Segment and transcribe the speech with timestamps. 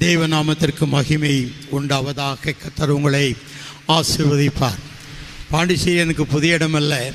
[0.00, 3.36] தேவநாமத்திற்கு மகிமை உண்டாவதாக கத்தர் உங்களை
[3.88, 4.78] ஆசிர்வதிப்பார்.
[5.50, 7.12] பாண்டிச்சேரி எனக்கு புதிய இடமல்ல.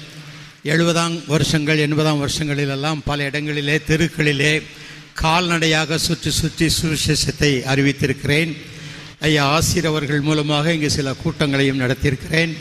[0.64, 4.62] எழுபதாம் வருஷங்கள் எண்பதாம் வருஷங்களிலெல்லாம் பல இடங்களிலே தெருக்களிலே
[5.14, 8.58] கால்நடையாக சுற்றி சுற்றி சுவிசேஷத்தை அறிவித்திருக்கிறேன்.
[9.20, 12.54] ஐயா ஆசிரியர் அவர்கள் மூலமாக இங்கு சில கூட்டங்களையும் நடத்தியிருக்கிறேன்.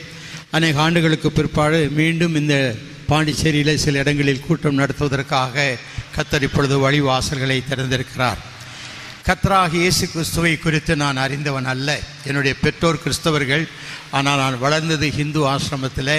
[0.50, 2.76] அநேக ஆண்டுகளுக்கு பிற்பாடு மீண்டும் இந்த
[3.08, 5.76] பாண்டிச்சேரியில் சில இடங்களில் கூட்டம் நடத்துவதற்காக
[6.16, 8.50] கத்தர் இப்பொழுது வழிவாசல்களை திறந்திருக்கிறார்.
[9.26, 11.88] கத்ராக இயேசு கிறிஸ்துவை குறித்து நான் அறிந்தவன் அல்ல.
[12.28, 13.64] என்னுடைய பெற்றோர் கிறிஸ்தவர்கள்.
[14.10, 16.16] ஆனால் நான் வளர்ந்தது ஹிந்து ஆசிரமத்தில்.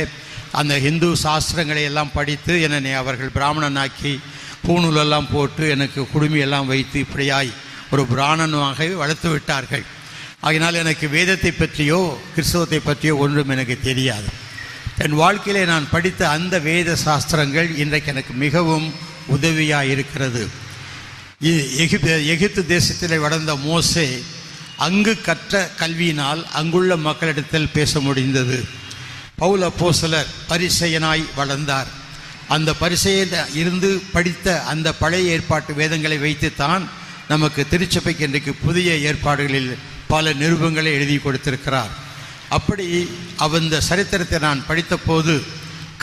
[0.60, 4.14] அந்த ஹிந்து சாஸ்திரங்களை எல்லாம் படித்து என்னை அவர்கள் பிராமணனாக்கி
[4.66, 7.52] பூணூலெல்லாம் போட்டு எனக்கு குடுமியெல்லாம் வைத்து இப்படியாய்
[7.92, 9.86] ஒரு பிராணனாக வளர்த்து விட்டார்கள்.
[10.46, 12.02] ஆகினால் எனக்கு வேதத்தை பற்றியோ
[12.36, 14.30] கிறிஸ்தவத்தை பற்றியோ ஒன்றும் எனக்கு தெரியாது.
[15.04, 18.88] என் வாழ்க்கையிலே நான் படித்த அந்த வேத சாஸ்திரங்கள் இன்றைக்கு எனக்கு மிகவும்
[19.36, 20.44] உதவியாக இருக்கிறது.
[21.52, 24.08] எகிப்து எகிப்து தேசத்திலே வளர்ந்த மோசே
[24.86, 28.58] அங்கு கற்ற கல்வியினால் அங்குள்ள மக்களிடத்தில் பேச முடிந்தது.
[29.41, 31.89] பௌல போசலர் பரிசையனாய் வளர்ந்தார்.
[32.55, 36.83] அந்த பரிசையில் இருந்து படித்த அந்த பழைய ஏற்பாட்டு வேதங்களை வைத்துத்தான்
[37.27, 39.71] நமக்கு திருச்சபைக்கு இன்றைக்கு புதிய ஏற்பாடுகளில்
[40.08, 41.94] பல நிருபங்களை எழுதி கொடுத்திருக்கிறார்.
[42.58, 42.88] அப்படி
[43.45, 45.36] அந்த சரித்திரத்தை நான் படித்தபோது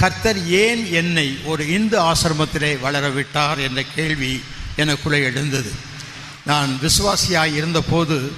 [0.01, 4.35] கர்த்தர் ஏன் என்னை ஒரு இந்து ஆசிரமத்திலே வளரவிட்டார் என்ற கேள்வி
[4.77, 5.73] எனக்குள்ளே எழுந்தது.
[6.47, 8.33] நான் விசுவாசியாக இருந்தபோது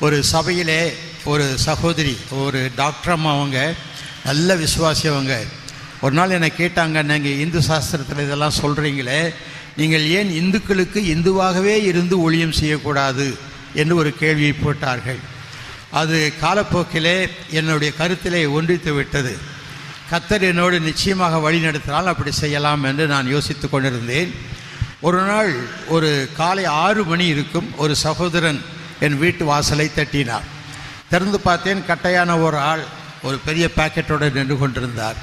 [0.00, 3.74] ஒரு சபையிலே ஒரு சகோதரி ஒரு டாக்டர் அம்மா அவங்க
[4.24, 5.44] நல்ல விசுவாசி அவங்க.
[6.00, 9.34] ஒரு நாள் என்னை கேட்டாங்க நீங்கள் இந்து சாஸ்திரத்தில் இதெல்லாம் சொல்கிறீங்களே
[9.76, 13.36] நீங்கள் ஏன் இந்துக்களுக்கு இந்துவாகவே இருந்து ஊழியம் செய்யக்கூடாது?
[13.74, 15.18] என்று ஒரு கேள்வியை போட்டார்கள்.
[15.90, 19.38] அது காலப்போக்கிலே என்னுடைய கருத்திலே ஒன்றித்து விட்டது.
[20.10, 24.34] கத்தர் என்னோடு நிச்சயமாக வழி நடத்தினால் அப்படி செய்யலாம் என்று நான் யோசித்து கொண்டிருந்தேன்.
[25.08, 25.52] ஒரு நாள்
[25.94, 28.60] ஒரு காலை ஆறு மணி இருக்கும் ஒரு சகோதரன்
[29.00, 30.48] என் வீட்டு வாசலை தட்டினார்.
[31.10, 32.82] திறந்து பார்த்தேன் கட்டையான ஒரு ஆள்
[33.22, 35.16] ஒரு பெரிய பாக்கெட்டோடு நின்று கொண்டிருந்தார்.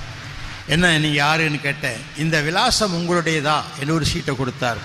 [0.68, 2.00] என்ன நீங்கள் யாருன்னு கேட்டேன்.
[2.24, 3.58] இந்த விலாசம் உங்களுடையதா?
[3.80, 4.78] என்று ஒரு சீட்டை கொடுத்தார்.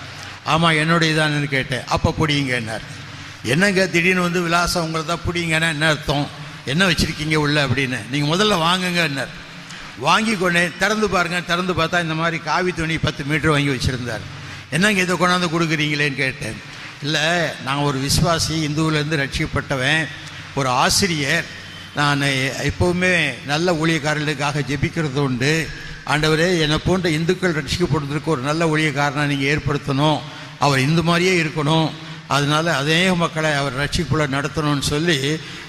[0.43, 1.87] ஆமாம் என்னுடையதான்னு கேட்டேன்.
[1.95, 2.85] அப்போ பிடிங்கன்னார்
[3.53, 6.27] என்னங்க திடீர்னு வந்து விலாசம் உங்களை தான் பிடிங்கன்னா என்ன அர்த்தம்?
[6.65, 7.99] என்ன வச்சுருக்கீங்க உள்ள அப்படின்னு.
[8.11, 9.33] நீங்கள் முதல்ல வாங்குங்கன்னார்
[9.97, 10.71] வாங்கி கொண்டேன்.
[10.79, 14.23] திறந்து பாருங்க திறந்து பார்த்தா இந்த மாதிரி காவி துணி பத்து மீட்டர் வாங்கி வச்சுருந்தார்.
[14.75, 16.57] என்னங்க இதை கொண்டாந்து கொடுக்குறீங்களேன்னு கேட்டேன்.
[17.05, 17.25] இல்லை
[17.65, 20.03] நான் ஒரு விஸ்வாசி இந்துவிலேருந்து ரட்சிக்கப்பட்டவன்
[20.59, 21.45] ஒரு ஆசிரியர்.
[21.95, 22.21] நான்
[22.69, 23.13] எப்போவுமே
[23.51, 25.53] நல்ல ஊழியக்காரர்களுக்காக ஜெபிக்கிறது உண்டு.
[26.13, 30.19] ஆண்டவரே என்னை போன்ற இந்துக்கள் ரட்சிக்கப்படுவதற்கு ஒரு நல்ல ஊழியக்காரனை நீங்கள் ஏற்படுத்தணும்.
[30.65, 31.89] அவர் இந்து மாதிரியே இருக்கணும்.
[32.35, 35.17] அதனால அதே மக்களை அவர் ரட்சிக்குள்ளே நடத்தணும்னு சொல்லி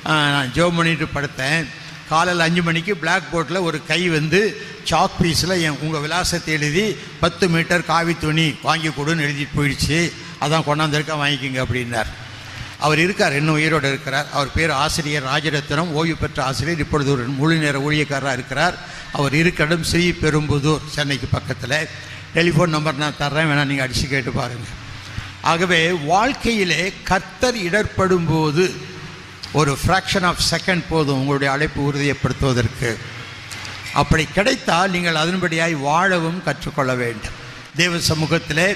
[0.04, 1.64] நான் ஜெபம் பண்ணிட்டு படுத்தேன்.
[2.08, 4.40] காலையில் அஞ்சு மணிக்கு பிளாக் போர்டில் ஒரு கை வந்து
[4.90, 6.84] சாக் பீஸில் என் உங்கள் விலாசத்தை எழுதி
[7.20, 9.98] பத்து மீட்டர் காவி துணி வாங்கி கொடுன்னு எழுதிட்டு போயிடுச்சு.
[10.44, 12.10] அதான் கொண்டாந்துருக்கா வாங்கிக்கோங்க அப்படின்னார்.
[12.78, 14.26] அவர் இருக்கார் இன்னும் உயிரோடு இருக்கிறார்.
[14.32, 16.82] அவர் பேர் ஆசிரியர் ராஜரத்னம் ஓய்வு பெற்ற ஆசிரியர்.
[16.84, 18.76] இப்பொழுது ஒரு முழு நேர ஊழியக்காரராக இருக்கிறார்.
[19.12, 21.78] அவர் இருக்கிற ஸ்ரீ பெரும்புதூர் சென்னைக்கு பக்கத்தில்.
[22.34, 24.82] டெலிஃபோன் நம்பர் நான் தர்றேன் வேணால் நீங்கள் அடித்து கேட்டு பாருங்கள்
[25.50, 28.64] ஆகவே வாழ்க்கையிலே கர்த்தர் இடர்படும் போது
[29.58, 32.90] ஒரு ஃப்ராக்ஷன் ஆஃப் செகண்ட் போதும் உங்களுடைய அழைப்பு உறுதியப்படுத்துவதற்கு
[34.00, 37.36] அப்படி கிடைத்தால் நீங்கள் அதன்படியாய் வாழவும் கற்றுக்கொள்ள வேண்டும்.
[37.80, 38.66] தேவ சமூகத்திலே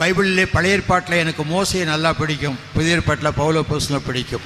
[0.00, 4.44] பைபிளிலே பழைய ஏற்பாட்டில் எனக்கு மோசையை நல்லா பிடிக்கும் புதிய ஏற்பாட்டில் பவுல போஸ்ல பிடிக்கும்.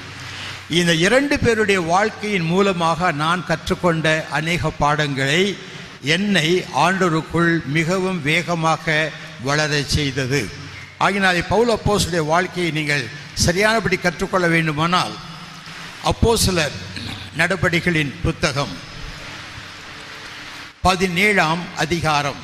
[0.79, 4.07] இந்த இரண்டு பேருடைய வாழ்க்கையின் மூலமாக நான் கற்றுக்கொண்ட
[4.39, 5.43] அநேக பாடங்களை
[6.15, 6.47] என்னை
[6.85, 9.11] ஆண்டோருக்குள் மிகவும் வேகமாக
[9.43, 10.41] வளர செய்தது.
[11.05, 13.09] ஆகினால் பவுல் போஸுடைய வாழ்க்கையை நீங்கள்
[13.45, 15.15] சரியானபடி கற்றுக்கொள்ள வேண்டுமானால்
[16.03, 16.71] அப்போஸ்தலர்
[17.37, 18.77] நடபடிகளின் புத்தகம்.
[20.81, 22.35] பதினேழாம் அதிகாரம்.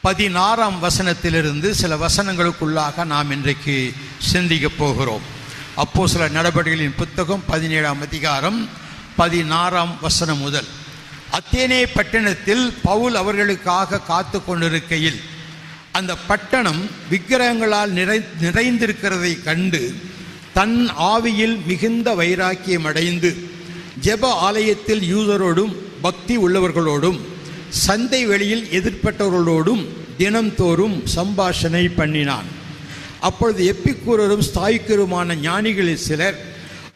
[0.00, 5.22] பதினாறாம் வசனத்திலிருந்து சில வசனங்களுக்குள்ளாக நாம் இன்றைக்கு சிந்திக்கப் போகிறோம்.
[5.74, 8.68] அப்போ சில நடவடிக்கைகளின் புத்தகம் பதினேழாம் அதிகாரம்
[9.16, 10.66] பதினாறாம் வசனம் முதல்.
[11.32, 15.22] அத்தேனே பட்டணத்தில் பவுல் அவர்களுக்காக காத்து கொண்டிருக்கையில்
[15.92, 20.12] அந்த பட்டணம் விக்கிரகங்களால் நிறை நிறைந்திருக்கிறதை கண்டு
[20.54, 20.78] தன்
[21.12, 23.30] ஆவியில் மிகுந்த வைராக்கியம் அடைந்து
[24.04, 27.18] ஜெப ஆலயத்தில் யூதரோடும் பக்தி உள்ளவர்களோடும்
[27.84, 29.82] சந்தை வெளியில் எதிர்ப்பட்டவர்களோடும்
[30.18, 32.48] தினம்தோறும் சம்பாஷணை பண்ணினான்.
[33.20, 36.38] அப்பொழுது எப்பிக்கூரரும் ஸ்தாயிக்கருமான ஞானிகளில் சிலர்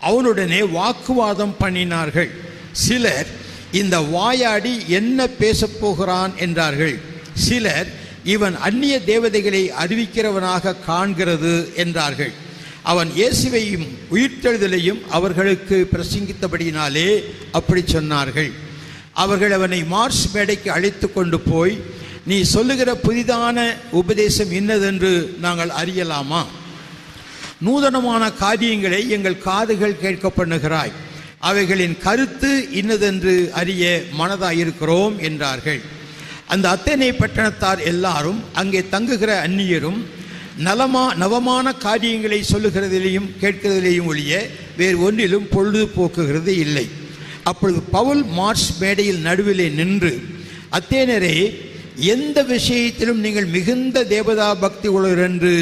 [0.01, 2.31] அவனுடனே வாக்குவாதம் பண்ணினார்கள்.
[2.73, 3.27] சிலர்
[3.73, 6.97] இந்த வாயாடி என்ன பேசப்போகிறான் என்றார்கள்.
[7.47, 7.89] சிலர்
[8.25, 12.33] இவன் அந்நிய தேவதைகளை அறிவிக்கிறவனாக காண்கிறது என்றார்கள்.
[12.91, 17.09] அவன் இயேசுவையும் உயிர்த்தெழுதலையும் அவர்களுக்கு பிரசங்கித்தபடியினாலே
[17.59, 18.51] அப்படி சொன்னார்கள்.
[19.23, 21.75] அவர்கள் அவனை மார்ஸ் மேடைக்கு அழைத்து கொண்டு போய்
[22.31, 23.59] நீ சொல்லுகிற புதிதான
[24.01, 25.13] உபதேசம் இன்னதென்று
[25.45, 26.43] நாங்கள் அறியலாமா?
[27.67, 30.93] நூதனமான காரியங்களை எங்கள் காதுகள் கேட்க பண்ணுகிறாய்.
[31.51, 33.85] அவைகளின் கருத்து இன்னதென்று அறிய
[34.21, 35.81] மனதாயிருக்கிறோம் என்றார்கள்.
[36.55, 40.01] அந்த அத்தனை பட்டணத்தார் எல்லாரும் அங்கே தங்குகிற அந்நியரும்
[40.67, 44.33] நலமா நவமான காரியங்களை சொல்லுகிறதிலேயும் கேட்கிறதிலேயும் ஒழிய
[44.79, 46.87] வேறு ஒன்றிலும் பொழுது போக்குகிறது இல்லை.
[47.51, 50.13] அப்பொழுது பவுல் மார்ச் மேடையில் நடுவிலே நின்று
[50.79, 51.37] அத்தேனரே
[52.15, 55.55] எந்த விஷயத்திலும் நீங்கள் மிகுந்த தேவதா பக்தி உள்ளவர் என்று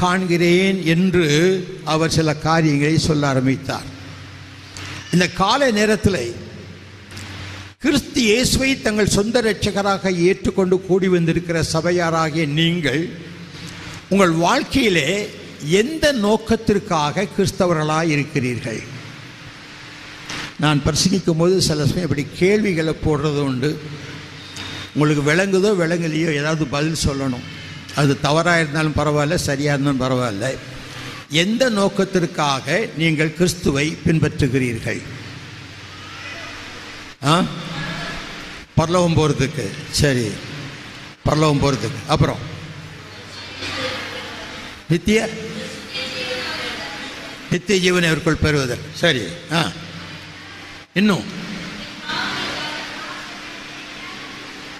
[0.00, 1.26] காண்கிறேன் என்று
[1.84, 3.88] அவர் சில காரியங்களை சொல்ல ஆரம்பித்தார்.
[5.12, 6.22] இந்த கால நேரத்தில்
[7.84, 13.02] கிறிஸ்து இயேசுவை தங்கள் சொந்த இரட்சகராக ஏற்றுக்கொண்டு கூடி வந்திருக்கிற சபையாராகிய நீங்கள்
[14.08, 15.30] உங்கள் வாழ்க்கையிலே
[15.64, 18.82] எந்த நோக்கத்திற்காக கிறிஸ்தவர்களாக இருக்கிறீர்கள்?
[20.58, 23.80] நான் பிரசங்கிக்கும் போது சில சமயம் இப்படி கேள்விகளை போடுறது உண்டு.
[24.94, 27.42] உங்களுக்கு விளங்குதோ விளங்கலையோ ஏதாவது பதில் சொல்லணும்.
[27.94, 30.56] அது தவறாக இருந்தாலும் பரவாயில்ல சரியாக இருந்தாலும் பரவாயில்ல.
[31.30, 35.02] எந்த நோக்கத்திற்காக நீங்கள் கிறிஸ்துவை பின்பற்றுகிறீர்கள்?
[37.24, 37.44] ஆ?
[38.74, 40.30] பரலவம் போகிறதுக்கு சரி.
[41.24, 42.53] பரலவம் போகிறதுக்கு அப்புறம்?
[44.94, 45.28] நித்திய
[47.50, 49.70] நித்திய ஜீவனை அவருக்குள் பெறுவதற்கு சரி ஆ.
[50.92, 51.24] இன்னும்.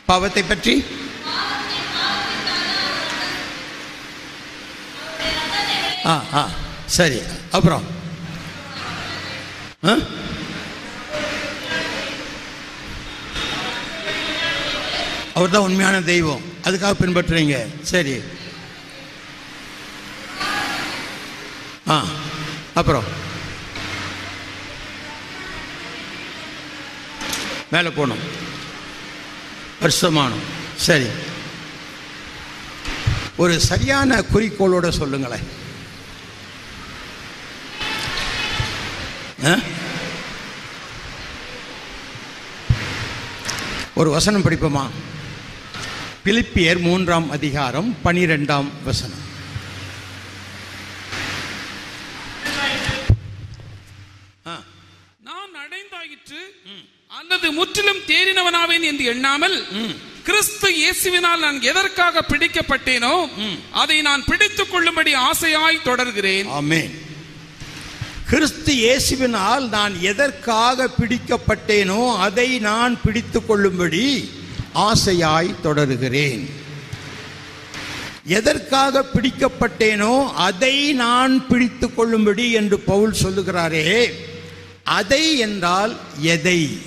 [0.06, 0.84] பாவத்தை பற்றி?
[6.04, 6.50] ஆ ஆ.
[6.86, 7.20] சரி
[7.50, 7.84] அப்புறம்.
[9.86, 9.94] ஆ?
[15.34, 16.42] அவர் தான் உண்மையான தெய்வம்.
[16.64, 17.66] அதுக்காக பின்பற்றுறீங்க.
[17.82, 18.20] சரி.
[21.88, 21.96] ஆ
[22.74, 23.04] அப்புறம்.
[27.70, 28.22] மேலே போகணும்.
[29.80, 30.44] வருஷமானம்
[30.76, 31.06] சரி.
[33.36, 35.46] ஒரு சரியான குறிக்கோளோட சொல்லுங்களேன்
[39.44, 39.54] ஆ?
[43.94, 44.84] ஒரு வசனம் படிப்போமா?
[46.24, 49.22] பிலிப்பியர் மூன்றாம் அதிகாரம் பனிரெண்டாம் வசனம்
[54.46, 54.54] ஆ
[55.22, 56.40] நான் அடைந்தாயிற்று
[57.18, 58.86] அல்லது முற்றிலும் தேறினவனாவேன்
[59.58, 63.28] என்று எண்ணாமல் கிறிஸ்து இயேசுவினால் நான் எதற்காக பிடிக்கப்பட்டேனோ
[63.70, 66.46] அதை நான் பிடித்துக் கொள்ளும்படி ஆசையாய் தொடர்கிறேன்.
[66.46, 66.92] ஆமென்.
[68.30, 74.30] கிறிஸ்து இயேசுவினால் நான் எதற்காக பிடிக்கப்பட்டேனோ அதை நான் பிடித்துக் கொள்ளும்படி
[74.74, 76.48] ஆசையாய் தொடருகிறேன்.
[78.26, 84.16] எதற்காக பிடிக்கப்பட்டேனோ அதை நான் பிடித்துக் கொள்ளும்படி என்று பவுல் சொல்லுகிறாரே
[84.82, 86.78] அதை என்றால் எதை?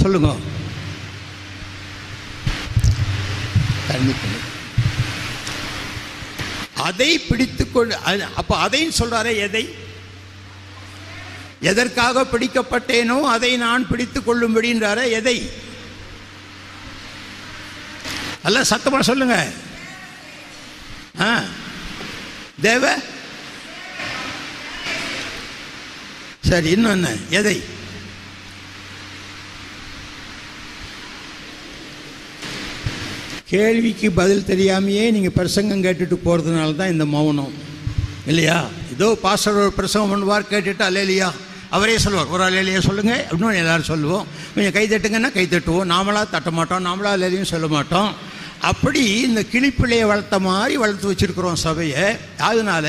[0.00, 0.36] சொல்லுங்க.
[6.74, 9.74] அதை பிடித்துக்கொண்டு அது- அப்ப அதையும் சொல்றாரு எதை?
[11.60, 15.50] எதற்காக பிடிக்கப்பட்டேனோ அதை நான் பிடித்துக் கொள்ளும்படின்றார எதை?
[18.42, 19.48] அல்ல சத்தமா சொல்லுங்க.
[21.20, 21.42] ஆ.
[22.60, 22.98] தேவ?
[26.40, 27.75] சரி இன்னும் என்ன எதை?
[33.56, 37.52] கேள்விக்கு பதில் தெரியாமையே நீங்கள் பிரசங்கம் கேட்டுட்டு போகிறதுனால தான் இந்த மௌனம்.
[38.26, 38.58] இல்லையா?
[38.94, 41.28] ஏதோ பாஸ்டர் ஒரு பிரசங்கம் பண்ணுவார் கேட்டுட்டு அலேலியா
[41.70, 42.32] அவரே சொல்லுவார்.
[42.34, 44.26] ஒரு அலேலியா சொல்லுங்கள் அப்படின்னு எல்லாரும் சொல்லுவோம்.
[44.54, 45.90] கொஞ்சம் கை தட்டுங்கன்னா கை தட்டுவோம்.
[45.92, 48.10] நாமளாக தட்ட மாட்டோம் நாமளாக அலேலியும் சொல்ல மாட்டோம்.
[48.60, 52.04] அப்படி இந்த கிளிப்பிள்ளையை வளர்த்த மாதிரி வளர்த்து வச்சுருக்குறோம் சபையை.
[52.50, 52.86] அதனால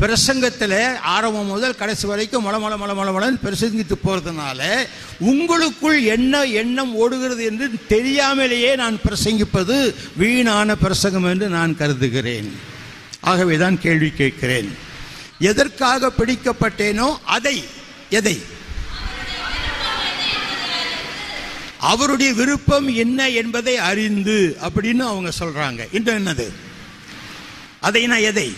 [0.00, 4.86] பிரசங்கத்தில் ஆரம்பம் முதல் கடைசி வரைக்கும் மல மல மல மல பிரசங்கித்து போகிறதுனால
[5.18, 12.58] உங்களுக்குள் என்ன எண்ணம் ஓடுகிறது என்று தெரியாமலேயே நான் பிரசங்கிப்பது வீணான பிரசங்கம் என்று நான் கருதுகிறேன்.
[13.20, 14.76] ஆகவே தான் கேள்வி கேட்கிறேன்.
[15.38, 17.64] எதற்காக பிடிக்கப்பட்டேனோ அதை
[18.10, 18.42] எதை?
[21.78, 25.88] அவருடைய விருப்பம் என்ன என்பதை அறிந்து அப்படின்னு அவங்க சொல்றாங்க.
[25.92, 26.52] இன்னும் என்னது?
[27.80, 28.52] அதை நான் எதை?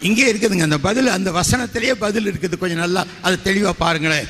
[0.00, 2.58] இங்கே இருக்குதுங்க அந்த பதில் அந்த வசனத்திலேயே பதில் இருக்குது.
[2.58, 4.26] கொஞ்சம் நல்லா அதை தெளிவாக பாருங்களேன்.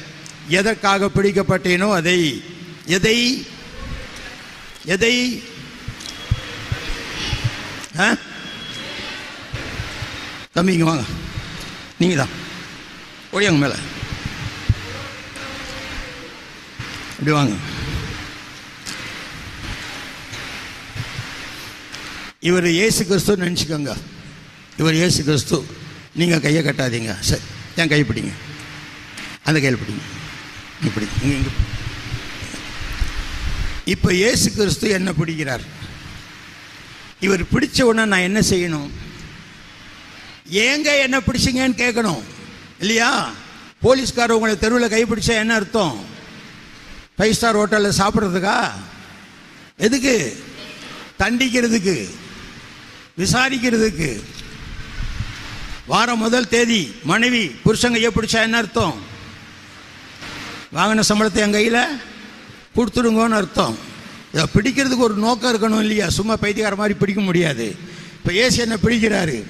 [0.49, 2.44] எதற்காக பிடிக்கப்பட்டேனோ அதை
[2.87, 3.46] எதை
[4.85, 5.42] எதை
[7.99, 8.16] ஆ?
[10.52, 11.04] தம்பி வாங்க.
[11.99, 12.28] நீங்கள் தான்.
[13.32, 13.75] ஒடியாங்க மேலே.
[17.11, 17.54] இப்படி வாங்க.
[22.40, 23.96] இவர் இயேசு கிறிஸ்து நினச்சிக்கோங்க.
[24.80, 25.59] இவர் இயேசு கிறிஸ்து.
[26.21, 27.12] நீங்கள் கையை கட்டாதீங்க.
[27.28, 27.45] சரி
[27.80, 28.33] என் கை பிடிங்க?
[29.47, 30.04] அந்த கையில் பிடிங்க.
[30.88, 31.52] இப்படி இங்கே இங்கே
[33.92, 35.64] இப்போ இயேசு கிறிஸ்து என்ன பிடிக்கிறார்?
[37.26, 38.88] இவர் பிடிச்ச உடனே நான் என்ன செய்யணும்?
[40.64, 42.23] ஏங்க என்ன பிடிச்சிங்கன்னு கேட்கணும்.
[42.83, 43.11] இல்லையா?
[43.85, 45.97] போலீஸ்கார் உங்களை தெருவில் கைப்பிடிச்சா என்ன அர்த்தம்?
[47.16, 48.59] ஃபைவ் ஸ்டார் ஹோட்டலில் சாப்பிட்றதுக்கா?
[49.87, 50.16] எதுக்கு?
[51.21, 51.97] தண்டிக்கிறதுக்கு.
[53.23, 54.11] விசாரிக்கிறதுக்கு.
[55.90, 58.97] வாரம் முதல் தேதி மனைவி புருஷங்க கையை பிடிச்சா என்ன அர்த்தம்?
[60.76, 61.83] வாங்கின சம்பளத்தை என் கையில்
[62.76, 63.76] கொடுத்துடுங்கன்னு அர்த்தம்.
[64.33, 66.09] இதை பிடிக்கிறதுக்கு ஒரு நோக்கம் இருக்கணும் இல்லையா?
[66.09, 67.76] சும்மா பைத்தியக்கார மாதிரி பிடிக்க முடியாது.
[68.16, 69.45] இப்போ ஏசு என்ன பிடிக்கிறாரு.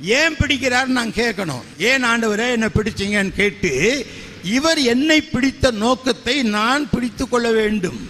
[0.00, 1.62] ஏன் பிடிக்கிறாருன்னு நான் கேட்கணும்.
[1.78, 4.06] ஏன் ஆண்டவரே என்னை பிடிச்சீங்கன்னு கேட்டு
[4.42, 8.08] இவர் என்னை பிடித்த நோக்கத்தை நான் பிடித்து கொள்ள வேண்டும்.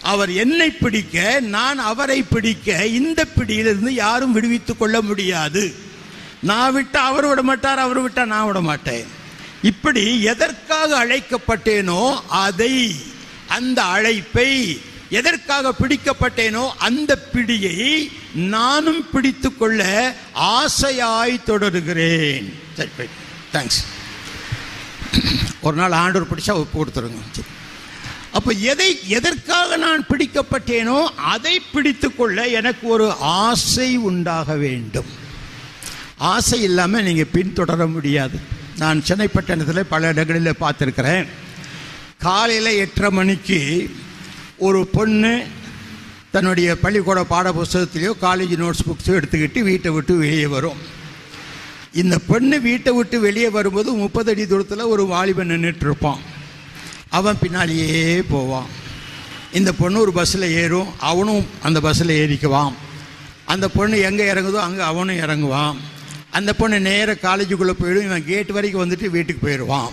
[0.00, 5.90] அவர் என்னை பிடிக்க நான் அவரை பிடிக்க இந்த பிடியிலிருந்து யாரும் விடுவித்துக் கொள்ள முடியாது.
[6.50, 9.04] நான் விட்டா அவர் விட மாட்டார் அவர் விட்டா நான் விட மாட்டேன்.
[9.70, 12.74] இப்படி எதற்காக அழைக்கப்பட்டேனோ அதை
[13.56, 14.50] அந்த அழைப்பை
[15.18, 17.78] எதற்காக பிடிக்கப்பட்டேனோ அந்த பிடியை
[18.34, 19.80] நானும் பிடித்து கொள்ள
[20.34, 22.46] ஆசையாய் தொடருகிறேன்.
[22.76, 23.08] சரி
[23.54, 23.80] தேங்க்ஸ்
[25.60, 27.22] ஒரு நாள் ஆண்டவர் பிடிச்சா ஒப்பு கொடுத்துருங்க.
[27.36, 27.50] சரி.
[28.32, 31.00] அப்போ எதை எதற்காக நான் பிடிக்கப்பட்டேனோ
[31.34, 33.08] அதை பிடித்து கொள்ள எனக்கு ஒரு
[33.42, 35.10] ஆசை உண்டாக வேண்டும்.
[36.30, 38.36] ஆசை இல்லாமல் நீங்கள் பின்தொடர முடியாது.
[38.82, 41.26] நான் சென்னை பட்டணத்தில் பல இடங்களில் பார்த்துருக்குறேன்.
[42.26, 43.60] காலையில் எட்டரை மணிக்கு
[44.66, 45.32] ஒரு பொண்ணு
[46.34, 50.78] தன்னுடைய பள்ளிக்கூட பாட புஸ்தகத்திலையோ காலேஜ் நோட்ஸ் புக்ஸோ எடுத்துக்கிட்டு வீட்டை விட்டு வெளியே வரும்.
[52.02, 56.22] இந்த பொண்ணு வீட்டை விட்டு வெளியே வரும்போது முப்பது அடி தூரத்தில் ஒரு வாலிபன் நின்றுட்டுருப்பான்
[57.18, 58.68] அவன் பின்னாலேயே போவான்.
[59.58, 60.92] இந்த பொண்ணு ஒரு பஸ்ஸில் ஏறும்.
[61.10, 62.72] அவனும் அந்த பஸ்ஸில் ஏறிக்குவான்.
[63.52, 65.76] அந்த பொண்ணு எங்கே இறங்குதோ அங்கே அவனும் இறங்குவான்.
[66.38, 68.06] அந்த பொண்ணு நேராக காலேஜுக்குள்ளே போயிடும்.
[68.08, 69.90] இவன் கேட் வரைக்கும் வந்துட்டு வீட்டுக்கு போயிடுவான்.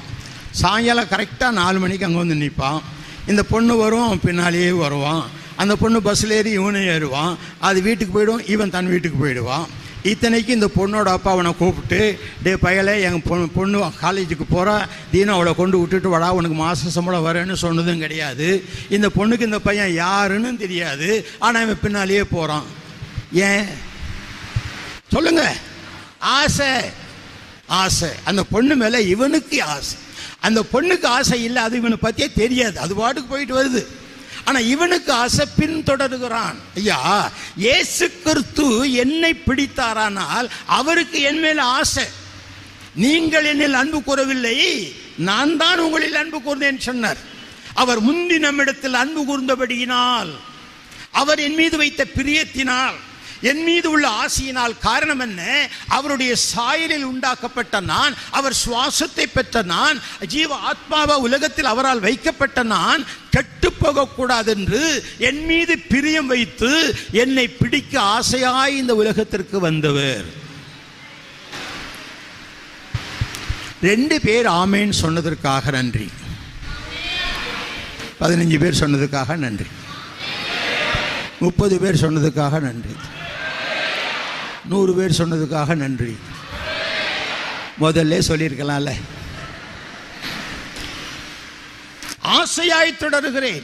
[0.61, 2.79] சாயங்காலம் கரெக்டாக நாலு மணிக்கு அங்கே வந்து நிற்பான்
[3.31, 5.25] இந்த பொண்ணு வரும் அவன் பின்னாலேயே வருவான்.
[5.61, 7.33] அந்த பொண்ணு பஸ்ஸில் ஏறி இவனும் ஏறுவான்.
[7.67, 9.67] அது வீட்டுக்கு போயிடும் இவன் தன் வீட்டுக்கு போயிடுவான்.
[10.11, 11.99] இத்தனைக்கு இந்த பொண்ணோட அப்பா அவனை கூப்பிட்டு
[12.43, 14.75] டே பயலை எங்கள் பொண்ணு பொண்ணு காலேஜுக்கு போகிறா
[15.11, 18.47] தீனம் அவளை கொண்டு விட்டுட்டு வாடா உனக்கு மாத சம்பளம் வரேன்னு சொன்னதும் கிடையாது.
[18.95, 21.09] இந்த பொண்ணுக்கு இந்த பையன் யாருன்னு தெரியாது.
[21.45, 22.67] ஆனால் இவன் பின்னாலேயே போகிறான்
[23.47, 23.67] ஏன்?
[25.15, 25.57] சொல்லுங்கள்
[26.19, 26.67] ஆசை.
[27.67, 28.09] ஆசை.
[28.23, 29.97] அந்த பொண்ணு மேலே இவனுக்கு ஆசை.
[30.39, 32.79] அந்த பொண்ணுக்கு ஆசை இல்லை அது இவனை பற்றியே தெரியாது.
[32.79, 33.85] அது பாட்டுக்கு போயிட்டு வருது.
[34.45, 36.55] ஆனால் இவனுக்கு ஆசை பின்தொடர்கிறான்.
[36.75, 42.05] ஐயா இயேசு கிறிஸ்து என்னை பிடித்தாரானால் அவருக்கு என் மேல ஆசை.
[42.95, 44.93] நீங்கள் என்னில் அன்பு கூறவில்லை.
[45.17, 47.17] நான் தான் உங்களில் அன்பு கூர்ந்தேன் சொன்னார்.
[47.73, 50.31] அவர் முந்தி நம்மிடத்தில் அன்பு கூர்ந்தபடியினால்
[51.11, 52.93] அவர் என் மீது வைத்த பிரியத்தினால்
[53.41, 55.69] என் மீது உள்ள ஆசையினால் காரணம் என்ன?
[55.87, 63.73] அவருடைய சாயலில் உண்டாக்கப்பட்ட நான் அவர் சுவாசத்தை பெற்ற நான் ஜீவ ஆத்மாவா உலகத்தில் அவரால் வைக்கப்பட்ட நான் கெட்டு
[63.73, 70.25] போகக்கூடாது என்று என் மீது பிரியம் வைத்து என்னை பிடிக்க ஆசையாய் இந்த உலகத்திற்கு வந்தவர்.
[73.81, 76.09] ரெண்டு பேர் ஆமேன் சொன்னதற்காக நன்றி.
[78.19, 79.65] பதினஞ்சு பேர் சொன்னதுக்காக நன்றி.
[81.39, 82.95] முப்பது பேர் சொன்னதுக்காக நன்றி.
[84.65, 86.17] நூறு பேர் சொன்னதுக்காக நன்றி.
[87.81, 88.91] முதல்ல சொல்லியிருக்கலாம்ல.
[92.23, 93.63] ஆசையாய் தொடருகிறேன்.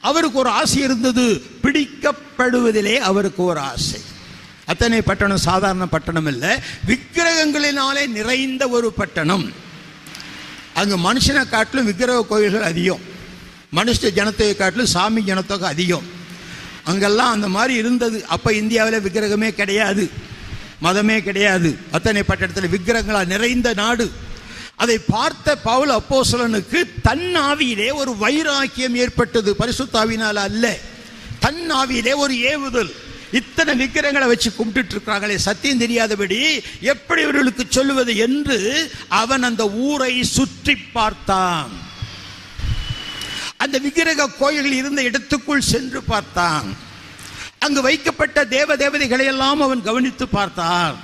[0.00, 4.00] அவருக்கு ஒரு ஆசை இருந்தது பிடிக்கப்படுவதிலே அவருக்கு ஒரு ஆசை.
[4.66, 9.52] அத்தனை பட்டணம் சாதாரண பட்டணம் இல்லை விக்கிரகங்களினாலே நிறைந்த ஒரு பட்டணம்.
[10.74, 13.00] அங்கு மனுஷனை காட்டிலும் விக்கிரக கோயில்கள் அதிகம்.
[13.74, 16.22] மனுஷ ஜனத்தை காட்டிலும் சாமி ஜனத்தொகை அதிகம்.
[16.84, 18.24] அங்கெல்லாம் அந்த மாதிரி இருந்தது.
[18.26, 20.10] அப்போ இந்தியாவில் விக்கிரகமே கிடையாது.
[20.82, 21.78] மதமே கிடையாது.
[21.90, 24.12] அத்தனை பட்டணத்தில் விக்கிரகங்களாக நிறைந்த நாடு.
[24.76, 29.56] அதை பார்த்த பவுல் அப்போசலனுக்கு தன் ஆவியிலே ஒரு வைராக்கியம் ஏற்பட்டது.
[29.58, 30.78] பரிசுத்தாவினால் அல்ல.
[31.38, 32.90] தன் ஆவியிலே ஒரு ஏவுதல்.
[33.32, 35.34] இத்தனை விக்கிரங்களை வச்சு கும்பிட்டு இருக்கிறாங்களே.
[35.34, 41.83] சத்தியம் தெரியாதபடி எப்படி இவர்களுக்கு சொல்லுவது என்று அவன் அந்த ஊரை சுற்றி பார்த்தான்.
[43.64, 46.68] அந்த விக்கிரக கோயில்கள் இருந்த இடத்துக்குள் சென்று பார்த்தான்.
[47.64, 50.94] அங்கு வைக்கப்பட்ட தேவ தேவதைகளை எல்லாம் அவன் கவனித்து பார்த்தான்.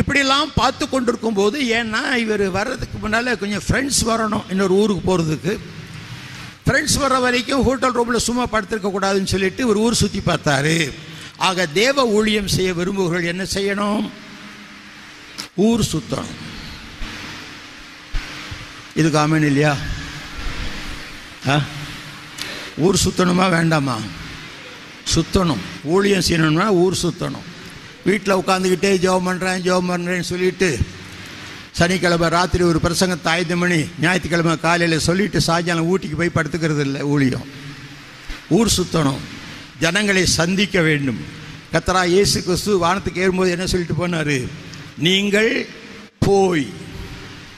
[0.00, 5.54] இப்படியெல்லாம் பார்த்து கொண்டிருக்கும் போது ஏன்னா இவர் வர்றதுக்கு முன்னால் கொஞ்சம் ஃப்ரெண்ட்ஸ் வரணும் இன்னொரு ஊருக்கு போகிறதுக்கு
[6.66, 10.76] ஃப்ரெண்ட்ஸ் வர்ற வரைக்கும் ஹோட்டல் ரூமில் சும்மா படுத்திருக்க கூடாதுன்னு சொல்லிட்டு ஒரு ஊர் சுற்றி பார்த்தாரு.
[11.48, 14.04] ஆக தேவ ஊழியம் செய்ய விரும்புகிறவர்கள் என்ன செய்யணும்?
[15.66, 16.32] ஊர் சுத்தணும்.
[19.00, 19.74] இதுக்கு ஆமேன் இல்லையா?
[22.76, 23.98] ஊர் சுத்தணுமா வேண்டாமா?
[25.14, 25.62] சுத்தணும்.
[25.84, 27.46] ஊழியம் செய்யணும்னா ஊர் சுத்தணும்.
[28.04, 30.78] வீட்டில் உட்காந்துக்கிட்டே ஜெபம் பண்ணுறேன் ஜெபம் பண்ணுறேன்னு சொல்லிட்டு
[31.72, 37.46] சனிக்கிழமை ராத்திரி ஒரு பிரசங்கத்தை ஆயுதம் மணி ஞாயிற்றுக்கிழமை காலையில் சொல்லிட்டு சாயங்காலம் ஊட்டிக்கு போய் படுத்துக்கிறது இல்லை ஊழியம்.
[38.48, 39.22] ஊர் சுத்தணும்.
[39.80, 41.18] ஜனங்களை சந்திக்க வேண்டும்.
[41.72, 44.48] கத்தரா இயேசு கிறிஸ்து வானத்துக்கு ஏறும்போது என்ன சொல்லிட்டு போனாரு?
[44.98, 45.66] நீங்கள்
[46.18, 46.66] போய்.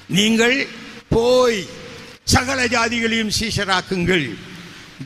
[0.09, 0.67] நீங்கள்
[1.09, 1.67] போய்.
[2.35, 4.27] சகல ஜாதிகளையும் சீஷராக்குங்கள்.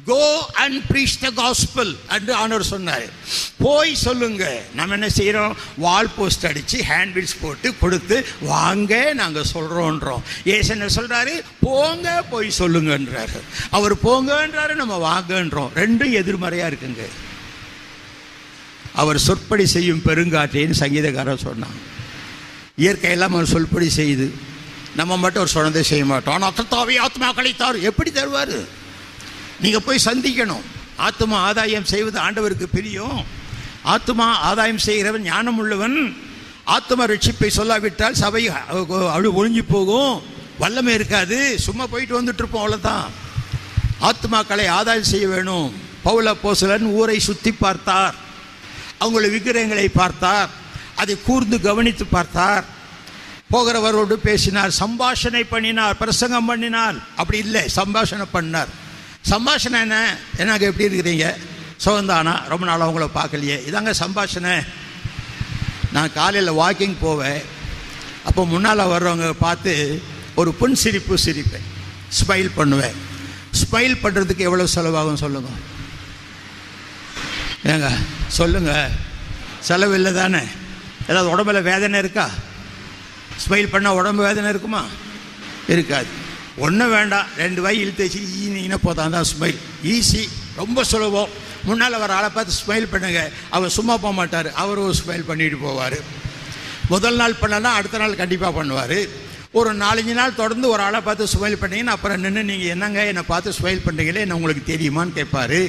[0.09, 0.25] Go
[0.62, 3.07] and preach the gospel என்று ஆனவர் சொன்னார்.
[3.65, 4.45] போய் சொல்லுங்க.
[4.79, 8.17] நம்ம என்ன செய்கிறோம் வால் போஸ்ட் அடித்து ஹேண்ட்பில்ஸ் போட்டு கொடுத்து
[8.53, 13.41] வாங்க நாங்கள் சொல்கிறோன்றோம் ஏசு என்ன சொல்கிறாரு போங்க போய் சொல்லுங்கன்றாரு.
[13.79, 15.73] அவர் போங்கன்றாரு நம்ம வாங்கன்றோம்.
[15.83, 17.07] ரெண்டும் எதிர்மறையாக இருக்குங்க.
[19.03, 21.77] அவர் சொற்படி செய்யும் பெருங்காற்றேன்னு சங்கீதக்காரர் சொன்னான்.
[22.85, 24.29] இயற்கையெல்லாம் அவர் சொல்படி செய்யுது
[25.00, 26.35] நம்ம மட்டும் ஒரு சொன்னதை செய்ய மாட்டோம்.
[26.37, 28.57] ஆனால் கர்த்தாவே ஆத்மாக்களை தார் எப்படி தருவார்?
[29.62, 30.64] நீங்கள் போய் சந்திக்கணும்.
[31.09, 33.21] ஆத்மா ஆதாயம் செய்வது ஆண்டவருக்கு பிரியம்.
[33.95, 35.97] ஆத்மா ஆதாயம் செய்கிறவன் ஞானம் உள்ளவன்
[36.76, 38.42] ஆத்மா ரட்சிப்பை சொல்லாவிட்டால் சபை
[39.14, 40.14] அழு ஒழிஞ்சு போகும்.
[40.62, 41.38] வல்லமை இருக்காது.
[41.66, 43.07] சும்மா போயிட்டு வந்துட்டு இருப்போம் அவ்வளோதான்
[44.09, 45.69] ஆத்மாக்களை ஆதாயம் செய்ய வேணும்.
[46.04, 48.14] பவுல போசலன் ஊரை சுற்றி பார்த்தார்.
[49.02, 50.50] அவங்கள விக்கிரகங்களை பார்த்தார்.
[51.02, 52.64] அதை கூர்ந்து கவனித்து பார்த்தார்.
[53.52, 56.97] போகிறவரோடு பேசினார் சம்பாஷணை பண்ணினார் பிரசங்கம் பண்ணினார்.
[57.21, 58.71] அப்படி இல்லை சம்பாஷணை பண்ணார்.
[59.30, 59.97] சம்பாஷணை என்ன?
[60.37, 61.26] என்னங்க எப்படி இருக்கிறீங்க?
[61.85, 63.57] சுகந்தானா ரொம்ப நாள் அவங்கள பார்க்கலையே.
[63.69, 64.54] இதாங்க சம்பாஷணை.
[65.95, 67.42] நான் காலையில் வாக்கிங் போவேன்.
[68.28, 70.02] அப்போ முன்னால் வர்றவங்க பார்த்து
[70.40, 71.66] ஒரு புன் சிரிப்பு சிரிப்பேன்.
[72.19, 72.97] ஸ்மைல் பண்ணுவேன்.
[73.61, 75.59] ஸ்மைல் பண்ணுறதுக்கு எவ்வளோ செலவாகும் சொல்லுங்கள்
[77.71, 77.88] ஏங்க
[78.38, 78.92] சொல்லுங்கள்
[79.69, 80.42] செலவு இல்லை தானே
[81.09, 82.26] ஏதாவது உடம்புல வேதனை இருக்கா?
[83.44, 84.82] ஸ்மைல் பண்ணால் உடம்பு வேதனை இருக்குமா?
[85.75, 86.10] இருக்காது.
[86.56, 87.26] ஒன்றும் வேண்டாம்.
[87.37, 91.28] ரெண்டு வாய் இழுத்து வச்சு ஈனிங்கன்னா போதான் தான் ஸ்மைல் ஈஸி ரொம்ப சுலபம்.
[91.64, 93.30] முன்னால் வர ஆளை பார்த்து ஸ்மைல் பண்ணுங்க.
[93.50, 94.52] அவர் சும்மா போக மாட்டார்.
[94.52, 95.99] அவர் ஒரு ஸ்மைல் பண்ணிட்டு போவார்.
[96.88, 99.08] முதல் நாள் பண்ணலாம் அடுத்த நாள் கண்டிப்பாக பண்ணுவார்.
[99.52, 103.54] ஒரு நாலஞ்சு நாள் தொடர்ந்து ஒரு ஆளை பார்த்து ஸ்மைல் பண்ணீங்கன்னா அப்புறம் நின்று நீங்கள் என்னங்க என்னை பார்த்து
[103.58, 105.60] ஸ்மைல் பண்ணுறீங்களே என்ன உங்களுக்கு தெரியுமான்னு கேட்பார்.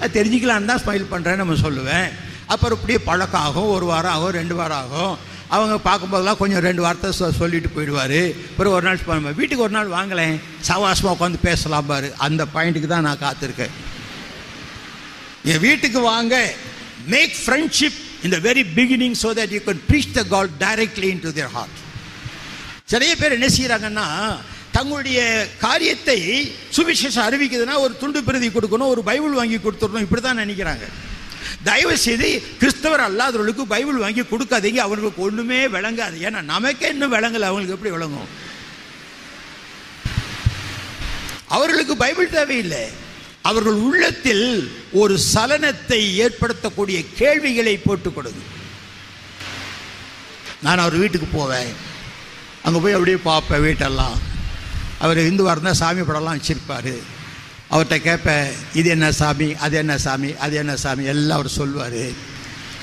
[0.00, 2.08] அது தெரிஞ்சுக்கலான்னு தான் ஸ்மைல் பண்ணுறேன்னு நம்ம சொல்லுவேன்.
[2.46, 3.70] அப்புறம் இப்படியே பழக்கம் ஆகும்.
[3.76, 5.18] ஒரு வாரம் ஆகும் ரெண்டு வாரம் ஆகும்.
[5.50, 8.34] அவங்க பார்க்கும்போதெல்லாம் கொஞ்சம் ரெண்டு வார்த்தை சொ- சொல்லிட்டு போயிடுவார்.
[8.56, 12.14] பிறகு ஒரு நாள் பண்ணுவேன் வீட்டுக்கு ஒரு நாள் வாங்கலேன் சவாசமாக உட்காந்து பேசலாம் பாரு.
[12.16, 13.70] அந்த பாயிண்ட்டுக்கு தான் நான் காத்திருக்கேன்.
[15.44, 16.52] என் வீட்டுக்கு வாங்க.
[17.06, 21.28] மேக் ஃப்ரெண்ட்ஷிப் இந்த very beginning so that you can preach the God directly in to
[21.28, 21.78] their heart
[22.88, 24.36] நிறைய பேர் என்ன செய்கிறாங்கன்னா
[24.72, 30.00] தங்களுடைய காரியத்தை சுவிசேஷம் அறிவிக்குதுன்னா ஒரு துண்டு பிரதி கொடுக்கணும் ஒரு பைபிள் வாங்கி கொடுத்துடணும்.
[30.00, 30.88] இப்படி தான் நினைக்கிறாங்க.
[31.64, 34.76] தயவு செய்து கிறிஸ்தவர் அல்லாதவர்களுக்கு பைபிள் வாங்கி கொடுக்காதீங்க.
[34.76, 36.16] அவங்களுக்கு ஒன்றுமே விளங்காது.
[36.26, 37.46] ஏன்னா நமக்கே இன்னும் விளங்கலை.
[37.50, 38.28] அவங்களுக்கு எப்படி விளங்கும்?
[41.48, 43.08] அவர்களுக்கு பைபிள் தேவையில்லை.
[43.42, 48.38] அவர்கள் உள்ளத்தில் ஒரு சலனத்தை ஏற்படுத்தக்கூடிய கேள்விகளை போட்டுக் கொடுங்க
[50.62, 51.72] நான் அவர் வீட்டுக்கு போவேன்.
[52.62, 54.18] அங்கே போய் அப்படியே பார்ப்பேன் வீட்டெல்லாம்.
[54.98, 56.92] அவர் இந்துவாக இருந்தால் சாமி படம்லாம் வச்சுருப்பார்.
[57.70, 59.54] அவர்கிட்ட கேட்பேன் இது என்ன சாமி?
[59.54, 60.36] அது என்ன சாமி?
[60.36, 61.04] அது என்ன சாமி?
[61.04, 62.02] எல்லாம் அவர் சொல்லுவார்.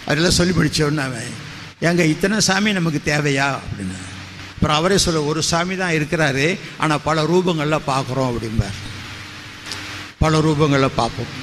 [0.05, 1.33] அவரெல்லாம் சொல்லி முடிச்சோன்னு அவன்
[1.81, 3.47] ஏங்க இத்தனை சாமி நமக்கு தேவையா?
[3.57, 3.97] அப்படின்னு.
[4.55, 8.77] அப்புறம் அவரே சொல்ல ஒரு சாமி தான் இருக்கிறாரு ஆனால் பல ரூபங்களில் பார்க்குறோம் அப்படிம்பார்.
[10.19, 11.33] பல ரூபங்களில் பார்ப்போம்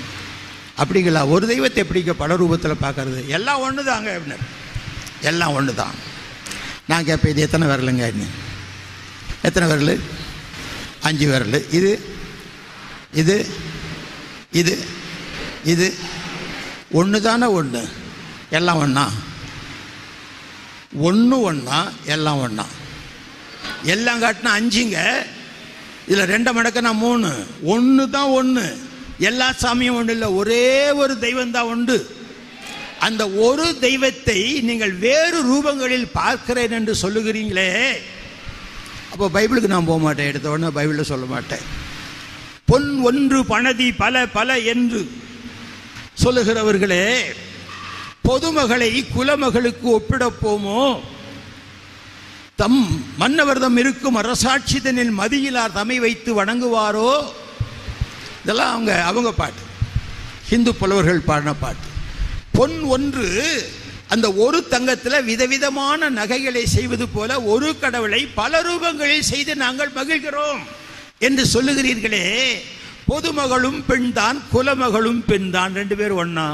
[0.79, 1.29] அப்படிங்களா?
[1.29, 4.47] ஒரு தெய்வத்தை எப்படிங்க பல ரூபத்தில் பார்க்கறது எல்லாம் ஒன்று தாங்க அப்படின்னாரு.
[5.21, 5.95] எல்லாம் ஒன்று தான்
[6.87, 8.07] நான் கேட்பேன் இது எத்தனை விரலுங்க?
[8.07, 8.25] என்ன
[9.43, 10.01] எத்தனை விரல்?
[11.01, 11.71] அஞ்சு விரல்.
[11.71, 11.91] இது
[13.21, 13.37] இது
[14.61, 14.75] இது
[15.73, 15.89] இது.
[16.99, 17.83] ஒன்று தானே ஒன்று
[18.59, 19.05] எல்லாம் ஒன்றா
[21.09, 21.79] ஒன்று ஒன்றா
[22.15, 22.67] எல்லாம் ஒன்றா
[23.93, 24.99] எல்லாம் காட்டினா அஞ்சுங்க.
[26.09, 27.31] இதில் ரெண்டை மடக்குனா மூணு.
[27.75, 28.65] ஒன்று தான் ஒன்று
[29.29, 30.29] எல்லா சாமியும் ஒன்று இல்லை.
[30.41, 30.67] ஒரே
[31.03, 31.97] ஒரு தெய்வம் தான் உண்டு.
[33.07, 37.71] அந்த ஒரு தெய்வத்தை நீங்கள் வேறு ரூபங்களில் பார்க்கிறேன் என்று சொல்லுகிறீங்களே.
[39.13, 40.31] அப்போ பைபிளுக்கு நான் போக மாட்டேன்.
[40.31, 41.65] எடுத்த உடனே பைபிளில் சொல்ல மாட்டேன்.
[42.67, 45.11] பொன் ஒன்று பணதி பல பல என்று
[46.25, 47.21] சொல்லுகிறவர்களே
[48.29, 51.01] பொதுமகளை குலமகளுக்கு ஒப்பிடப்போமோ
[52.57, 57.25] தம் மன்னவர்தம் இருக்கும் அரசாட்சிதனில் மதியிலார் தமை வைத்து வணங்குவாரோ?
[58.43, 59.61] இதெல்லாம் அவங்க அவங்க பாட்டு.
[60.49, 61.87] ஹிந்து புலவர்கள் பாடின பாட்டு.
[62.53, 63.27] பொன் ஒன்று
[64.09, 70.61] அந்த ஒரு தங்கத்தில் விதவிதமான நகைகளை செய்வது போல ஒரு கடவுளை பல ரூபங்களில் செய்து நாங்கள் மகிழ்கிறோம்.
[71.21, 72.25] என்று சொல்லுகிறீர்களே
[73.07, 76.47] பொதுமகளும் பெண்தான் குலமகளும் பெண்தான் ரெண்டு பேரும் ஒன்றா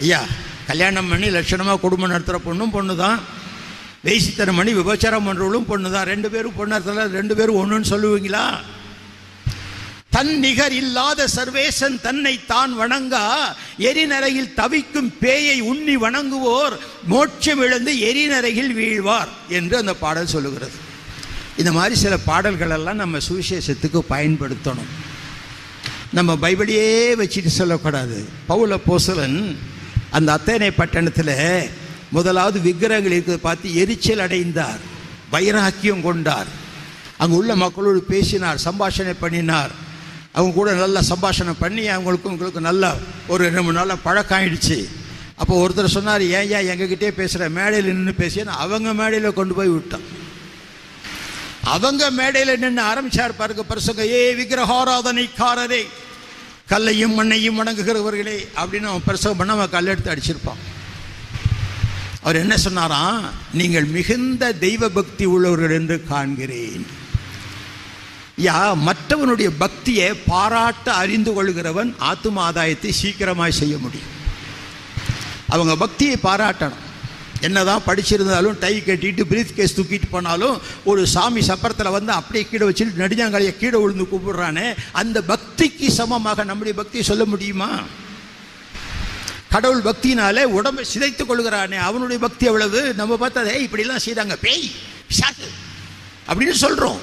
[0.00, 0.20] ஐயா
[0.66, 3.18] கல்யாணம் பண்ணி லட்சணமாக குடும்பம் நடத்துகிற பொண்ணும் பொண்ணு தான்
[4.04, 8.44] வேசித்தனம் பண்ணி விபச்சாரம் பண்ணுறவளும் பொண்ணு தான் ரெண்டு பேரும் பொண்ணு நடத்தல ரெண்டு பேரும் ஒன்றுன்னு சொல்லுவீங்களா?
[10.10, 13.24] தன் நிகர் இல்லாத சர்வேசன் தன்னை தான் வணங்கா
[13.88, 16.76] எரிநரையில் தவிக்கும் பேயை உண்ணி வணங்குவோர்
[17.08, 20.76] மோட்சம் இழந்து எரிநரையில் வீழ்வார் என்று அந்த பாடல் சொல்லுகிறது.
[21.60, 24.90] இந்த மாதிரி சில பாடல்கள் எல்லாம் நம்ம சுவிசேஷத்துக்கு பயன்படுத்தணும்.
[26.16, 26.90] நம்ம பைபிளையே
[27.20, 28.18] வச்சுட்டு சொல்லக்கூடாது.
[28.50, 29.38] பவுல போசலன்
[30.16, 31.34] அந்த அத்தேனை பட்டணத்தில்
[32.16, 34.82] முதலாவது விக்கிரகங்கள் இருக்கிறத பார்த்து எரிச்சல் அடைந்தார்.
[35.30, 36.50] வைராக்கியம் கொண்டார்.
[37.22, 39.72] அங்கே உள்ள மக்களோடு பேசினார் சம்பாஷணை பண்ணினார்.
[40.36, 42.90] அவங்க கூட நல்லா சம்பாஷணை பண்ணி அவங்களுக்கும் உங்களுக்கு நல்லா
[43.32, 44.78] ஒரு ரெண்டு மூணு நாளாக பழக்கம் ஆயிடுச்சு.
[45.40, 50.06] அப்போ ஒருத்தர் சொன்னார் ஏன் ஏன் எங்ககிட்டே பேசுகிற மேடையில் நின்று பேசியன்னு அவங்க மேடையில் கொண்டு போய் விட்டான்.
[51.74, 55.82] அவங்க மேடையில் நின்று ஆரம்பிச்சார் பாருங்க பரிசுங்க ஏ விக்கிரகாராதனைக்காரரே
[56.70, 60.62] கல்லையும் மண்ணையும் வணங்குகிறவர்களே அப்படின்னு அவன் பிரசவம் பண்ண அவன் கல்லெடுத்து அடிச்சிருப்பான்.
[62.22, 63.18] அவர் என்ன சொன்னாராம்?
[63.52, 66.86] நீங்கள் மிகுந்த தெய்வ பக்தி உள்ளவர்கள் என்று காண்கிறேன்.
[68.46, 68.56] யா
[68.88, 74.14] மற்றவனுடைய பக்தியை பாராட்ட அறிந்து கொள்கிறவன் ஆத்தும ஆதாயத்தை சீக்கிரமாய் செய்ய முடியும்.
[75.48, 76.84] அவங்க பக்தியை பாராட்டணும்.
[77.40, 83.00] என்னதான் படிச்சிருந்தாலும் டை கட்டிட்டு பிரீத் கேஸ் தூக்கிட்டு போனாலும் ஒரு சாமி சப்பரத்தில் வந்து அப்படியே கீழே வச்சுட்டு
[83.02, 87.82] நெடுஞ்சாங்காலியை கீழே விழுந்து கூப்பிடுறானே அந்த பக்திக்கு சமமாக நம்முடைய பக்தி சொல்ல முடியுமா?
[89.50, 92.94] கடவுள் பக்தினாலே உடம்பை சிதைத்துக் கொள்கிறானே அவனுடைய பக்தி எவ்வளவு?
[92.94, 94.70] நம்ம பார்த்தா இப்படிலாம் செய்கிறாங்க பேய்
[95.08, 95.48] பிசாசு
[96.28, 97.00] அப்படின்னு சொல்கிறோம்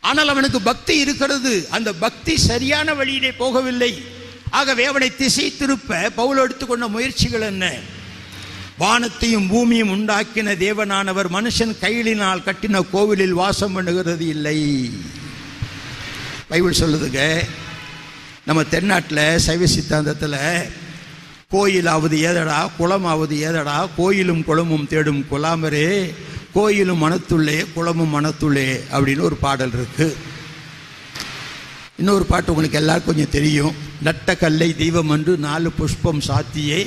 [0.00, 1.66] ஆனால் அவனுக்கு பக்தி இருக்கிறது.
[1.70, 4.02] அந்த பக்தி சரியான வழியிலே போகவில்லை.
[4.50, 7.96] ஆகவே அவனை திசை திருப்ப பவுல் எடுத்துக்கொண்ட முயற்சிகள் என்ன?
[8.78, 14.58] வானத்தையும் பூமியும் உண்டாக்கின தேவனானவர் மனுஷன் கையிலினால் கட்டின கோவிலில் வாசம் பண்ணுகிறது இல்லை.
[16.48, 17.22] பைபிள் சொல்லுதுங்க
[18.46, 20.38] நம்ம தென்னாட்டில் சைவ சித்தாந்தத்தில்
[21.54, 25.90] கோயிலாவது ஏதடா குளமாவது ஏதடா கோயிலும் குளமும் தேடும் குலாமரே
[26.54, 30.16] கோயிலும் மனத்துள்ளே குளமும் மனத்துள்ளே அப்படின்னு ஒரு பாடல் இருக்கு.
[31.96, 33.74] இன்னொரு பாட்டு உங்களுக்கு எல்லாருக்கும் கொஞ்சம் தெரியும்.
[34.02, 36.80] நட்ட கல்லை தெய்வம் என்று நாலு புஷ்பம் சாத்தியே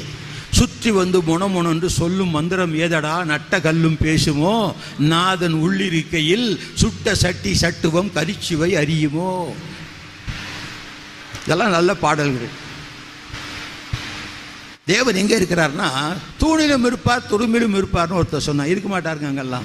[0.62, 3.24] சுற்றி வந்து முணமுணன்று சொல்லும் மந்திரம் ஏதடா?
[3.24, 4.74] நட்ட கல்லும் பேசுமோ?
[5.00, 9.45] நாதன் உள்ளிருக்கையில் சுட்ட சட்டி சட்டுவம் கரிச்சுவை அறியுமோ?
[11.43, 12.50] இதெல்லாம் நல்ல பாடல்கள்.
[14.86, 18.67] தேவன் எங்கே இருக்கிறார்னா தூணிலும் இருப்பார் துரும்பிலும் இருப்பார்னு ஒருத்தர் சொன்னார்.
[18.67, 19.63] இருக்க மாட்டாருங்க அங்கெல்லாம்.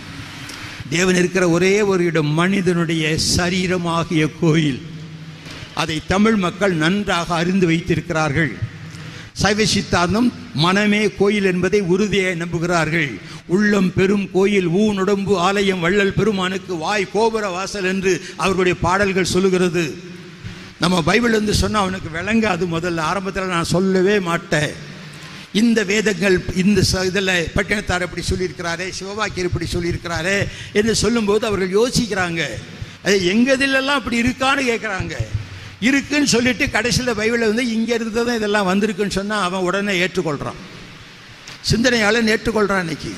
[0.91, 4.83] தேவன் இருக்கிற ஒரே ஒரு இடம் மனிதனுடைய சரீரமாகிய கோயில்.
[5.75, 8.59] அதை தமிழ் மக்கள் நன்றாக அறிந்து வைத்திருக்கிறார்கள்.
[9.41, 10.29] சைவ சித்தாந்தம்
[10.65, 13.11] மனமே கோயில் என்பதை உறுதியாக நம்புகிறார்கள்.
[13.55, 19.85] உள்ளம் பெரும் கோயில் ஊனுடம்பு ஆலயம் வள்ளல் பெருமானுக்கு வாய் கோபுர வாசல் என்று அவர்களுடைய பாடல்கள் சொல்லுகிறது.
[20.83, 23.07] நம்ம பைபிள் வந்து சொன்னால் அவனுக்கு விளங்காது முதல்ல.
[23.11, 24.75] ஆரம்பத்தில் நான் சொல்லவே மாட்டேன்.
[25.61, 30.39] இந்த வேதங்கள் இந்த இதில் பட்டினத்தார் இப்படி சொல்லியிருக்கிறாரே சிவவாக்கியர் இப்படி சொல்லியிருக்கிறாரே
[30.73, 32.43] என்று சொல்லும்போது அவர்கள் யோசிக்கிறாங்க.
[33.05, 35.17] அது எங்கதிலெல்லாம் அப்படி இருக்கான்னு கேட்குறாங்க.
[35.89, 40.61] இருக்குன்னு சொல்லிட்டு கடைசியில் பைபிளில் வந்து இங்கே இருந்து தான் இதெல்லாம் வந்திருக்குன்னு சொன்னால் அவன் உடனே ஏற்றுக்கொள்கிறான்
[41.71, 43.13] சிந்தனையாளன் ஏற்றுக்கொள்கிறான் இன்னைக்கு.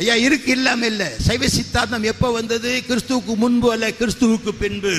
[0.00, 1.08] ஐயா இருக்கு இல்லாமல் இல்லை.
[1.26, 2.70] சைவ சித்தாந்தம் எப்போ வந்தது?
[2.88, 4.94] கிறிஸ்துவுக்கு முன்பு அல்ல கிறிஸ்துவுக்கு பின்பு.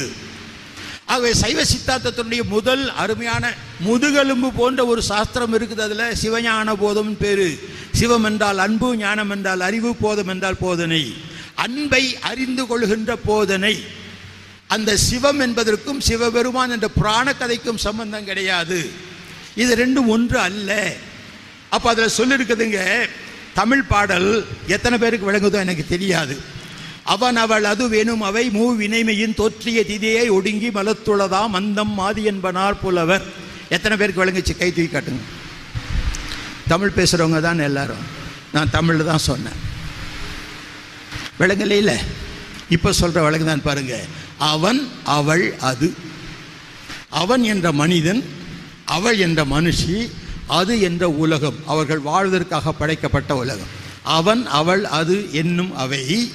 [1.14, 3.46] ஆகவே சைவ சித்தாந்தத்தினுடைய முதல் அருமையான
[3.88, 6.06] முதுகெலும்பு போன்ற ஒரு சாஸ்திரம் இருக்குது அதில்.
[6.22, 7.50] சிவஞான போதம் பேரு.
[8.00, 11.04] சிவம் என்றால் அன்பு ஞானம் என்றால் அறிவு போதம் என்றால் போதனை.
[11.66, 13.76] அன்பை அறிந்து கொள்கின்ற போதனை.
[14.74, 18.80] அந்த சிவம் என்பதற்கும் சிவபெருமான் என்ற புராண கதைக்கும் சம்பந்தம் கிடையாது.
[19.64, 20.72] இது ரெண்டும் ஒன்று அல்ல.
[21.76, 22.82] அப்போ அதில் சொல்லியிருக்குதுங்க
[23.60, 24.30] தமிழ் பாடல்
[24.76, 26.36] எத்தனை பேருக்கு விளங்குதோ எனக்கு தெரியாது.
[27.14, 33.26] அவன் அவள் அது வேணும் அவை மூ வினைமையின் தோற்றிய திதியை ஒடுங்கி மலத்துளதா மந்தம் மாதி என்பனார் புலவர்.
[33.76, 34.54] எத்தனை பேருக்கு விளங்குச்சு?
[34.58, 35.24] கை தூக்கி காட்டுங்க.
[36.72, 38.04] தமிழ் பேசுகிறவங்க தான் எல்லாரும்.
[38.56, 39.60] நான் தமிழில் தான் சொன்னேன்.
[41.40, 41.92] விளங்கலையில?
[42.76, 44.06] இப்போ சொல்கிற விளங்குதான் பாருங்கள்
[44.44, 45.94] அவன் அவள் அது.
[47.10, 48.24] அவன் என்ற மனிதன்
[48.86, 50.12] அவள் என்ற மனுஷி
[50.48, 51.56] அது என்ற உலகம்.
[51.66, 53.72] அவர்கள் வாழ்வதற்காக படைக்கப்பட்ட உலகம்.
[54.04, 56.32] அவன் அவள் அது என்னும் அவை.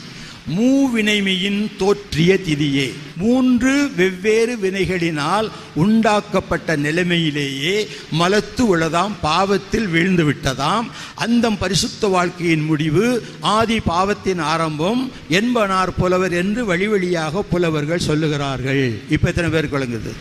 [0.57, 2.87] மூவினைமையின் தோற்றிய திதியே.
[3.17, 7.77] மூன்று வெவ்வேறு வினைகளினால் உண்டாக்கப்பட்ட நிலைமையிலேயே
[8.21, 10.87] மலத்து உள்ளதாம் பாவத்தில் வீழ்ந்து விட்டதாம்.
[11.15, 13.07] அந்த பரிசுத்த வாழ்க்கையின் முடிவு
[13.41, 18.85] ஆதி பாவத்தின் ஆரம்பம் என்பனார் புலவர் என்று வழி வழியாக புலவர்கள் சொல்லுகிறார்கள்.
[19.11, 20.13] இப்போ எத்தனை பேர் குழங்குது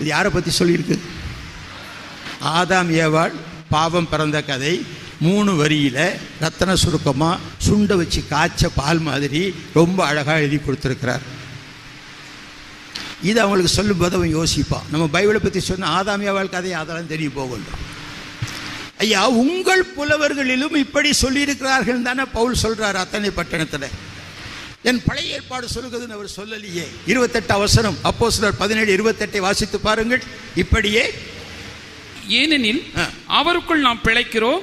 [0.00, 0.96] இது யாரை பற்றி சொல்லியிருக்கு?
[2.58, 3.34] ஆதாம் ஏவாள்
[3.68, 4.74] பாவம் பிறந்த கதை
[5.26, 6.04] மூணு வரியில்
[6.42, 9.42] ரத்தன சுருக்கமாக சுண்டை வச்சு காய்ச்ச பால் மாதிரி
[9.78, 11.24] ரொம்ப அழகாக எழுதி கொடுத்துருக்கிறார்.
[13.30, 14.86] இது அவங்களுக்கு சொல்லும்போது அவன் யோசிப்பான்.
[14.92, 17.80] நம்ம பைபிளை பற்றி சொன்ன ஆதாம் ஏவாள் கதை அதெல்லாம் தெரிய போகணும்
[19.04, 23.86] ஐயா உங்கள் புலவர்களிலும் இப்படி சொல்லியிருக்கிறார்கள் தானே பவுல் சொல்கிறார் அத்தனை பட்டணத்தில்.
[24.88, 26.84] என் பழைய ஏற்பாடு சொல்லுகிறதுன்னு அவர் சொல்லலையே.
[27.12, 27.96] இருபத்தெட்டு அவசரம்.
[28.10, 30.22] அப்போ சிலர் பதினேழு இருபத்தெட்டை வாசித்து பாருங்கள்.
[30.62, 31.04] இப்படியே
[32.38, 32.80] ஏனெனில்.
[33.38, 34.62] அவருக்குள் நாம் பிழைக்கிறோம்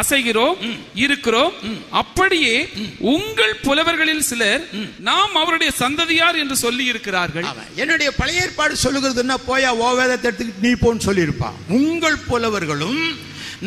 [0.00, 0.56] அசைகிறோம்
[1.04, 1.54] இருக்கிறோம்.
[2.00, 2.54] அப்படியே
[3.14, 4.62] உங்கள் புலவர்களில் சிலர்
[5.08, 7.46] நாம் அவருடைய சந்ததியார் என்று சொல்லி இருக்கிறார்கள்
[7.82, 13.00] என்னுடைய பழைய ஏற்பாடு சொல்லுகிறதுன்னா போயா ஓ வேதத்தை எடுத்துக்கிட்டு நீ போன்னு சொல்லியிருப்பான் உங்கள் புலவர்களும்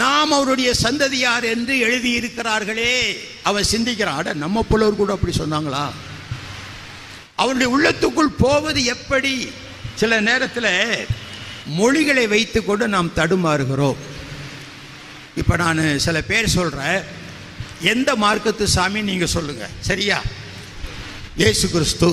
[0.02, 2.96] நாம் அவருடைய சந்ததியார் என்று எழுதியிருக்கிறார்களே.
[3.50, 5.86] அவன் சிந்திக்கிறான் அட நம்ம புலவர் கூட அப்படி சொன்னாங்களா?
[7.42, 9.34] அவருடைய உள்ளத்துக்குள் போவது எப்படி?
[10.02, 10.70] சில நேரத்தில்
[11.80, 14.00] மொழிகளை வைத்துக்கொண்டு நாம் தடுமாறுகிறோம்.
[15.42, 17.00] இப்போ நான் சில பேர் சொல்கிறேன்
[17.92, 20.18] எந்த மார்க்கத்து சாமி நீங்கள் சொல்லுங்கள் சரியா?
[21.42, 22.10] இயேசு கிறிஸ்து.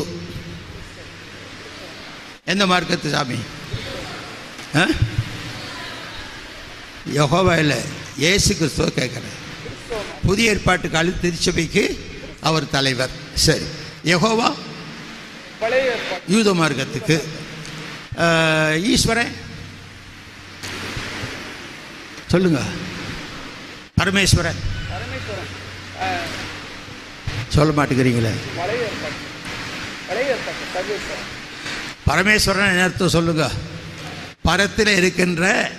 [2.52, 3.38] எந்த மார்க்கத்து சாமி?
[7.18, 7.80] யெகோவா இல்லை.
[8.24, 9.38] இயேசு கிறிஸ்துவ கேட்குறேன்
[10.26, 11.84] புதிய ஏற்பாட்டு கால திருச்சபைக்கு
[12.48, 13.14] அவர் தலைவர்.
[13.46, 13.66] சரி.
[14.12, 14.48] யெகோவா?
[16.34, 17.16] யூத மார்க்கத்துக்கு.
[18.92, 19.32] ஈஸ்வரன்?
[22.34, 22.60] சொல்லுங்க.
[23.98, 24.60] பரமேஸ்வரன்.
[27.48, 28.32] சொல்ல மாட்டேங்கிறீங்களே.
[32.06, 32.70] பரமேஸ்வரன்.
[32.70, 33.50] என்ன அர்த்தம் சொல்லுங்க?
[34.42, 35.70] பரத்தில் இருக்கின்ற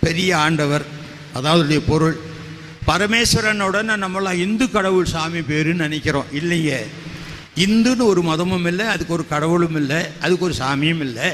[0.00, 0.84] பெரிய ஆண்டவர்
[1.32, 2.16] அதாவது பொருள்.
[2.86, 6.28] பரமேஸ்வரனுடன் நம்மளாம் இந்து கடவுள் சாமி பேருன்னு நினைக்கிறோம்.
[6.40, 6.76] இல்லைங்க
[7.64, 11.30] இந்துன்னு ஒரு மதமும் இல்லை அதுக்கு ஒரு கடவுளும் இல்லை அதுக்கு ஒரு சாமியும் இல்லை.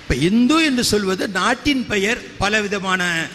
[0.00, 3.26] இப்போ இந்து என்று சொல்வது நாட்டின் பெயர் பல விதமான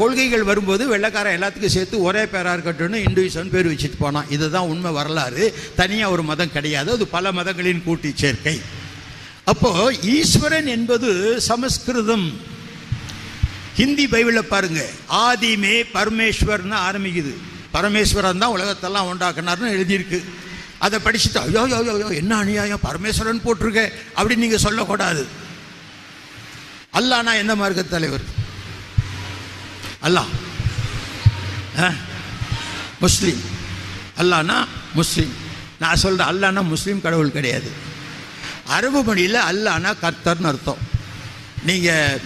[0.00, 4.30] கொள்கைகள் வரும்போது வெள்ளக்காரன் எல்லாத்துக்கும் சேர்த்து ஒரே பேராக இருக்கட்டும்னு இந்துவிசம் பேர் வச்சுட்டு போனான்.
[4.36, 5.44] இதுதான் உண்மை வரலாறு.
[5.80, 6.90] தனியாக ஒரு மதம் கிடையாது.
[6.96, 8.56] அது பல மதங்களின் கூட்டி சேர்க்கை.
[9.52, 9.70] அப்போ
[10.14, 11.10] ஈஸ்வரன் என்பது
[11.48, 12.26] சமஸ்கிருதம்.
[13.80, 14.82] ஹிந்தி பைபிளில் பாருங்க.
[15.26, 17.34] ஆதிமே பரமேஸ்வர்னு ஆரம்பிக்குது.
[17.76, 20.20] பரமேஸ்வரன் தான் உலகத்தெல்லாம் உண்டாக்குனார்னு எழுதியிருக்கு.
[20.86, 22.84] அதை படிச்சுட்டு ஐயோ யோ யோ என்ன அநியாயம்?
[22.88, 23.82] பரமேஸ்வரன் போட்டிருக்க.
[24.16, 25.22] அப்படின்னு நீங்கள் சொல்லக்கூடாது.
[26.98, 28.26] அல்லாஹ்னா எந்த மார்க்க தலைவர்?
[30.02, 30.26] அல்லாஹ்.
[31.80, 31.92] ஆ?
[33.00, 33.40] முஸ்லீம்.
[34.18, 35.34] அல்லாஹ்னா முஸ்லீம்.
[35.78, 37.70] நான் சொல்கிறேன் அல்லானா முஸ்லீம் கடவுள் கிடையாது.
[38.66, 40.78] அரபு மொழியில் அல்லானா கர்த்தர்னு அர்த்தம்.
[41.62, 42.20] நீங்கள்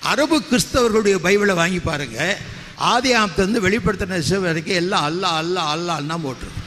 [0.00, 2.38] அரபு கிறிஸ்தவர்களுடைய பைபிளை வாங்கி பாருங்க.
[2.76, 6.58] ஆதி ஆமத்திலிருந்து வெளிப்படுத்தின சிவ வரைக்கும் எல்லாம் அல்லா அல்லா அல்லாஹ்னா போட்டுருக்கு.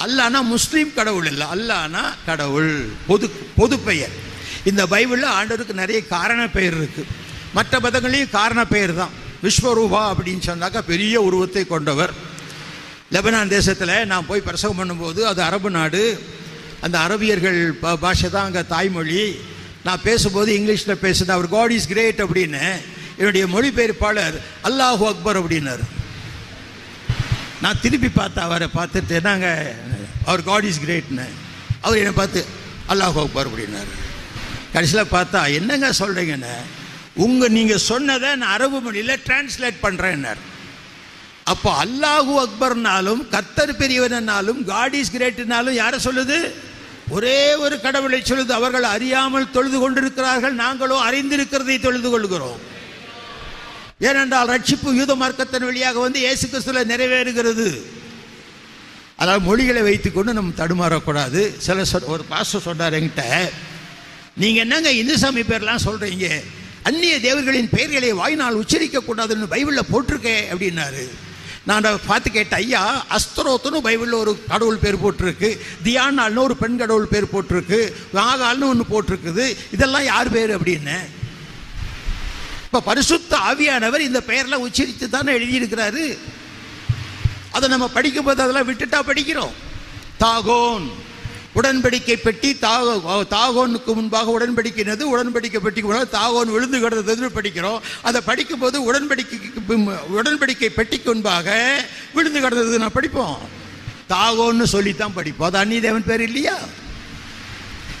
[0.00, 1.46] அல்லானா முஸ்லீம் கடவுள் இல்லை.
[1.52, 2.88] அல்லானா கடவுள்.
[3.06, 4.10] பொது பொது பெயர்.
[4.64, 7.04] இந்த பைபிளில் ஆண்டவருக்கு நிறைய காரண பெயர் இருக்குது
[7.54, 9.26] மற்ற மதங்களையும் காரண பெயர் தான்.
[9.42, 12.10] விஸ்வரூபா அப்படின்னு சொன்னாக்கா பெரிய உருவத்தை கொண்டவர்.
[13.12, 16.22] லெபனான் தேசத்தில் நான் போய் பிரசவம் பண்ணும்போது அது அரபு நாடு.
[16.80, 19.40] அந்த அரபியர்கள் பா- பாஷை தான் அங்கே தாய்மொழி.
[19.84, 21.30] நான் பேசும்போது இங்கிலீஷில் பேசுனேன்.
[21.30, 22.70] அவர் காட் இஸ் கிரேட் அப்படின்னு.
[23.16, 25.80] என்னுடைய மொழிபெயர்ப்பாளர் அல்லாஹு அக்பர் அப்படின்னார்.
[27.62, 29.74] நான் திருப்பி பார்த்தேன் அவரை பார்த்துட்டு என்னங்க?
[30.24, 31.24] அவர் காட் இஸ் கிரேட்னு
[31.80, 32.44] அவர் என்னை பார்த்து
[32.88, 34.06] அல்லாஹ் அக்பர் அப்படின்னாரு.
[34.72, 36.52] கடைசியில் பார்த்தா என்னங்க சொல்கிறீங்கன்னு
[37.24, 40.42] உங்கள் நீங்கள் சொன்னதை நான் அரபு மொழியில் டிரான்ஸ்லேட் பண்ணுறேன்னார்
[41.52, 46.38] அப்போ அல்லாஹு அக்பர்னாலும் கத்தர் பெரியவனாலும் காட் இஸ் கிரேட்னாலும் யாரை சொல்லுது?
[47.16, 52.58] ஒரே ஒரு கடவுளை சொல்லுது அவர்கள் அறியாமல் தொழுது கொண்டிருக்கிறார்கள் நாங்களோ அறிந்திருக்கிறதை தொழுது கொள்கிறோம்.
[54.08, 57.68] ஏனென்றால் ரட்சிப்பு யூத மார்க்கத்தின் வழியாக வந்து இயேசு கிறிஸ்துல நிறைவேறுகிறது.
[59.22, 61.40] அதாவது மொழிகளை வைத்துக்கொண்டு நம்ம தடுமாறக்கூடாது.
[61.66, 63.24] சில ஒரு பாஸ்டர் சொன்னார் என்கிட்ட
[64.42, 66.28] நீங்கள் என்னங்க இந்து சாமி பேர்லாம் சொல்கிறீங்க
[66.82, 71.08] அந்நிய தேவர்களின் பெயர்களை வாய்நாள் உச்சரிக்கக்கூடாதுன்னு பைபிளில் போட்டிருக்கே அப்படின்னாரு.
[71.66, 77.24] நான் பார்த்து கேட்டேன் ஐயா அஸ்தரோத்துன்னு பைபிளில் ஒரு கடவுள் பேர் போட்டிருக்கு தியானால்னு ஒரு பெண் கடவுள் பேர்
[77.24, 80.60] போட்டிருக்கு நாகால்னு ஒன்று போட்டிருக்குது இதெல்லாம் யார் பேர்?
[80.60, 80.98] அப்படின்னு.
[82.64, 86.18] இப்போ பரிசுத்த ஆவியானவர் இந்த பெயரெலாம் உச்சரித்து தானே எழுதியிருக்கிறாரு.
[87.52, 89.52] அதை நம்ம படிக்கும்போது அதெல்லாம் விட்டுட்டா படிக்கிறோம்.
[90.20, 90.90] தாகோன்.
[91.54, 98.92] உடன்படிக்கை பெட்டி தாகோ தாகோனுக்கு முன்பாக உடன்படிக்கிறது உடன்படிக்கை பெட்டிக்கு முன்பாக தாகோன் விழுந்து கிடந்ததுன்னு படிக்கிறோம் அதை படிக்கும்போது
[98.92, 99.78] உடன்படிக்கைக்கு
[100.18, 101.56] உடன்படிக்கை பெட்டிக்கு முன்பாக
[102.14, 103.38] விழுந்து கிடந்தது நான் படிப்போம்.
[104.08, 105.48] தாகோன்னு சொல்லித்தான் படிப்போம்.
[105.48, 106.58] அது அன்னி தேவன் பேர் இல்லையா?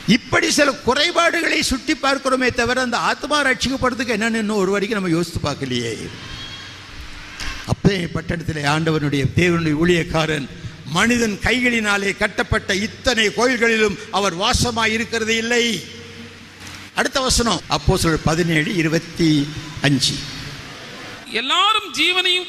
[0.06, 5.50] இப்படி சில குறைபாடுகளை சுட்டி பார்க்கிறோமே தவிர அந்த ஆத்மா ரட்சிக்கப்படுறதுக்கு என்னன்னு இன்னும் ஒரு வரைக்கும் நம்ம யோசித்து
[5.50, 6.08] பார்க்கலையே.
[7.66, 10.48] அப்பே பட்டணத்தில் ஆண்டவனுடைய தேவனுடைய ஊழியக்காரன்
[10.96, 15.64] மனிதன் கைகளினாலே கட்டப்பட்ட இத்தனை கோயில்களிலும் அவர் வாசமாய் இருக்கிறது இல்லை.
[16.94, 19.48] அடுத்த வசனம் அப்போ சொல் பதினேழு இருபத்தி
[19.80, 20.14] அஞ்சு.
[21.40, 22.48] எல்லாரும் ஜீவனையும்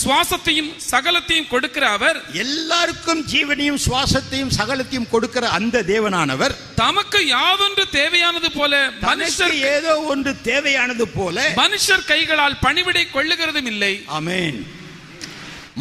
[0.00, 6.54] சுவாசத்தையும் சகலத்தையும் கொடுக்கிற அவர் எல்லாருக்கும் ஜீவனையும் சுவாசத்தையும் சகலத்தையும் கொடுக்கிற அந்த தேவனானவர்.
[6.74, 13.92] தமக்கு யாதொன்று தேவையானது போல மனுஷர் மனுஷர் ஏதோ ஒன்று தேவையானது போல மனுஷர் கைகளால் பணிவிடை கொள்ளுகிறதும் இல்லை.
[14.18, 14.58] ஆமென்.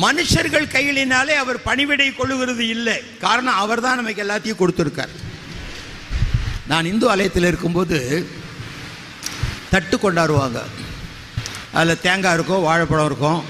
[0.02, 2.98] மனுஷர்கள் கையிலினாலே அவர் பணிவிடை கொள்ளுகிறது இல்லை.
[3.20, 5.14] காரணம் அவர் தான் நமக்கு எல்லாத்தையும் கொடுத்துருக்கார்.
[6.68, 8.28] நான் இந்து ஆலயத்தில் இருக்கும்போது
[9.70, 10.62] தட்டு கொண்டாடுவாங்க.
[11.74, 13.44] அதில் தேங்காய் இருக்கும் வாழைப்பழம் இருக்கும்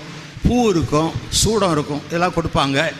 [0.47, 2.91] பூ இருக்கும் சூடம் இருக்கும் இதெல்லாம் கொடுப்பாங்க.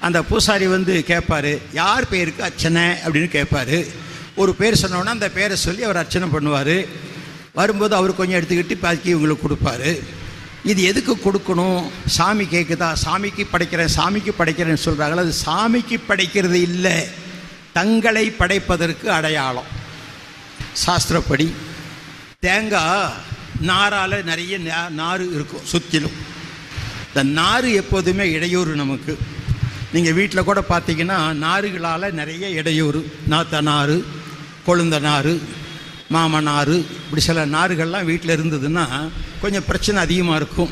[0.00, 2.82] அந்த பூசாரி வந்து கேட்பாரு யார் பேருக்கு அர்ச்சனை?
[2.82, 3.86] அப்படின்னு கேட்பாரு
[4.36, 6.88] ஒரு பேர் சொன்னோன்னா அந்த பேரை சொல்லி அவர் அர்ச்சனை பண்ணுவார்.
[7.52, 10.02] வரும்போது அவர் கொஞ்சம் எடுத்துக்கிட்டு பாக்கி இவங்களுக்கு கொடுப்பாரு.
[10.66, 11.90] இது எதுக்கு கொடுக்கணும்?
[12.06, 17.08] சாமி கேட்குதா சாமிக்கு படைக்கிறேன் சாமிக்கு படைக்கிறேன்னு சொல்கிறாங்களா அது சாமிக்கு படைக்கிறது இல்லை.
[17.72, 19.64] தங்களை படைப்பதற்கு அடையாளம்.
[20.86, 21.52] சாஸ்திரப்படி
[22.40, 23.12] தேங்காய்
[23.60, 26.10] நாரால் நிறைய நா- நாறு இருக்கும் சுற்றிலும்
[27.08, 29.18] இந்த நாறு எப்போதுமே இடையூறு நமக்கு.
[29.92, 33.12] நீங்கள் வீட்டில் கூட பார்த்தீங்கன்னா நாறுகளால் நிறைய இடையூறு.
[33.30, 34.06] நாத்த நாறு
[34.66, 35.42] கொழுந்த நாறு
[36.12, 39.08] மாமனாறு இப்படி சில நாறுகள்லாம் வீட்டில் இருந்ததுன்னா
[39.40, 40.70] கொஞ்சம் பிரச்சனை அதிகமாக இருக்கும்.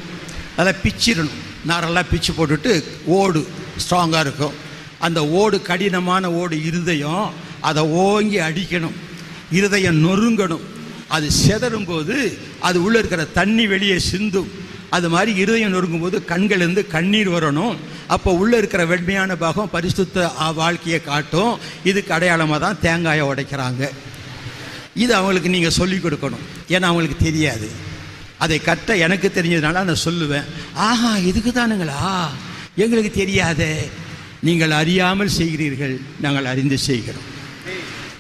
[0.57, 1.43] அதை பிச்சிடணும்.
[1.69, 4.53] நாரெல்லாம் பிச்சு போட்டுட்டு ஓடு ஸ்ட்ராங்காக இருக்கும்.
[4.99, 8.93] அந்த ஓடு கடினமான ஓடு இருதயம் அதை ஓங்கி அடிக்கணும்.
[9.51, 10.61] இருதயம் நொறுங்கணும்.
[11.09, 14.51] அது செதறும் போது அது உள்ளே இருக்கிற தண்ணி வெளியே சிந்தும்.
[14.91, 17.77] அது மாதிரி இருதயம் நொறுங்கும் போது கண்களிலிருந்து கண்ணீர் வரணும்.
[18.07, 21.59] அப்போ உள்ளே இருக்கிற வெண்மையான பாகம் பரிசுத்த ஆ- வாழ்க்கையை காட்டும்.
[21.85, 23.89] இதுக்கு அடையாளமாக தான் தேங்காயை உடைக்கிறாங்க.
[24.95, 26.45] இது அவங்களுக்கு நீங்கள் சொல்லிக் கொடுக்கணும்.
[26.69, 27.69] ஏன்னா அவங்களுக்கு தெரியாது.
[28.39, 30.45] அதை கட்ட எனக்கு தெரிஞ்சதுனால நான் சொல்லுவேன்.
[30.75, 32.29] ஆஹா இதுக்கு தானுங்களா
[32.77, 33.89] எங்களுக்கு தெரியாதே.
[34.41, 36.01] நீங்கள் அறியாமல் செய்கிறீர்கள்.
[36.21, 37.29] நாங்கள் அறிந்து செய்கிறோம்.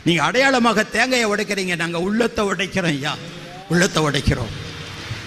[0.04, 1.76] நீங்கள் அடையாளமாக தேங்காயை உடைக்கிறீங்க.
[1.76, 3.16] நாங்கள் உள்ளத்தை உடைக்கிறோம் ஐயா.
[3.68, 4.52] உள்ளத்தை உடைக்கிறோம்.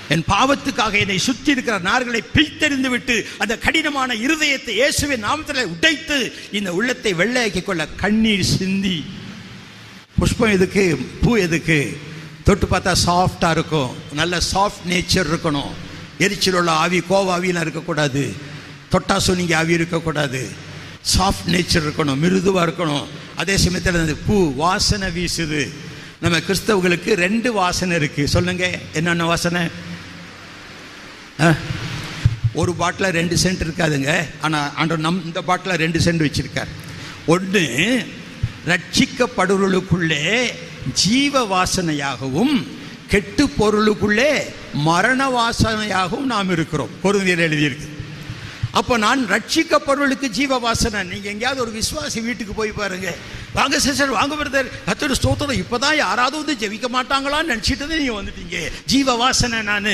[0.09, 6.73] என் பாவத்துக்காக என்னை சுற்றி இருக்கிற நார்களை பிரித்தெறிந்து விட்டு அந்த கடினமான இருதயத்தை இயேசுவின் நாமத்தில் உடைத்து இந்த
[6.73, 9.05] உள்ளத்தை வெள்ளையாக்கிக் கொள்ள கண்ணீர் சிந்தி
[10.19, 11.07] புஷ்பம் எதுக்கு?
[11.21, 11.97] பூ எதுக்கு?
[12.43, 13.95] தொட்டு பார்த்தா சாஃப்டாக இருக்கும்.
[14.13, 15.71] நல்ல சாஃப்ட் நேச்சர் இருக்கணும்.
[16.17, 18.33] எரிச்சல் உள்ள ஆவி கோவாவிலாம் இருக்கக்கூடாது.
[18.91, 20.49] தொட்டா சொன்னீங்க ஆவி இருக்கக்கூடாது.
[21.17, 22.17] சாஃப்ட் நேச்சர் இருக்கணும்.
[22.17, 23.05] மிருதுவாக இருக்கணும்.
[23.35, 25.69] அதே சமயத்தில் அந்த பூ வாசனை வீசுது.
[26.21, 29.67] நம்ம கிறிஸ்தவர்களுக்கு ரெண்டு வாசனை இருக்குது சொல்லுங்க என்னென்ன வாசனை?
[31.41, 31.53] ஆ?
[32.53, 34.27] ஒரு பாட்டில் ரெண்டு சென்ட் இருக்காதுங்க.
[34.41, 36.67] ஆனால் ஆண்டவர் நம் இந்த பாட்டில் ரெண்டு சென்ட் வச்சுருக்கார்.
[37.25, 38.05] ஒன்று
[38.69, 40.23] ரட்சிக்கப்படுவர்களுக்குள்ளே
[41.03, 42.55] ஜீவ வாசனையாகவும்
[43.11, 44.31] கெட்டு பொருளுக்குள்ளே
[44.87, 46.91] மரண வாசனையாகவும் நாம் இருக்கிறோம்.
[47.03, 47.87] பொருந்தியில் எழுதியிருக்கு.
[48.79, 53.11] அப்போ நான் ரட்சிக்கப்படுவர்களுக்கு ஜீவ வாசனை நீங்கள் எங்கேயாவது ஒரு விசுவாசி வீட்டுக்கு போய் பாருங்க.
[53.57, 54.71] வாங்க சிஸ்டர் வாங்க பிரதர்.
[54.87, 55.61] கத்தோட ஸ்தோத்திரம்.
[55.63, 58.57] இப்போதான் யாராவது வந்து ஜெபிக்க மாட்டாங்களான்னு நினச்சிட்டு நீங்கள் வந்துட்டீங்க.
[58.93, 59.93] ஜீவ வாசனை நான்.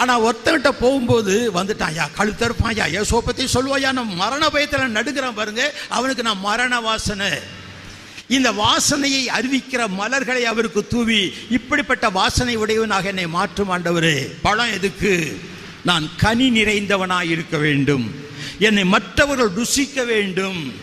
[0.00, 5.64] ஆனால் ஒருத்தன்கிட்ட போகும்போது வந்துட்டான் யா கழுத்தறுப்பான் ஐயா ஏசோ பற்றி சொல்லுவாயா நான் மரண பயத்தில் நடுக்கிறேன் பாருங்க.
[5.96, 7.28] அவனுக்கு நான் மரண வாசனை
[8.28, 14.32] இந்த வாசனையை அறிவிக்கிற மலர்களை அவருக்கு தூவி இப்படிப்பட்ட வாசனை உடையவனாக என்னை மாற்றும் ஆண்டவரே.
[14.42, 15.40] பழம் எதுக்கு?
[15.84, 18.14] நான் கனி நிறைந்தவனாய் இருக்க வேண்டும்.
[18.58, 20.74] என்னை மற்றவர்கள் ருசிக்க வேண்டும்.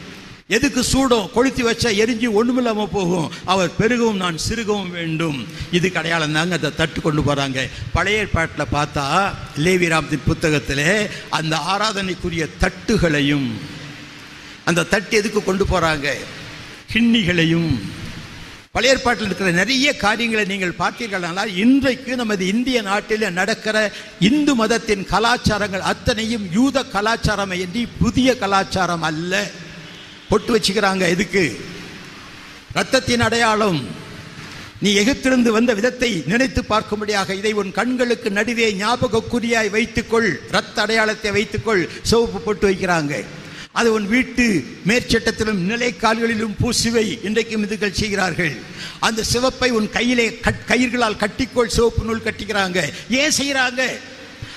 [0.47, 3.31] எதுக்கு சூடும் கொளுத்தி வச்சா எரிஞ்சு ஒண்ணுமில்லாம போகும்.
[3.45, 5.47] அவர் பெருகவும் நான் சிறுகவும் வேண்டும்.
[5.71, 7.69] இது அடையாளம் தாங்க அதை தட்டு கொண்டு போறாங்க.
[7.93, 13.51] பழைய பாட்டில் பார்த்தா லேவிராமத்தின் புத்தகத்திலே அந்த ஆராதனைக்குரிய தட்டுகளையும்
[14.65, 16.13] அந்த தட்டு எதுக்கு கொண்டு போறாங்க?
[16.93, 17.79] கிண்ணிகளையும்.
[18.71, 25.79] பழைய ஏற்பாட்டில் இருக்கிற நிறைய காரியங்களை நீங்கள் பார்த்தீர்களானால் இன்றைக்கு நமது இந்திய நாட்டில் நடக்கிற இந்து மதத்தின் கலாச்சாரங்கள்
[25.79, 29.51] அத்தனையும் யூத கலாச்சாரம் என்று புதிய கலாச்சாரம் அல்ல.
[30.29, 31.59] பொட்டு வச்சுக்கிறாங்க எதுக்கு?
[32.75, 33.87] ரத்தத்தின் அடையாளம்.
[34.79, 40.39] நீ எகிப்திலிருந்து வந்த விதத்தை நினைத்து பார்க்கும்படியாக இதை உன் கண்களுக்கு நடுவே ஞாபகக்குறியாய் வைத்துக்கொள்.
[40.51, 41.89] ரத்த அடையாளத்தை வைத்துக்கொள்.
[42.01, 43.23] சிவப்பு போட்டு வைக்கிறாங்க.
[43.73, 47.25] அது உன் வீட்டு மேற்சட்டத்திலும் நிலை கால்களிலும் பூசுவை.
[47.25, 48.55] இன்றைக்கும் இதுகள் செய்கிறார்கள்.
[48.99, 52.93] அந்த சிவப்பை உன் கையிலே கட்- கயிர்களால் கட்டிக்கோள் சிவப்பு நூல் கட்டிக்கிறாங்க.
[53.09, 53.85] ஏன் செய்கிறாங்க?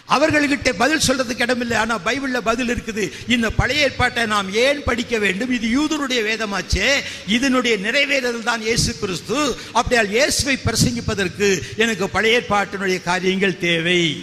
[0.08, 3.12] அவர்கள்கிட்ட பதில் சொல்றதுக்கு இடமில்லை ஆனா பைபிள்ல பதில் இருக்குது.
[3.28, 5.62] இந்த பழைய ஏற்பாட்டை நாம் ஏன் படிக்க வேண்டும்?
[5.62, 6.94] இது யூதருடைய வேதமாச்சே.
[7.26, 9.56] இதனுடைய நிறைவேறுதல் தான் இயேசு கிறிஸ்து.
[9.74, 14.22] அப்படியால் இயேசுவை பிரசங்கிப்பதற்கு எனக்கு பழைய ஏற்பாட்டினுடைய காரியங்கள் தேவை.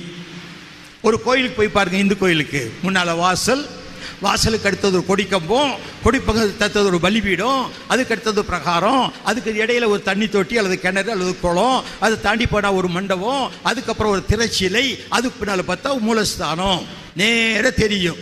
[1.02, 2.72] ஒரு கோயிலுக்கு போய் பாருங்க இந்து கோயிலுக்கு.
[2.84, 3.82] முன்னால வாசல்
[4.22, 5.72] வாசலுக்கு அடுத்தது ஒரு கொடிக்கம்பம்
[6.04, 11.40] கொடிப்பங்கத்துக்கு அடுத்தது ஒரு பலிபீடம் அதுக்கு அடுத்தது பிரகாரம் அதுக்கு இடையில ஒரு தண்ணி தொட்டி அல்லது கிணறு அல்லது
[11.40, 16.84] குளம் அதை தாண்டி போனால் ஒரு மண்டபம் அதுக்கப்புறம் ஒரு திரைச்சிலை அதுக்கு பின்னால் பார்த்தா மூலஸ்தானம்.
[17.16, 18.18] நேர தெரியும்.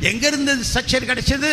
[0.00, 1.52] எங்கேருந்து ஸ்ட்ரக்சர் கிடைச்சது?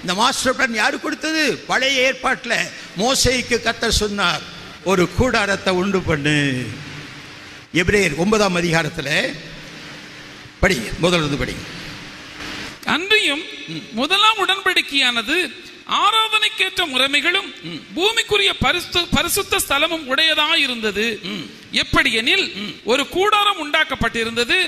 [0.00, 1.56] இந்த மாஸ்டர் பிளான் யார் கொடுத்தது?
[1.66, 2.68] பழைய ஏற்பாட்டில்
[2.98, 4.40] மோசைக்கு கத்த சொன்னார்
[4.84, 6.64] ஒரு கூடாரத்தை உண்டு பண்ணு.
[7.74, 9.34] எபிரேயர் ஒன்பதாம் அதிகாரத்தில்
[10.62, 11.64] படிங்க முதலிருந்து படிங்க.
[12.94, 13.42] அன்றியும்
[14.00, 15.36] முதலாம் உடன்படிக்கையானது
[16.02, 17.48] ஆராதனைக்கேற்ற முறைமைகளும்
[17.96, 21.06] பூமிக்குரிய பரிசு பரிசுத்த ஸ்தலமும் உடையதா இருந்தது
[21.82, 22.46] எப்படி எனில்
[22.84, 24.58] ஒரு கூடாரம் உண்டாக்கப்பட்டிருந்தது.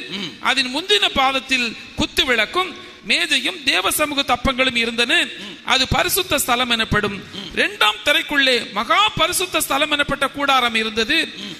[0.40, 1.66] அதன் முந்தின பாதத்தில்
[1.96, 2.70] குத்து விளக்கும்.
[3.08, 5.12] மேஜையும் தேவ சமூக தப்பங்களும் இருந்தன.
[5.64, 7.16] அது பரிசுத்த ஸ்தலம் எனப்படும்.
[7.54, 11.18] இரண்டாம் திரைக்குள்ளே மகா பரிசுத்த ஸ்தலம் எனப்பட்ட கூடாரம் இருந்தது.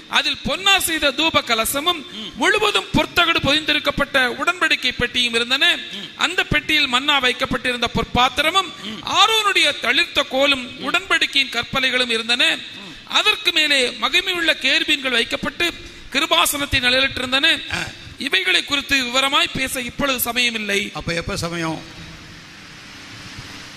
[0.09, 2.01] அதில் பொன்னார் செய்த தூப கலசமும்
[2.37, 5.79] முழுவதும் பொற்தகடு பொதிந்திருக்கப்பட்ட உடன்படிக்கை பெட்டியும் இருந்தன.
[6.17, 8.71] அந்த பெட்டியில் மன்னா வைக்கப்பட்டிருந்த பொற்பாத்திரமும்
[9.21, 12.59] ஆரோனுடைய தளிர்த்த கோலும் உடன்படிக்கையின் கற்பலைகளும் இருந்தன.
[13.19, 15.67] அதற்கு மேலே மகிமையுள்ள கேர்பீன்கள் வைக்கப்பட்டு
[16.13, 17.47] கிருபாசனத்தை நிலையிட்டிருந்தன
[18.27, 21.79] இவைகளை குறித்து விவரமாய் பேச இப்பொழுது சமயம் இல்லை அப்போ எப்போ சமயம்?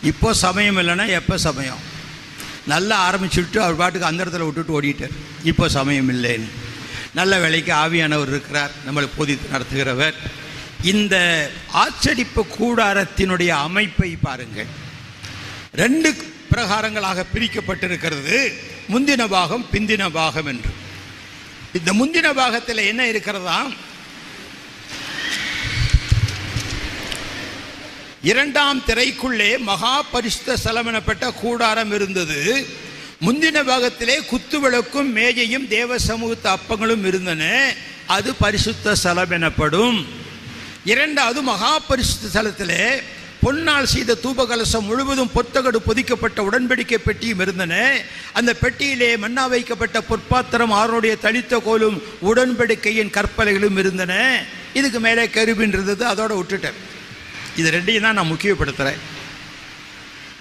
[0.02, 1.82] இப்போ சமயம் இல்லைன்னா எப்போ சமயம்?
[2.68, 5.16] நல்லா ஆரம்பிச்சுட்டு அவர் பாட்டுக்கு அந்த இடத்துல விட்டுட்டு ஓடிட்டார்.
[5.44, 6.50] இப்போ சமயம் இல்லைன்னு.
[7.14, 8.72] நல்ல வேலைக்கு ஆவியானவர் இருக்கிறார்.
[8.88, 10.14] நம்மளை போதித்து நடத்துகிறவர்.
[10.82, 11.16] இந்த
[11.72, 14.72] ஆச்சரிப்பு கூடாரத்தினுடைய அமைப்பை பாருங்கள்.
[15.72, 16.10] ரெண்டு
[16.52, 18.38] பிரகாரங்களாக பிரிக்கப்பட்டிருக்கிறது.
[18.94, 20.72] முந்தின பாகம் பிந்தின பாகம் என்று.
[21.74, 23.60] இந்த முந்தின பாகத்தில் என்ன இருக்கிறதா
[28.30, 32.68] இரண்டாம் திரைக்குள்ளே மகா பரிசுத்த ஸ்தலம் எனப்பட்ட கூடாரம் இருந்தது.
[33.26, 37.74] முந்தின பாகத்திலே குத்துவிளக்கும் மேஜையும் தேவ சமூகத்து அப்பங்களும் இருந்தன.
[38.08, 39.98] அது பரிசுத்த ஸ்தலம் எனப்படும்
[40.86, 42.86] இரண்டாவது மகா பரிசுத்த ஸ்தலத்திலே
[43.44, 48.02] பொன்னால் செய்த தூபகலசம் முழுவதும் பொத்தகடு பொதிக்கப்பட்ட உடன்படிக்கை பெட்டியும் இருந்தன.
[48.34, 52.02] அந்த பெட்டியிலே மண்ணா வைக்கப்பட்ட பொற்பாத்திரம் ஆறனுடைய தளித்த கோலும்
[52.32, 54.44] உடன்படிக்கையின் கற்பலைகளும் இருந்தன.
[54.74, 56.80] இதுக்கு மேலே கருவின் இருந்தது அதோட விட்டுட்டேன்.
[57.60, 59.00] இது ரெண்டையும் தான் நான் முக்கியப்படுத்துகிறேன்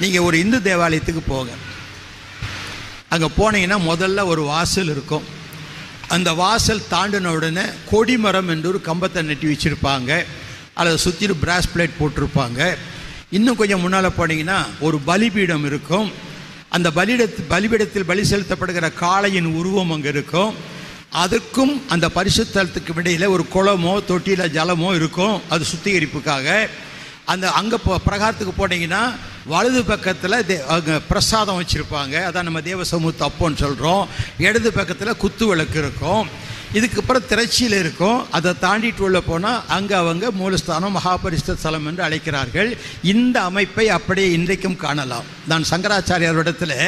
[0.02, 1.52] நீங்கள் ஒரு இந்து தேவாலயத்துக்கு போங்க.
[3.14, 5.24] அங்கே போனீங்கன்னா முதல்ல ஒரு வாசல் இருக்கும்.
[6.14, 10.10] அந்த வாசல் தாண்டின உடனே கொடிமரம் என்று ஒரு கம்பத்தை நட்டி வச்சுருப்பாங்க.
[10.80, 12.60] அதில் சுற்றிட்டு பிராஸ் பிளேட் போட்டிருப்பாங்க.
[13.36, 16.08] இன்னும் கொஞ்சம் முன்னால் போனீங்கன்னா ஒரு பலிபீடம் இருக்கும்.
[16.76, 20.52] அந்த பலியிடத்து பலிபீடத்தில் பலி செலுத்தப்படுகிற காளையின் உருவம் அங்கே இருக்கும்.
[21.22, 25.36] அதுக்கும் அந்த பரிசுத்தலத்துக்கு இடையில் ஒரு குளமோ தொட்டியில் ஜலமோ இருக்கும்.
[25.54, 26.46] அது சுத்திகரிப்புக்காக.
[27.32, 29.02] அந்த அங்கே போ பிரகாரத்துக்கு போனீங்கன்னா
[29.52, 32.14] வலது பக்கத்தில் தே அங்கே பிரசாதம் வச்சுருப்பாங்க.
[32.28, 34.02] அதான் நம்ம தேவ சமூகத்து அப்போன்னு சொல்கிறோம்
[34.46, 36.24] இடது பக்கத்தில் குத்து விளக்கு இருக்கும்.
[36.78, 38.20] இதுக்கு அப்புறம் திரைச்சியில் இருக்கும்.
[38.36, 42.70] அதை தாண்டிட்டு உள்ளே போனால் அங்கே அவங்க மூலஸ்தானம் மகாபரிஷ்ட ஸ்தலம் என்று அழைக்கிறார்கள்.
[43.12, 45.26] இந்த அமைப்பை அப்படியே இன்றைக்கும் காணலாம்.
[45.50, 46.78] நான் சங்கராச்சாரியாரிடத்தில்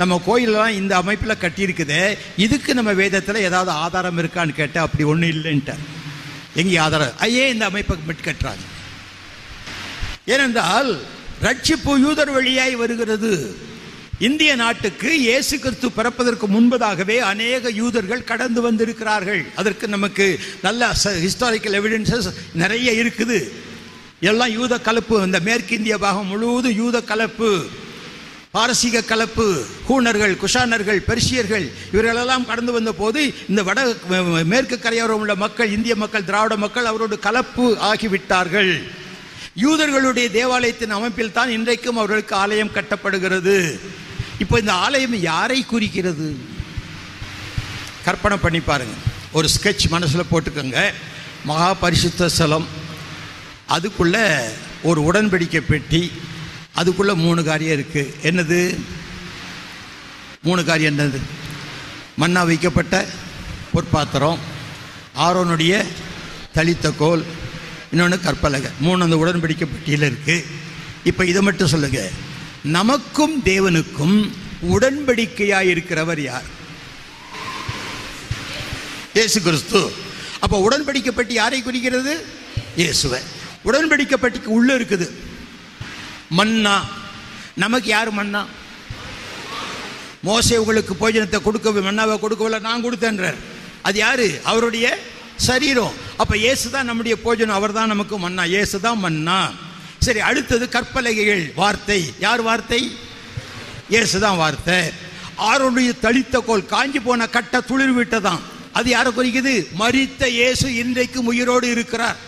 [0.00, 2.00] நம்ம கோயிலெலாம் இந்த அமைப்பில் கட்டியிருக்குது.
[2.46, 5.84] இதுக்கு நம்ம வேதத்தில் ஏதாவது ஆதாரம் இருக்கான்னு கேட்டால் அப்படி ஒன்றும் இல்லைன்ட்டார்
[6.62, 8.64] எங்கே ஆதாரம் ஐயே இந்த அமைப்பை மிட் கட்டுறாங்க?
[10.34, 10.90] ஏனென்றால்
[11.46, 13.32] ரட்சிப்பு யூதர் வழியாய் வருகிறது.
[14.28, 19.42] இந்திய நாட்டுக்கு இயேசு கிறிஸ்து பிறப்பதற்கு முன்பதாகவே அநேக யூதர்கள் கடந்து வந்திருக்கிறார்கள்.
[19.60, 20.26] அதற்கு நமக்கு
[20.66, 20.88] நல்ல
[21.24, 22.28] ஹிஸ்டாரிக்கல் எவிடன்சஸ்
[22.62, 23.38] நிறைய இருக்குது.
[24.30, 25.16] எல்லாம் யூத கலப்பு.
[25.26, 27.50] இந்த மேற்கு இந்திய பாகம் முழுவதும் யூத கலப்பு.
[28.54, 29.46] பாரசீக கலப்பு
[29.88, 33.20] ஹூனர்கள் குஷானர்கள் பெர்ஷியர்கள் இவர்களெல்லாம் கடந்து வந்த போது
[33.50, 33.80] இந்த வட
[34.52, 38.72] மேற்கு கரையோரம் உள்ள மக்கள் இந்திய மக்கள் திராவிட மக்கள் அவரோடு கலப்பு ஆகிவிட்டார்கள்.
[39.60, 43.78] யூதர்களுடைய தேவாலயத்தின் அமைப்பில் தான் இன்றைக்கும் அவர்களுக்கு ஆலயம் கட்டப்படுகிறது.
[44.38, 46.36] இப்போ இந்த ஆலயம் யாரை குறிக்கிறது?
[48.04, 48.94] கற்பனை பண்ணி பாருங்க.
[49.32, 50.92] ஒரு ஸ்கெட்ச் மனசில் போட்டுக்கோங்க.
[51.44, 52.66] மகா பரிசுத்த ஸ்தலம்
[53.68, 54.42] அதுக்குள்ள
[54.82, 56.12] ஒரு உடன்படிக்கை பெட்டி.
[56.76, 58.78] அதுக்குள்ள மூணு காரியம் இருக்குது என்னது?
[60.42, 61.20] மூணு காரியம் என்னது?
[62.18, 63.06] மண்ணா வைக்கப்பட்ட
[63.74, 64.38] பொற்பாத்திரம்.
[65.18, 65.84] ஆரோனுடைய
[66.54, 67.24] தளித்த கோல்.
[67.90, 68.70] இன்னொன்று கற்பலகை.
[68.80, 70.44] மூணு அந்த உடன்படிக்கை பெட்டியில் இருக்குது
[71.04, 72.10] இப்போ இதை மட்டும் சொல்லுங்க.
[72.62, 74.30] நமக்கும் தேவனுக்கும்
[74.68, 76.54] உடன்படிக்கையாக இருக்கிறவர் யார்?
[79.14, 79.92] இயேசு கிறிஸ்து.
[80.40, 82.24] அப்போ உடன்படிக்கப்பட்டு யாரை குறிக்கிறது?
[82.76, 83.20] இயேசுவை.
[83.64, 85.10] உடன்படிக்கை உள்ளே இருக்குது.
[86.28, 86.84] மன்னா.
[87.54, 88.46] நமக்கு யார் மன்னா?
[90.26, 93.36] மோசை உங்களுக்கு போஜனத்தை கொடுக்க மன்னாவை கொடுக்கவில்லை நான் கொடுத்தேன்றார்.
[93.82, 94.40] அது யாரு?
[94.44, 94.98] அவருடைய
[95.48, 95.94] சரீரம்.
[96.22, 98.44] அப்ப இயேசு தான் நம்முடைய போஜனம் அவர் தான் நமக்கு மன்னா.
[98.54, 99.38] இயேசு தான் மன்னா.
[100.06, 102.00] சரி அடுத்தது கற்பலகைகள் வார்த்தை.
[102.26, 102.80] யார் வார்த்தை?
[103.94, 104.78] இயேசு தான் வார்த்தை.
[105.50, 108.42] ஆரோடைய தளித்த கோல் காஞ்சி போன கட்ட துளிர் விட்டதான்
[108.78, 109.54] அது யாரை குறிக்குது?
[109.80, 112.18] மறித்த இயேசு இன்றைக்கு உயிரோடு இருக்கிறார்.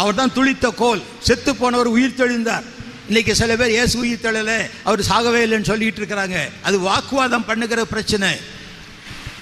[0.00, 1.02] அவர் தான் துளித்த கோல்.
[1.28, 2.64] செத்து போனவர் உயிர் தெழுந்தார்.
[3.08, 4.50] இன்னைக்கு சில பேர் இயேசு உயிர் தெழல
[4.88, 6.38] அவர் சாகவே இல்லைன்னு சொல்லிட்டு இருக்கிறாங்க.
[6.66, 8.30] அது வாக்குவாதம் பண்ணுகிற பிரச்சனை.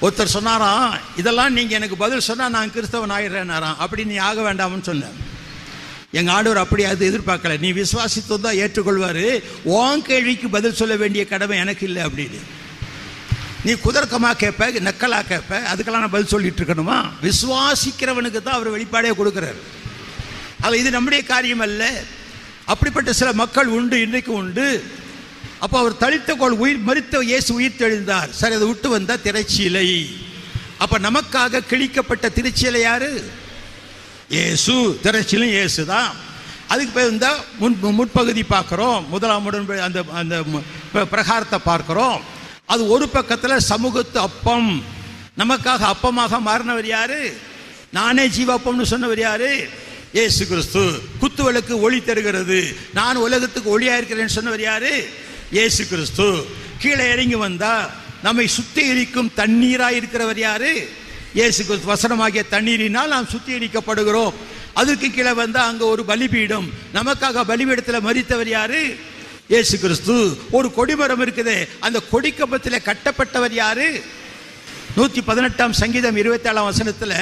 [0.02, 3.78] ஒருத்தர் சொன்னாராம் இதெல்லாம் நீங்கள் எனக்கு பதில் சொன்னால் நான் கிறிஸ்தவன் ஆயிடுறேனாராம்.
[3.84, 5.16] அப்படி நீ ஆக வேண்டாம்னு சொன்னேன்
[6.18, 7.54] எங்கள் ஆண்டவர் அப்படி அது எதிர்பார்க்கல.
[7.64, 9.42] நீ விசுவாசித்து தான் ஏற்றுக்கொள்வார்.
[9.64, 12.40] ஓன் கேள்விக்கு பதில் சொல்ல வேண்டிய கடமை எனக்கு இல்லை அப்படின்னு.
[13.64, 16.98] நீ குதர்க்கமாக கேட்ப நக்கலாக கேட்ப அதுக்கெல்லாம் நான் பதில் சொல்லிட்டு இருக்கணுமா?
[17.22, 19.60] விசுவாசிக்கிறவனுக்கு தான் அவர் வெளிப்பாடே கொடுக்குறாரு.
[20.60, 21.82] அது இது நம்முடைய காரியம் அல்ல.
[22.64, 24.84] அப்படிப்பட்ட சில மக்கள் உண்டு இன்றைக்கும் உண்டு.
[25.64, 29.88] அப்போ அவர் தளித்த கோள் உயிர் மறித்த இயேசு உயிர் தெழுந்தார் சரி அதை விட்டு வந்தால் திரைச்சீலை.
[30.82, 33.10] அப்போ நமக்காக கிழிக்கப்பட்ட திருச்சிலை யாரு?
[34.36, 34.74] இயேசு.
[35.04, 36.10] திரைச்சிலும் இயேசு தான்
[36.72, 39.00] அதுக்கு பேர் இருந்தால் முன் முற்பகுதி பார்க்குறோம்.
[39.12, 40.36] முதலாம் உடன் அந்த அந்த
[41.14, 42.18] பிரகாரத்தை பார்க்குறோம்.
[42.72, 44.70] அது ஒரு பக்கத்தில் சமூகத்து அப்பம்.
[45.40, 47.20] நமக்காக அப்பமாக மாறினவர் யாரு?
[47.98, 49.50] நானே ஜீவாப்பம்னு சொன்னவர் யாரு?
[50.24, 50.82] ஏசு கிறிஸ்து.
[51.22, 52.60] குத்துவலுக்கு ஒளி தருகிறது.
[52.98, 54.92] நான் உலகத்துக்கு ஒளியா இருக்கிறேன்னு சொன்னவர் யாரு?
[55.56, 56.24] இயேசு கிறிஸ்து
[56.78, 57.74] கீழே இறங்கி வந்தா
[58.22, 60.72] நம்மை சுத்திகரிக்கும் தண்ணீராய் இருக்கிறவர் யாரு?
[61.38, 64.34] இயேசு கிறிஸ்து வசனமாகிய தண்ணீரினால் நாம் சுத்திகரிக்கப்படுகிறோம்
[64.80, 66.68] அதுக்கு கீழே வந்தா அங்க ஒரு பலிபீடம்.
[66.96, 68.82] நமக்காக பலிபீடத்தில் மறித்தவர் யாரு?
[69.48, 70.16] இயேசு கிறிஸ்து.
[70.50, 73.88] ஒரு கொடிமரம் இருக்குது அந்த கொடிக்கம்பத்தில் கட்டப்பட்டவர் யாரு?
[74.96, 77.14] நூத்தி பதினெட்டாம் சங்கீதம் இருபத்தி ஏழாம் வசனத்துல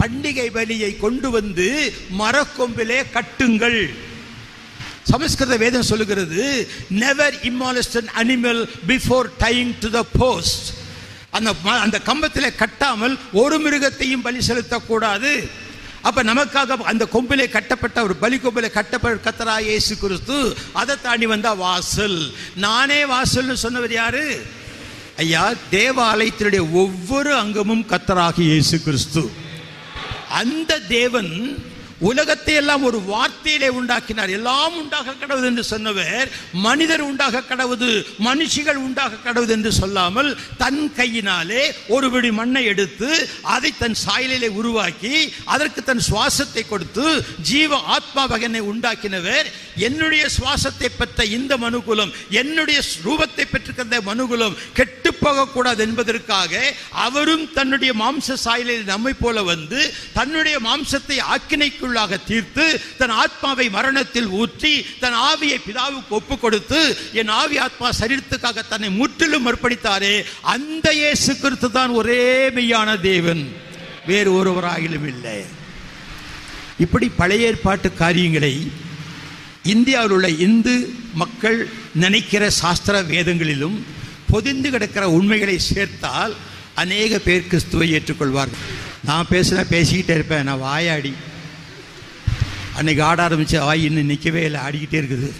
[0.00, 1.68] பண்டிகை பலியை கொண்டு வந்து
[2.20, 3.80] மரக்கொம்பிலே கட்டுங்கள்.
[5.10, 6.42] சமஸ்கிருத வேதம் சொல்லுகிறது
[7.04, 10.68] never immolate animal before tying to the post
[11.36, 11.50] அந்த
[11.84, 15.32] அந்த கம்பத்தில் கட்டாமல் ஒரு மிருகத்தையும் பலி செலுத்தக்கூடாது.
[16.08, 20.36] அப்ப நமக்காக அந்த கொம்பிலே கட்டப்பட்ட ஒரு பலி கொம்பிலே கட்டப்பட்ட கத்தரா இயேசு கிறிஸ்து
[20.80, 22.18] அதை தாண்டி வந்தா வாசல்.
[22.64, 24.24] நானே வாசல்னு சொன்னவர் யாரு?
[25.22, 25.44] ஐயா
[25.74, 29.24] தேவாலயத்தினுடைய ஒவ்வொரு அங்கமும் கத்தராகி இயேசு கிறிஸ்து.
[30.40, 31.32] அந்த தேவன்
[32.00, 34.30] உலகத்தை எல்லாம் ஒரு வார்த்தையிலே உண்டாக்கினார்.
[34.30, 37.88] எல்லாம் உண்டாக கடவுது என்று சொன்னவர் மனிதர் உண்டாக கடவுது
[38.18, 43.10] மனுஷிகள் உண்டாக கடவுது என்று சொல்லாமல் தன் கையினாலே ஒருபடி மண்ணை எடுத்து
[43.42, 47.06] அதை தன் சாயலிலே உருவாக்கி அதற்கு தன் சுவாசத்தை கொடுத்து
[47.50, 49.46] ஜீவ ஆத்மா வகனை உண்டாக்கினவர்.
[49.76, 56.52] என்னுடைய சுவாசத்தை பெற்ற இந்த மனுகுலம் என்னுடைய ரூபத்தை பெற்றிருக்கிற மனுகுலம் கெட்டு போகக்கூடாது என்பதற்காக
[57.06, 59.80] அவரும் தன்னுடைய மாம்ச சாயலில் நம்மை போல வந்து
[60.12, 61.18] தன்னுடைய மாம்சத்தை
[61.88, 62.66] ஆக்கினைக்குள்ளாக தீர்த்து
[63.00, 64.72] தன் ஆத்மாவை மரணத்தில் ஊற்றி
[65.02, 66.80] தன் ஆவியை பிதாவுக்கு ஒப்பு கொடுத்து
[67.20, 70.14] என் ஆவி ஆத்மா சரீரத்துக்காக தன்னை முற்றிலும் அர்ப்பணித்தாரே
[70.54, 72.22] அந்த இயேசு கிறிஸ்து தான் ஒரே
[72.56, 73.42] மெய்யான தேவன்.
[74.10, 75.38] வேறு ஒருவராயிலும் இல்லை.
[76.84, 78.54] இப்படி பழைய ஏற்பாட்டு காரியங்களை
[79.74, 80.74] இந்தியாவில் உள்ள இந்து
[81.22, 81.58] மக்கள்
[82.02, 83.78] நினைக்கிற சாஸ்திர வேதங்களிலும்
[84.30, 86.34] பொதிந்து கிடக்கிற உண்மைகளை சேர்த்தால்
[86.82, 88.66] அநேக பேர் கிறிஸ்துவை ஏற்றுக்கொள்வார்கள்.
[89.08, 91.12] நான் பேசுகிறேன் பேசிக்கிட்டே இருப்பேன் நான் வாயாடி.
[92.78, 95.30] அன்னைக்கு ஆட ஆரம்பித்த வாய் இன்னும் நிற்கவே இல்லை ஆடிக்கிட்டே இருக்குது.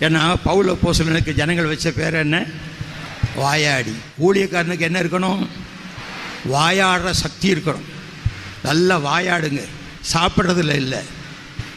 [0.00, 2.44] ஏன்னா பவுல போசலனுக்கு ஜனங்கள் வச்ச பேர் என்ன?
[3.34, 3.92] வாயாடி.
[4.26, 5.46] ஊழியக்காரனுக்கு என்ன இருக்கணும்?
[6.52, 7.84] வாயாடுற சக்தி இருக்கணும்.
[8.62, 9.64] நல்லா வாயாடுங்க.
[10.12, 10.98] சாப்பிட்றதுல இல்லை.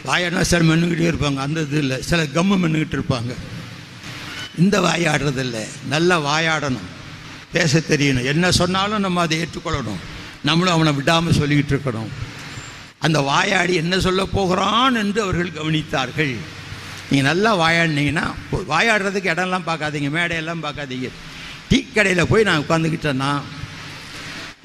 [0.06, 1.36] வாயாடினா சில மென்னுக்கிட்டே இருப்பாங்க.
[1.36, 2.02] அந்த இது இல்லை.
[2.02, 3.34] சில கம்மு மென்னுக்கிட்டு இருப்பாங்க.
[4.58, 5.64] இந்த வாயாடுறது இல்லை.
[5.88, 6.88] நல்லா வாயாடணும்.
[7.52, 8.24] பேச தெரியணும்.
[8.24, 10.00] என்ன சொன்னாலும் நம்ம அதை ஏற்றுக்கொள்ளணும்.
[10.44, 12.08] நம்மளும் அவனை விடாமல் சொல்லிக்கிட்டு இருக்கணும்.
[13.06, 16.34] அந்த வாயாடி என்ன சொல்ல போகிறான் என்று அவர்கள் கவனித்தார்கள்.
[17.10, 18.26] நீங்கள் நல்லா வாயாடினீங்கன்னா
[18.72, 21.08] வாயாடுறதுக்கு இடம்லாம் பார்க்காதீங்க மேடையெல்லாம் பார்க்காதீங்க.
[21.70, 23.32] டீ கடையில் போய் நான் உட்காந்துக்கிட்டேன்னா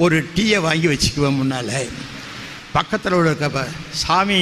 [0.06, 1.78] ஒரு டீயை வாங்கி வச்சுக்குவேன் முன்னால்.
[2.78, 3.68] பக்கத்தில் உள்ள இருக்க
[4.04, 4.40] சாமி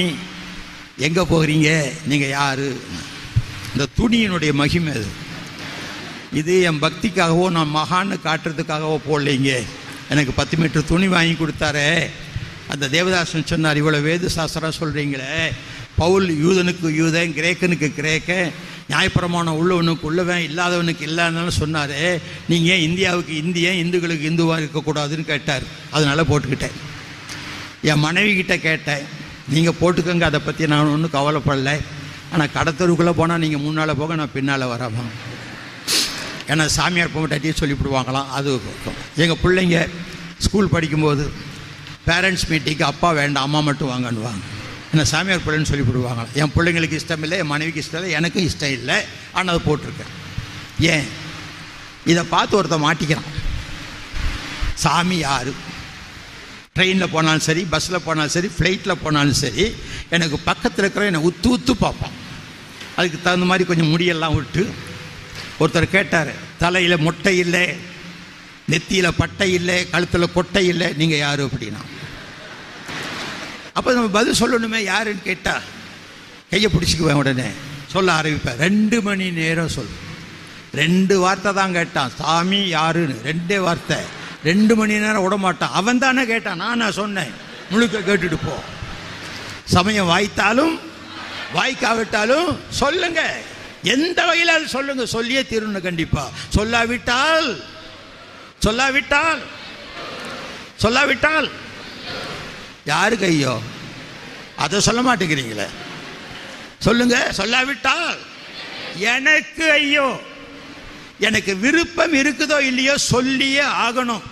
[1.06, 1.70] எங்கே போகிறீங்க?
[2.10, 2.66] நீங்கள் யார்?
[3.72, 5.08] இந்த துணியினுடைய மகிமை அது.
[6.40, 9.52] இது என் பக்திக்காகவோ நான் மகான்னு காட்டுறதுக்காகவோ போடலைங்க.
[10.12, 11.88] எனக்கு பத்து மீட்டர் துணி வாங்கி கொடுத்தாரே.
[12.72, 15.32] அந்த தேவதாசன் சொன்னார் இவ்வளோ வேத சாஸ்திரம் சொல்கிறீங்களே
[16.00, 18.48] பவுல் யூதனுக்கு யூதன் கிரேக்கனுக்கு கிரேக்கன்
[18.92, 21.94] நியாயப்பிரமாணம் உள்ளவனுக்கு உள்ளவன் இல்லாதவனுக்கு இல்லாதனாலும் சொன்னார்.
[22.50, 25.64] நீங்கள் ஏன் இந்தியாவுக்கு இந்தியன் இந்துக்களுக்கு இந்துவாக இருக்கக்கூடாதுன்னு கேட்டார்.
[25.96, 26.74] அதனால் போட்டுக்கிட்டேன்.
[27.90, 29.04] என் மனைவி கிட்ட கேட்டேன்.
[29.54, 31.72] நீங்கள் போட்டுக்கோங்க அதை பற்றி நான் ஒன்றும் கவலைப்படல.
[32.32, 35.06] ஆனால் கடத்தருக்குள்ளே போனால் நீங்கள் முன்னால் போக நான் பின்னால் வரமா
[36.52, 38.30] ஏன்னா சாமியார் பொங்கட்டாட்டியே சொல்லிவிடுவாங்களாம்.
[38.38, 38.50] அது
[39.24, 39.78] எங்கள் பிள்ளைங்க
[40.46, 41.24] ஸ்கூல் படிக்கும்போது
[42.08, 44.42] பேரண்ட்ஸ் மீட்டிங்க்கு அப்பா வேண்டாம் அம்மா மட்டும் வாங்கன்னுவாங்க.
[44.92, 48.74] ஏன்னா சாமியார் பிள்ளைன்னு சொல்லி போடுவாங்க என் பிள்ளைங்களுக்கு இஷ்டம் இல்லை என் மனைவிக்கு இஷ்டம் இல்லை எனக்கும் இஷ்டம்
[48.78, 48.96] இல்லை
[49.36, 50.12] ஆனால் அதை போட்டிருக்கேன்.
[50.94, 51.06] ஏன்?
[52.12, 53.30] இதை பார்த்து ஒருத்தன் மாட்டிக்கிறான்.
[54.84, 55.52] சாமி யார்?
[56.76, 59.64] ட்ரெயினில் போனாலும் சரி பஸ்ஸில் போனாலும் சரி ஃப்ளைட்டில் போனாலும் சரி
[60.16, 62.14] எனக்கு பக்கத்தில் இருக்கிற என்னை உத்து உத்து பார்ப்பான்.
[62.96, 64.62] அதுக்கு தகுந்த மாதிரி கொஞ்சம் முடியெல்லாம் விட்டு
[65.62, 66.32] ஒருத்தர் கேட்டார்
[66.62, 67.64] தலையில் மொட்டை இல்லை
[68.72, 71.42] நெத்தியில் பட்டை இல்லை கழுத்தில் கொட்டை இல்லை நீங்கள் யார்?
[71.46, 71.82] அப்படின்னா
[73.74, 75.60] அப்போ நம்ம பதில் சொல்லணுமே யாருன்னு கேட்டா
[76.50, 77.48] கையை பிடிச்சிக்குவேன் உடனே.
[77.86, 78.56] சொல்ல ஆரம்பிப்பேன்.
[78.56, 79.92] ரெண்டு மணி நேரம் சொல்.
[80.74, 82.12] ரெண்டு வார்த்தை தான் கேட்டான்.
[82.18, 83.16] சாமி யாருன்னு.
[83.24, 83.96] ரெண்டே வார்த்தை.
[84.44, 85.72] ரெண்டு மணி நேரம் விட மாட்டான்.
[85.72, 86.56] அவன் தானே கேட்டான்.
[86.56, 87.32] நான் நான் சொன்னேன்.
[87.70, 88.56] முழுக்க கேட்டுட்டு போ.
[89.64, 90.80] சமயம் வாய்த்தாலும்
[91.54, 93.20] வாய்க்காவிட்டாலும் சொல்லுங்க.
[93.82, 95.06] எந்த வகையிலாலும் சொல்லுங்க?
[95.06, 96.30] சொல்லியே தீரணும் கண்டிப்பா.
[96.56, 97.62] சொல்லாவிட்டால்
[98.64, 99.42] சொல்லாவிட்டால்
[100.82, 101.50] சொல்லாவிட்டால்
[102.84, 103.60] யாருக்கு கையோ?
[104.56, 105.66] அதை சொல்ல மாட்டேங்கிறீங்களே.
[106.78, 108.16] சொல்லுங்க சொல்லாவிட்டால்.
[108.96, 110.20] எனக்கு ஐயோ.
[111.18, 114.22] எனக்கு விருப்பம் இருக்குதோ இல்லையோ சொல்லியே ஆகணும்.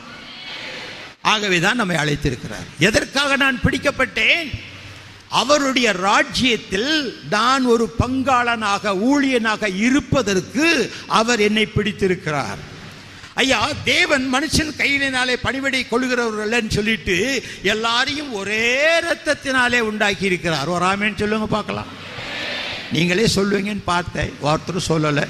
[1.20, 2.66] ஆகவே தான் நம்மை அழைத்திருக்கிறார்.
[2.78, 4.50] எதற்காக நான் பிடிக்கப்பட்டேன்?
[5.28, 12.70] அவருடைய ராஜ்யத்தில் நான் ஒரு பங்காளனாக ஊழியனாக இருப்பதற்கு அவர் என்னை பிடித்திருக்கிறார்.
[13.40, 17.16] ஐயா தேவன் மனுஷன் கையினாலே பணிபடி கொள்கிறவர்கள் சொல்லிட்டு
[17.72, 18.66] எல்லாரையும் ஒரே
[19.06, 21.90] ரத்தத்தினாலே உண்டாக்கி இருக்கிறார் ஒரு ஆமேன்னு சொல்லுங்க பார்க்கலாம்.
[22.94, 25.24] நீங்களே சொல்லுவீங்கன்னு பார்த்தேன் ஒருத்தரும் சொல்லலை.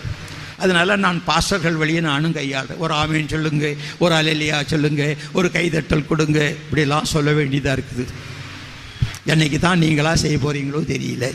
[0.64, 6.40] அதனால நான் பாஸ்டர்கள் வழியே நானும் கையாடு ஒரு ஆமேன்னு சொல்லுங்க ஒரு அலையிலையா சொல்லுங்க ஒரு கைதட்டல் கொடுங்க.
[6.62, 8.06] இப்படிலாம் சொல்ல வேண்டியதாக இருக்குது.
[9.32, 11.28] என்னைக்கு தான் நீங்களாக செய்ய போகிறீங்களோ தெரியல.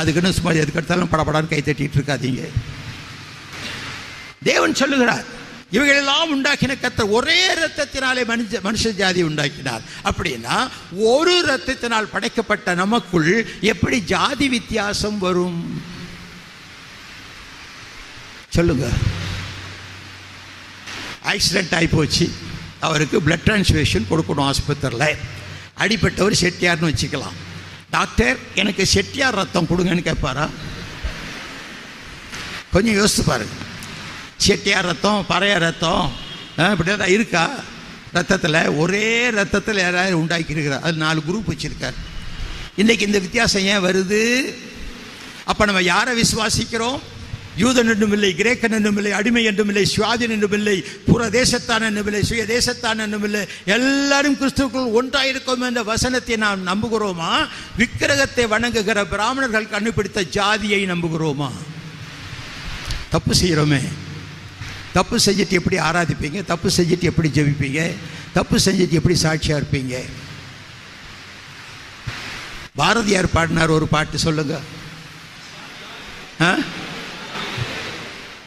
[0.00, 2.44] அதுக்குன்னு சும்மா எதுக்கெடுத்தாலும் படப்படான்னு கை தட்டிகிட்டு இருக்காதீங்க.
[4.50, 5.26] தேவன் சொல்லுகிறார்
[5.70, 9.82] இவைகளெல்லாம் உண்டாக்கின கத்தர் ஒரே ரத்தத்தினாலே மனுஷ மனுஷ ஜாதி உண்டாக்கினார்.
[10.04, 15.82] அப்படின்னா ஒரு ரத்தத்தினால் படைக்கப்பட்ட நமக்குள் எப்படி ஜாதி வித்தியாசம் வரும்?
[18.48, 18.88] சொல்லுங்க.
[21.24, 22.30] ஆக்சிடென்ட் ஆகி போச்சு.
[22.80, 25.16] அவருக்கு பிளட் டிரான்ஸ்ஃபியூஷன் கொடுக்கணும் ஆஸ்பத்திரியில்.
[25.78, 27.36] அடிப்பட்டவர் செட்டியார்னு வச்சுக்கலாம்.
[27.90, 30.50] டாக்டர் எனக்கு செட்டியார் ரத்தம் கொடுங்கன்னு கேட்பாரா?
[32.72, 33.65] கொஞ்சம் யோசித்து பாருங்கள்
[34.36, 36.10] செட்டியார் ரத்தம் பறைய ரத்தம்.
[36.58, 37.50] ஆ, இப்படி இருக்கா?
[38.12, 41.94] ரத்தத்தில் ஒரே ரத்தத்தில் யாராவது உண்டாக்கியிருக்கிறார் அது நாலு குரூப் வச்சுருக்கார்.
[42.76, 44.54] இன்றைக்கி இந்த வித்தியாசம் ஏன் வருது?
[45.44, 46.98] அப்போ நம்ம யாரை விசுவாசிக்கிறோம்?
[47.58, 52.06] யூதன் என்றும் இல்லை கிரேக்கன் என்றும் இல்லை அடிமை என்றும் இல்லை சுவாதின் என்றும் இல்லை புற தேசத்தான் என்றும்
[52.06, 53.46] இல்லை சுய தேசத்தான் என்றும் இல்லை.
[53.64, 57.48] எல்லாரும் கிறிஸ்துக்குள் ஒன்றாயிருக்கும் என்ற வசனத்தை நாம் நம்புகிறோமா?
[57.78, 61.50] விக்கிரகத்தை வணங்குகிற பிராமணர்கள் கண்டுபிடித்த ஜாதியை நம்புகிறோமா?
[63.10, 63.80] தப்பு செய்கிறோமே.
[64.96, 66.44] தப்பு செஞ்சுட்டு எப்படி ஆராதிப்பீங்க?
[66.44, 67.94] தப்பு செஞ்சுட்டு எப்படி ஜெபிப்பீங்க?
[68.32, 70.04] தப்பு செஞ்சுட்டு எப்படி சாட்சியாக இருப்பீங்க?
[72.74, 74.60] பாரதியார் பாடினார் ஒரு பாட்டு சொல்லுங்க.
[76.40, 76.54] ஆ?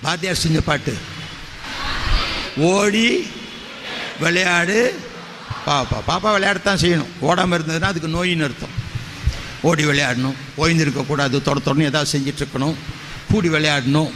[0.02, 0.98] பாரதியார் செஞ்ச பாட்டு.
[2.58, 3.28] ஓடி
[4.20, 5.00] விளையாடு.
[5.68, 7.08] பாப்பா பாப்பா விளையாடத்தான் செய்யணும்.
[7.20, 8.70] ஓடாமல் இருந்ததுன்னா அதுக்கு நோயின்னு அர்த்தம்.
[9.62, 10.36] ஓடி விளையாடணும்.
[10.58, 11.42] ஓய்ந்திருக்கக்கூடாது.
[11.42, 12.76] தொட தொடர்ந்து ஏதாவது செஞ்சிட்ருக்கணும்
[13.32, 14.12] கூடி விளையாடணும்.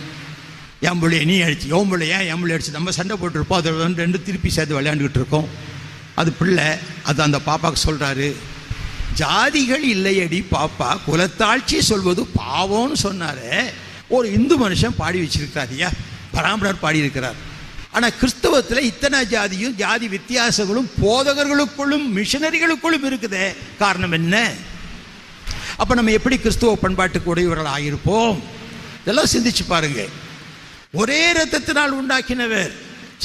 [0.87, 2.77] என் பிள்ளைய நீ அடிச்சு என் பிள்ளை ஏன் என் பிள்ளை அடிச்சு?
[2.77, 3.59] நம்ம சண்டை போட்டிருப்போம்.
[3.61, 5.47] அதை வந்து ரெண்டு திருப்பி சேர்த்து விளையாண்டுக்கிட்டு இருக்கோம்.
[6.19, 6.65] அது பிள்ளை
[7.09, 8.27] அது அந்த பாப்பாவுக்கு சொல்கிறாரு
[9.21, 13.55] ஜாதிகள் இல்லையடி பாப்பா குலத்தாட்சி சொல்வது பாவம்னு சொன்னாரே.
[14.15, 15.89] ஒரு இந்து மனுஷன் பாடி வச்சிருக்காதியா
[16.35, 17.39] பராமரர் பாடியிருக்கிறார்
[17.95, 23.45] ஆனால் கிறிஸ்தவத்தில் இத்தனை ஜாதியும் ஜாதி வித்தியாசங்களும் போதகர்களுக்குள்ளும் மிஷனரிகளுக்குள்ளும் இருக்குதே.
[23.81, 24.35] காரணம் என்ன?
[25.81, 28.37] அப்போ நம்ம எப்படி கிறிஸ்துவ பண்பாட்டுக்கு உடையவர்கள் ஆகியிருப்போம்
[29.01, 30.11] இதெல்லாம் சிந்திச்சு பாருங்கள்
[31.01, 32.73] ஒரே ரத்தத்தினால் உண்டாக்கினவர்.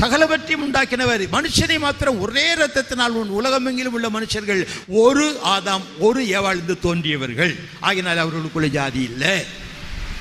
[0.00, 1.22] சகலவற்றையும் உண்டாக்கினவர்.
[1.36, 7.54] மனுஷனை மாத்திரம் ஒரே ரத்தத்தினால் உன் உலகமெங்கிலும் உள்ள மனுஷர்கள் ஒரு ஆதாம் ஒரு ஏவாழ்ந்து தோன்றியவர்கள்.
[7.82, 9.44] ஆகினால் அவர்களுக்குள்ள ஜாதி இல்லை.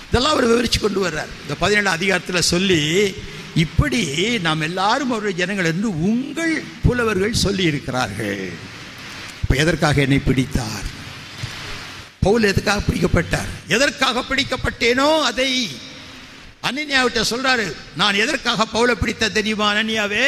[0.09, 1.31] இதெல்லாம் அவர் விவரித்து கொண்டு வர்றார்.
[1.41, 2.81] இந்த பதினேழாம் அதிகாரத்தில் சொல்லி
[3.55, 4.01] இப்படி
[4.47, 8.49] நாம் எல்லாரும் அவருடைய ஜனங்கள் என்று உங்கள் புலவர்கள் சொல்லி இருக்கிறார்கள்.
[9.41, 10.87] இப்போ எதற்காக என்னை பிடித்தார்?
[12.21, 13.51] பவுல் எதுக்காக பிடிக்கப்பட்டார்?
[13.67, 15.51] எதற்காக பிடிக்கப்பட்டேனோ அதை
[16.67, 20.25] அனன்யாவிட்ட சொல்றாரு நான் எதற்காக பவுல பிடித்த தெரியுமா அனன்யாவே?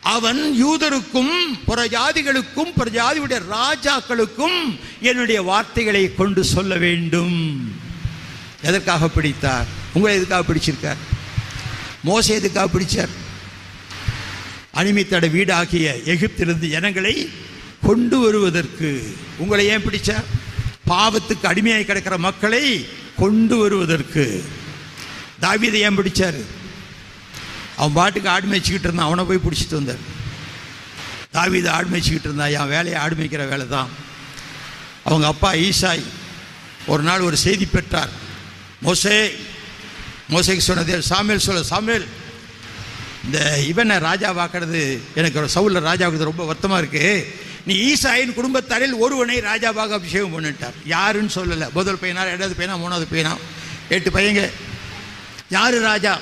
[0.00, 1.34] அவன் யூதருக்கும்
[1.66, 7.36] புற ஜாதிகளுக்கும் புற ஜாதியுடைய ராஜாக்களுக்கும் என்னுடைய வார்த்தைகளை கொண்டு சொல்ல வேண்டும்.
[8.62, 9.66] எதற்காக பிடித்தார்?
[9.92, 10.96] உங்களை எதுக்காக பிடிச்சிருக்கார்?
[12.04, 13.08] மோசை எதுக்காக பிடிச்சார்?
[14.74, 17.30] அனிமித்தட வீடாகிய எகிப்திலிருந்து ஜனங்களை
[17.82, 20.24] கொண்டு வருவதற்கு உங்களை ஏன் பிடிச்சார்?
[20.88, 24.44] பாவத்துக்கு அடிமையாக கிடக்கிற மக்களை கொண்டு வருவதற்கு.
[25.40, 26.44] தாவீதை ஏன் பிடிச்சாரு?
[27.76, 29.06] அவன் பாட்டுக்கு ஆடு மேய்ச்சிக்கிட்டு இருந்தான்.
[29.06, 30.02] அவனை போய் பிடிச்சிட்டு வந்தார்.
[31.32, 33.88] தாவீதை ஆடு மேய்ச்சிக்கிட்டு இருந்தான் என் வேலையை ஆடு மேய்க்கிற வேலை தான்.
[35.04, 36.02] அவங்க அப்பா ஈசாய்
[36.86, 38.10] ஒரு நாள் ஒரு செய்தி பெற்றார்.
[38.80, 39.34] மோசே
[40.30, 42.06] மோசைக்கு சொன்னது சாமியல் சொல்ல சாமியல்
[43.24, 47.34] இந்த இவனை ராஜாவாக்குறது எனக்கு ஒரு சவுல ராஜாவுக்கு ரொம்ப வருத்தமாக இருக்கு.
[47.66, 50.76] நீ ஈசாயின் குடும்பத்தாரில் ஒருவனை ராஜாவாக அபிஷேகம் பண்ணிட்டார்.
[50.84, 51.72] யாருன்னு சொல்லலை.
[51.72, 53.36] முதல் பையனா ரெண்டாவது பையனா மூணாவது பையனா?
[53.88, 54.50] எட்டு பையங்க.
[55.50, 56.18] யாரு ராஜா?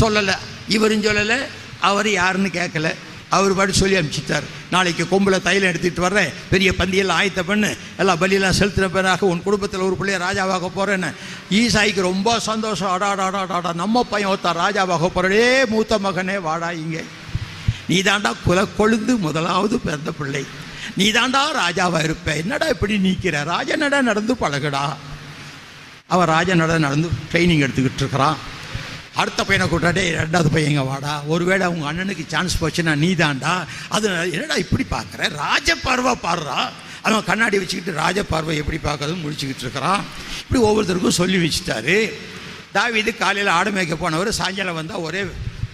[0.00, 0.34] சொல்லலை.
[0.68, 1.44] இவரும் சொல்லலை.
[1.80, 2.94] அவர் யாருன்னு கேட்கல
[3.28, 4.42] அவர் பாட்டு சொல்லி அனுப்பிச்சிட்டார்.
[4.70, 6.32] நாளைக்கு கொம்பில் தைலம் எடுத்துகிட்டு வர்றேன்.
[6.50, 7.76] பெரிய பந்தியெல்லாம் ஆயத்த பண்ணு.
[7.96, 11.14] எல்லாம் பலியெல்லாம் செலுத்தின பிறகு உன் குடும்பத்தில் ஒரு பிள்ளைய ராஜாவாக போகிறேன்னு
[11.50, 13.00] ஈசாய்க்கு ரொம்ப சந்தோஷம்.
[13.00, 13.74] அடாடாடாடாடா.
[13.74, 17.04] நம்ம பையன் ஒருத்தான் ராஜாவாக போகிறடே மூத்த மகனே வாடா இங்கே.
[17.88, 20.46] நீ தாண்டா குல கொழுந்து முதலாவது பிறந்த பிள்ளை.
[20.96, 22.36] நீ தாண்டா ராஜாவாக இருப்ப.
[22.36, 23.44] என்னடா இப்படி நீக்கிற?
[23.44, 24.94] ராஜா என்னடா நடந்து பழகுடா.
[26.12, 28.36] அவன் ராஜா நட நடந்து ட்ரைனிங் எடுத்துக்கிட்டு இருக்கிறான்.
[29.20, 31.22] அடுத்த பையனை கூட்டாடே ரெண்டாவது பையங்க வாடா.
[31.32, 33.52] ஒருவேளை அவங்க அண்ணனுக்கு சான்ஸ் போச்சுன்னா நீ தாண்டா
[33.88, 35.28] அது என்னடா இப்படி பார்க்குற?
[35.42, 36.58] ராஜ பார்வை பாடுறா.
[37.02, 40.04] அவன் கண்ணாடி வச்சுக்கிட்டு ராஜ பார்வை எப்படி பார்க்கறதும் முடிச்சுக்கிட்டு இருக்கிறான்.
[40.42, 41.96] இப்படி ஒவ்வொருத்தருக்கும் சொல்லி வச்சுட்டாரு.
[42.76, 45.22] தாவிது காலையில் ஆடு மேய்க்க போனவர் சாயங்காலம் வந்தால் ஒரே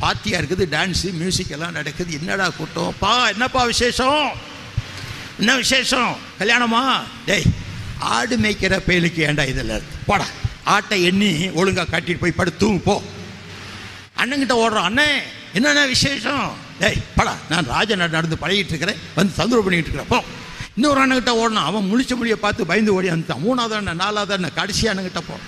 [0.02, 2.12] பார்ட்டியாக இருக்குது டான்ஸு மியூசிக் எல்லாம் நடக்குது.
[2.20, 2.94] என்னடா கூட்டம்?
[2.98, 4.30] பா என்னப்பா விசேஷம்?
[5.40, 6.12] என்ன விசேஷம்?
[6.40, 6.82] கல்யாணமா?
[7.26, 7.48] டேய்
[8.00, 10.26] ஆடு மேய்க்கிற பயலுக்கு ஏண்டா இதில் போடா.
[10.64, 13.02] ஆட்டை எண்ணி ஒழுங்காக கட்டிட்டு போய் படுத்தும் தூங்கு போ.
[14.16, 14.82] அண்ணங்கிட்ட ஓடுறோம்.
[14.82, 15.06] அண்ணே
[15.54, 16.52] என்னென்ன விசேஷம்?
[16.80, 17.30] டேய் படா.
[17.50, 18.96] நான் ராஜ நடந்து பழகிட்டு இருக்கிறேன்.
[19.14, 20.06] வந்து தொந்தரவு பண்ணிக்கிட்டு இருக்கிறேன்.
[20.08, 20.22] போ.
[20.74, 24.88] இன்னொரு அண்ணங்கிட்ட ஓடணும் அவன் முழிச்ச முடிய பார்த்து பயந்து ஓடி அந்த மூணாவது அண்ணன் நாலாவது அண்ணன் கடைசி
[24.88, 25.38] அண்ணங்கிட்ட போ.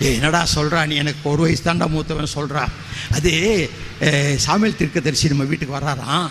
[0.00, 0.94] ஏ என்னடா சொல்கிறா நீ?
[0.96, 2.62] எனக்கு ஒரு வயசு தாண்டா மூத்தவன் சொல்கிறா
[3.16, 3.30] அது
[4.00, 6.24] அஹ், சாமியல் தீர்க்கதரிசி நம்ம வீட்டுக்கு வர்றாராம்.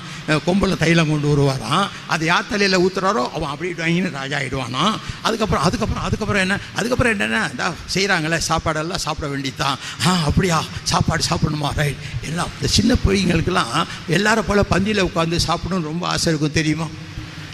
[0.45, 1.86] கொம்பில் தைலம் கொண்டு வருவாராம்.
[2.07, 4.84] அது யார் தலையில் ஊத்துறாரோ அவன் அப்படி வாங்கின்னு ராஜா ஆகிடுவானா
[5.24, 6.57] அதுக்கப்புறம் அதுக்கப்புறம் அதுக்கப்புறம் என்ன?
[6.76, 7.39] அதுக்கப்புறம் என்னென்ன?
[7.51, 9.78] இந்த செய்கிறாங்களே சாப்பாடெல்லாம் சாப்பிட வேண்டியதுதான்.
[10.05, 10.59] ஆ அப்படியா?
[10.84, 11.72] சாப்பாடு சாப்பிடணுமா?
[11.76, 13.74] ரைட் எல்லாம் இந்த சின்ன பிள்ளைங்களுக்கெல்லாம்
[14.09, 16.88] எல்லாரும் போல பந்தியில் உட்காந்து சாப்பிடணும்னு ரொம்ப ஆசை இருக்கும் தெரியுமா?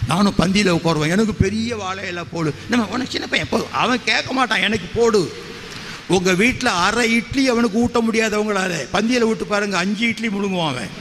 [0.06, 1.10] நானும் பந்தியில் உட்காருவேன்.
[1.10, 2.52] எனக்கு பெரிய வாழையில போடு.
[2.68, 5.22] நம்ம உனக்கு சின்ன பையன் போடு அவன் கேட்க மாட்டான் எனக்கு போடு.
[6.16, 8.72] உங்கள் வீட்டில் அரை இட்லி அவனுக்கு ஊட்ட முடியாதவங்களால.
[8.94, 10.92] பந்தியில் விட்டு பாருங்க அஞ்சு இட்லி முழுங்குவான் அவன்.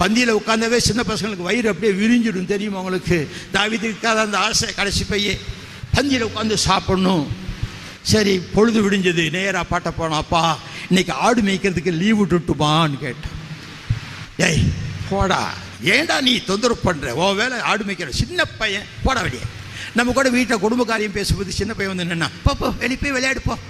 [0.00, 3.18] பந்தியில் உட்காந்தவே சின்ன பசங்களுக்கு வயிறு அப்படியே விரிஞ்சிடும் தெரியுமா அவங்களுக்கு
[3.54, 5.34] தாவிதுக்கு அந்த ஆசை கடைசி பையே
[5.96, 7.26] பந்தியில் உட்காந்து சாப்பிடணும்.
[8.12, 9.24] சரி பொழுது விடிஞ்சது.
[9.36, 10.42] நேராக பாட்ட போனோம் அப்பா
[10.88, 13.36] இன்னைக்கு ஆடு மேய்க்கிறதுக்கு லீவ் விட்டுட்டுமான்னு கேட்டான்.
[14.48, 14.62] ஏய்
[15.10, 15.42] போடா.
[15.94, 18.86] ஏன்டா நீ தொந்தரவு பண்ணுற ஓ வேலை ஆடு மேய்க்கிற சின்ன பையன்.
[19.02, 19.46] போட வெளியே.
[19.98, 23.62] நம்ம கூட வீட்டில் குடும்ப காரியம் பேசும்போது சின்ன பையன் வந்து என்ன போ வெளியே போய் விளையாடுப்போம்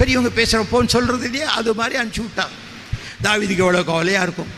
[0.00, 1.48] பெரியவங்க பேசுகிறப்போன்னு சொல்கிறது இல்லையா?
[1.60, 2.52] அது மாதிரி அனுப்பிச்சி விட்டான்.
[3.24, 4.52] தாவிதிக்கு எவ்வளோ கவலையாக இருக்கும்.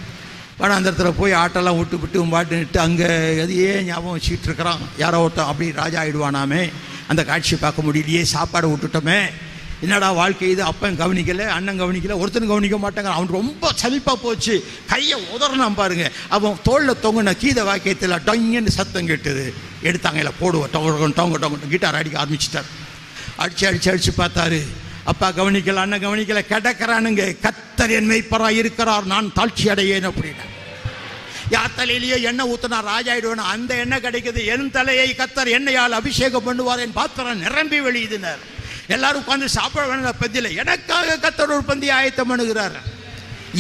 [0.61, 3.09] வனாந்திரத்தில் போய் ஆட்டெல்லாம் விட்டு விட்டு பாட்டுன்ட்டு அங்கே
[3.45, 4.82] அதையே ஞாபகம் வச்சுக்கிட்டு இருக்கிறான்.
[5.03, 6.61] யாரோ ஒருத்தன் அப்படி ராஜா ஆகிடுவானாமே
[7.12, 9.16] அந்த காட்சியை பார்க்க முடியலையே சாப்பாடை விட்டுட்டோமே
[9.84, 10.62] என்னடா வாழ்க்கை இது?
[10.70, 14.55] அப்பன் கவனிக்கலை அண்ணன் கவனிக்கலை ஒருத்தன் கவனிக்க மாட்டாங்க அவன் ரொம்ப சலிப்பாக போச்சு.
[14.93, 16.05] கையை உதறணும் பாருங்க.
[16.36, 19.47] அவன் தோளில் தொங்கின கீத வாக்கியத்தில் டொங்கன்னு சத்தம் கேட்டுது.
[19.88, 20.70] எடுத்தாங்க இல்லை போடுவோம்.
[20.74, 22.70] டொங்க டொங்க டொங்க கிட்டார் அடிக்க ஆரம்பிச்சிட்டார்.
[23.43, 24.62] அடிச்சு அடித்து அடித்து பார்த்தாரு.
[25.11, 27.22] அப்பா கவனிக்கல அண்ணன் கவனிக்கல கிடக்கிறானுங்க.
[27.44, 30.46] கத்தர் என் மெய்ப்பரா இருக்கிறார் நான் தாழ்ச்சி அடையேன் அப்படின்னா.
[31.55, 34.40] யார் தலையிலேயோ எண்ணெய் ஊத்தினா ராஜாயிடுவேன் அந்த எண்ணெய் கிடைக்குது.
[34.55, 36.82] என் தலையை கத்தர் எண்ணெயால் அபிஷேகம் பண்ணுவார்.
[36.86, 38.42] என் பாத்திரம் நிரம்பி வெளியுதுனர்
[38.94, 42.78] எல்லாரும் உட்காந்து சாப்பிட வேண்டிய பந்தியில் எனக்காக கத்தர் ஒரு பந்தி ஆயத்தம் பண்ணுகிறார்.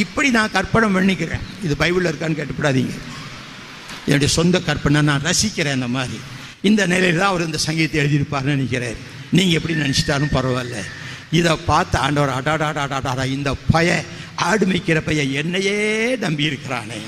[0.04, 1.44] இப்படி நான் கற்பனை பண்ணிக்கிறேன்.
[1.66, 2.94] இது பைபிளில் இருக்கான்னு கேட்டுப்படாதீங்க.
[4.06, 6.18] என்னுடைய சொந்த கற்பனை நான் ரசிக்கிறேன் அந்த மாதிரி.
[6.70, 8.98] இந்த நிலையில் தான் அவர் இந்த சங்கீதத்தை எழுதியிருப்பார்னு நினைக்கிறேன்.
[9.36, 10.78] நீங்கள் எப்படி நினச்சிட்டாலும் பரவாயில்ல.
[11.38, 14.04] இதை பார்த்து ஆண்டவர் அடாடாடாடாடா இந்த பய
[14.34, 15.80] ஆடு மேய்க்கிற பையன் என்னையே
[16.16, 17.00] நம்பி இருக்கிறானே.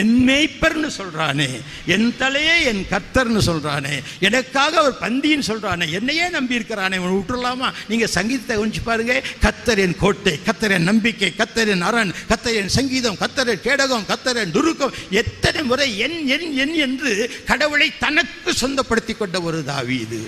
[0.00, 1.48] என் மேய்ப்பர்னு சொல்றானே
[1.94, 6.96] என் தலையே என் கர்த்தர்னு சொல்றானே எனக்காக அவர் பந்தின்னு சொல்றானே என்னையே நம்பி இருக்கிறானே.
[6.96, 7.68] இவனை விட்டுறலாமா?
[7.88, 9.14] நீங்க சங்கீதத்தை கொஞ்சம் பாருங்க.
[9.44, 14.96] கத்தர் என் கோட்டை கத்தர் என் நம்பிக்கை கத்தரின் அரண் கத்தரின் சங்கீதம் கத்தரின் கேடகம் கத்தரின் துருக்கம்.
[15.10, 20.22] எத்தனை முறை என் என் என் என்று கடவுளை தனக்கு சொந்தப்படுத்தி கொண்ட ஒரு தாவீது.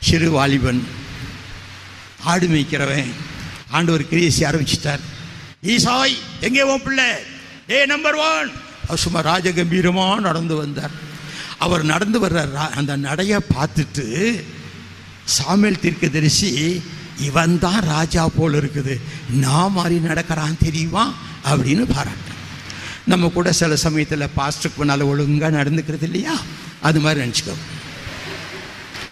[0.00, 1.04] சிறு வாலிபன்
[2.26, 3.10] ஆடு மேய்க்கிறவன்.
[3.70, 5.00] ஆண்டவர் கிரியேசி ஆரம்பிச்சிட்டார்.
[5.62, 7.04] ஈசாய் எங்கே உன் பிள்ளை?
[7.70, 8.50] ஏ நம்பர் ஒன்
[8.84, 10.90] அவர் சும்மா ராஜகம்பீரமாக நடந்து வந்தார்.
[11.58, 14.42] அவர் நடந்து வர்ற ரா- அந்த நடையை பார்த்துட்டு
[15.24, 16.82] சாமியல் தீர்க்கதரிசி
[17.18, 19.00] இவன் தான் ராஜா போல் இருக்குது.
[19.30, 21.14] நான் மாதிரி நடக்கிறான் தெரியுமா?
[21.44, 22.34] அப்படின்னு பாராட்டேன்
[23.06, 26.40] நம்ம கூட சில சமயத்தில் பாஸ்டருக்கு நல்லா ஒழுங்காக நடந்துக்கிறது இல்லையா?
[26.80, 27.54] அது மாதிரி நினச்சிக்கோ.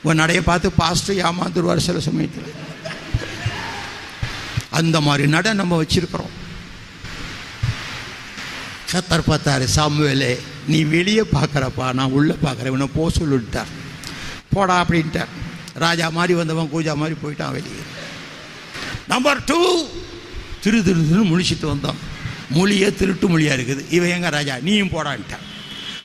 [0.02, 2.63] உன் நடைய பார்த்து பாஸ்டர் ஏமாந்துருவார் சில சமயத்தில்.
[4.80, 6.34] அந்த மாதிரி நட நம்ம வச்சிருக்கிறோம்.
[8.92, 10.32] கத்தர் பார்த்தாரு சாமுவேலே
[10.66, 13.70] நீ வெளியே பார்க்குறப்பா நான் உள்ளே பார்க்குறேன் இவனை போ சொல்லிட்டார்.
[14.52, 15.32] போடா அப்படின்ட்டார்.
[15.74, 17.82] ராஜா மாதிரி வந்தவன் கூஜா மாதிரி போயிட்டான் வெளியே.
[19.08, 19.58] நம்பர் டூ
[20.60, 21.98] திரு திரு திரு முழிச்சிட்டு வந்தான்.
[22.50, 23.82] மொழியே திருட்டு மொழியாக இருக்குது.
[23.90, 24.54] இவன் எங்க ராஜா?
[24.58, 25.44] நீயும் போடான்ட்டான்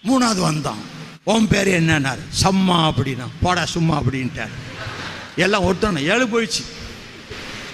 [0.08, 0.82] மூணாவது வந்தான்.
[1.24, 2.22] உன் பேர் என்னன்னார்?
[2.44, 3.28] சம்மா அப்படின்னா.
[3.42, 4.54] போடா சும்மா அப்படின்ட்டார்.
[5.36, 6.64] எல்லாம் ஒருத்தன ஏழு போயிடுச்சு.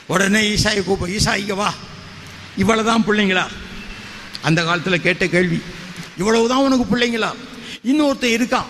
[0.08, 1.74] உடனே ஈசாயை கூப்ப ஈசா இங்கே வா.
[2.58, 3.48] இவ்வளோதான் பிள்ளைங்களா?
[4.42, 5.62] அந்த காலத்தில் கேட்ட கேள்வி
[6.18, 7.36] இவ்வளவுதான் உனக்கு பிள்ளைங்களா?
[7.84, 8.66] இன்னொருத்தன் இருக்கான்.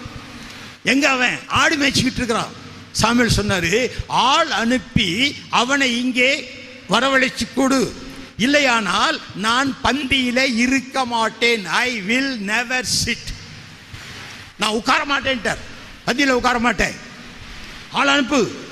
[0.84, 1.40] எங்க அவன்?
[1.48, 2.64] ஆடு மேய்ச்சிக்கிட்டு இருக்கிறான்.
[3.02, 6.50] சாமியல் சொன்னாரு ஆள் அனுப்பி அவனை இங்கே
[6.90, 7.94] வரவழைச்சு கொடு.
[8.38, 11.66] இல்லையானால் நான் பந்தியில இருக்க மாட்டேன்.
[11.66, 13.30] ஐ வில் நெவர் சிட்
[14.58, 15.62] நான் உட்கார மாட்டேன்ட்டார்.
[16.08, 16.96] பந்தியில் உட்கார மாட்டேன்.
[17.92, 18.65] ஆள் அனுப்பு.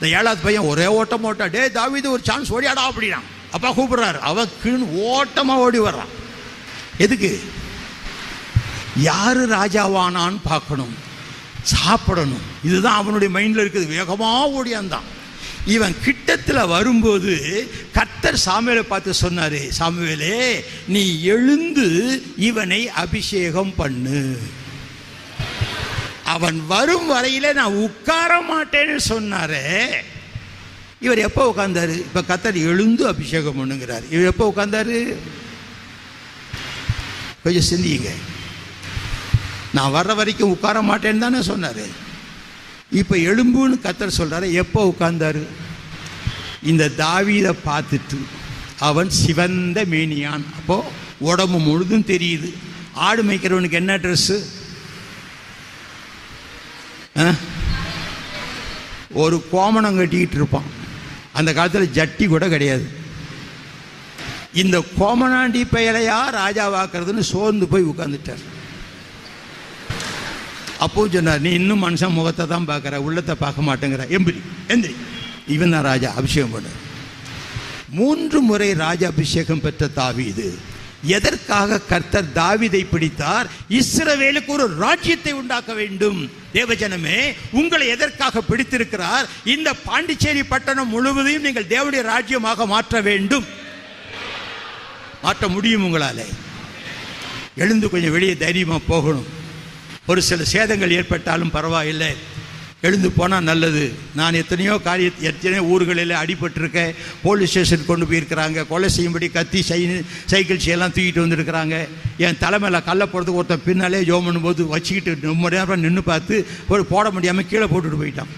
[0.00, 3.20] இந்த ஏழாவது பையன் ஒரே ஓட்டம் ஓட்டா டே தாவிது ஒரு சான்ஸ் ஓடியாடா அப்படின்னா
[3.50, 4.18] அப்பா கூப்பிடுறாரு.
[4.18, 6.10] அவன் கீழ் ஓட்டமாக ஓடி வர்றான்.
[6.98, 7.40] எதுக்கு?
[8.96, 10.94] யாரு ராஜாவானான்னு பார்க்கணும்.
[11.62, 12.40] சாப்பிடணும்.
[12.64, 13.86] இதுதான் அவனுடைய மைண்ட்ல இருக்குது.
[13.86, 15.08] வேகமாக ஓடியாந்தான்
[15.66, 24.38] இவன் கிட்டத்துல வரும்போது கத்தர் சாமியலை பார்த்து சொன்னார் சாமுவேலே நீ எழுந்து இவனை அபிஷேகம் பண்ணு.
[26.32, 29.66] அவன் வரும் வரையில நான் உட்கார மாட்டேன்னு சொன்னாரே.
[31.04, 31.94] இவர் எப்போ உட்கார்ந்தாரு?
[32.06, 34.04] இப்போ கத்தர் எழுந்து அபிஷேகம் பண்ணுங்கிறார்.
[34.14, 34.98] இவர் எப்போ உட்கார்ந்தாரு?
[37.44, 38.10] கொஞ்சம் சிந்திங்க.
[39.76, 41.84] நான் வர்ற வரைக்கும் உட்கார மாட்டேன்னு தானே சொன்னார்.
[43.00, 45.42] இப்போ எலும்புன்னு கத்தர் சொல்கிறாரு எப்போ உட்கார்ந்தாரு?
[46.70, 48.18] இந்த தாவீதை பார்த்துட்டு
[48.88, 50.44] அவன் சிவந்த மேனியான்.
[50.58, 50.90] அப்போது
[51.28, 52.50] உடம்பு முழுதும் தெரியுது.
[53.06, 54.36] ஆடு மேய்க்கிறவனுக்கு என்ன ட்ரெஸ்ஸு
[59.22, 60.68] ஒரு கோமணம் கட்டிக்கிட்டு இருப்பான்.
[61.38, 62.86] அந்த காலத்தில் ஜட்டி கூட கிடையாது.
[64.62, 68.44] இந்த கோமணாண்டி பெயரையா ராஜாவாக்குறதுன்னு சோர்ந்து போய் உட்கார்ந்துட்டார்.
[70.84, 74.04] அப்போ சொன்னார் நீ இன்னும் மனுஷன் முகத்தை தான் பார்க்குற உள்ளத்தை பார்க்க மாட்டேங்கிற.
[74.16, 74.40] எம்பிரி
[74.74, 74.94] எந்திரி.
[75.54, 76.68] இவன் தான் ராஜா அபிஷேகம் பண்ண.
[77.98, 80.48] மூன்று முறை ராஜ அபிஷேகம் பெற்ற தாவி இது.
[81.02, 83.50] எதற்காக கர்த்தர் தாவிதை பிடித்தார்?
[83.70, 86.30] இஸ்ரவேலுக்கு ஒரு ராஜ்யத்தை உண்டாக்க வேண்டும்.
[86.54, 89.28] தேவஜனமே உங்களை எதற்காக பிடித்திருக்கிறார்?
[89.44, 93.44] இந்த பாண்டிச்சேரி பட்டணம் முழுவதையும் நீங்கள் தேவனுடைய ராஜ்யமாக மாற்ற வேண்டும்.
[95.22, 96.24] மாற்ற முடியும் உங்களால.
[97.56, 99.26] எழுந்து கொஞ்சம் வெளியே தைரியமா போகணும்.
[100.06, 102.16] ஒரு சில சேதங்கள் ஏற்பட்டாலும் பரவாயில்லை.
[102.86, 103.82] எழுந்து போனால் நல்லது.
[104.18, 106.92] நான் எத்தனையோ காரிய எத்தனையோ ஊர்களில் அடிபட்டிருக்கேன்
[107.24, 108.58] போலீஸ் ஸ்டேஷன் கொண்டு போயிருக்கிறாங்க.
[108.70, 109.80] கொலை செய்யும்படி கத்தி சை
[110.32, 111.74] சைக்கிள் செய்யலாம் தூக்கிட்டு வந்திருக்கிறாங்க.
[112.24, 116.38] என் தலைமையில் கள்ள போகிறதுக்கு ஒருத்தன் பின்னாலே ஜோம் பண்ணும்போது வச்சுக்கிட்டு ரொம்ப நேரம் நின்று பார்த்து
[116.72, 118.32] ஒரு போட முடியாமல் கீழே போட்டுட்டு போயிட்டான்.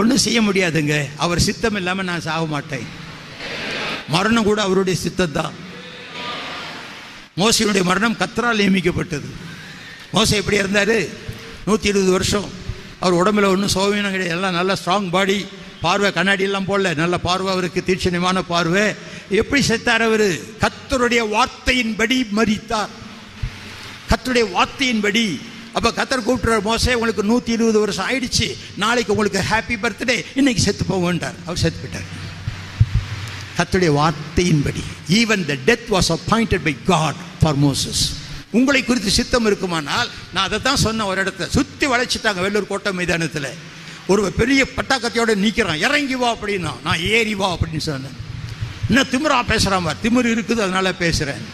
[0.00, 0.94] ஒன்றும் செய்ய முடியாதுங்க.
[1.24, 2.86] அவர் சித்தம் இல்லாமல் நான் சாக மாட்டேன்.
[4.14, 5.54] மரணம் கூட அவருடைய சித்தம் தான்
[7.40, 9.28] மோசையுடைய மரணம் கத்தரால் நியமிக்கப்பட்டது.
[10.14, 10.96] மோசை எப்படி இருந்தார்
[11.66, 12.48] நூற்றி இருபது வருஷம்.
[13.00, 14.28] அவர் உடம்புல ஒன்றும் சோகவீனம் கிடையாது.
[14.28, 15.46] எல்லாம் நல்ல ஸ்ட்ராங் பாடி
[15.80, 16.94] பார்வை கண்ணாடியெல்லாம் போடல.
[16.94, 17.82] நல்ல பார்வை அவருக்கு.
[17.86, 18.94] தீட்சணியமான பார்வை.
[19.30, 20.26] எப்படி செத்தார் அவர்?
[20.60, 22.88] கத்தருடைய வார்த்தையின்படி மறித்தார்
[24.10, 25.40] கத்தருடைய வார்த்தையின்படி.
[25.72, 28.56] அப்போ கத்தர் கூப்பிட்டுற மோசே உங்களுக்கு நூற்றி இருபது வருஷம் ஆயிடுச்சு.
[28.76, 32.08] நாளைக்கு உங்களுக்கு ஹாப்பி பர்த்டே இன்னைக்கு செத்து போங்கன்றார் அவர் செத்து போயிட்டார்.
[33.58, 34.82] கத்துடைய வார்த்தையின்படி.
[35.08, 38.02] Even the death was appointed by God for Moses
[38.58, 41.48] உங்களை குறித்து சித்தம் இருக்குமானால் நான் அதை தான் சொன்னேன் ஒரு இடத்துல.
[41.56, 43.50] சுற்றி வளைச்சிட்டாங்க வெள்ளூர் கோட்டை மைதானத்தில்.
[44.12, 48.16] ஒரு பெரிய பட்டாக்கத்தையோடு நிற்கிறான் இறங்கி வா அப்படின்னா நான் ஏறி வா அப்படின்னு சொன்னேன்.
[48.88, 50.02] இன்னும் திமிரா பேசுகிறான் பார்.
[50.02, 51.44] திமிரு இருக்குது அதனால பேசுகிறேன்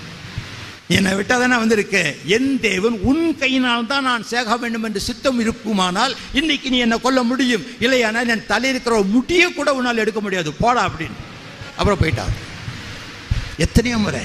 [0.96, 2.10] என்னை விட்டால் தானே வந்திருக்கேன்.
[2.36, 7.20] என் தேவன் உன் கையினால் தான் நான் சேக வேண்டும் என்று சித்தம் இருக்குமானால் இன்னைக்கு நீ என்னை கொல்ல
[7.30, 7.64] முடியும்.
[7.84, 10.52] இல்லையானால் என் தலையில் இருக்கிற முடிய கூட உன்னால் எடுக்க முடியாது.
[10.62, 11.18] போடா அப்படின்னு.
[11.78, 12.34] அப்புறம் போயிட்டார்
[13.66, 14.24] எத்தனையோ முறை.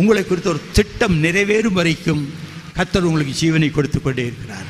[0.00, 2.22] உங்களை குறித்த ஒரு திட்டம் நிறைவேறும் வரைக்கும்
[2.76, 4.68] கத்தர் உங்களுக்கு ஜீவனை கொடுத்து கொண்டே இருக்கிறார்.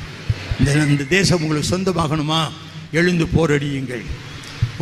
[0.59, 2.41] இந்த இந்த தேசம் உங்களுக்கு சொந்தமாகணுமா?
[2.99, 4.03] எழுந்து போரடியுங்கள்.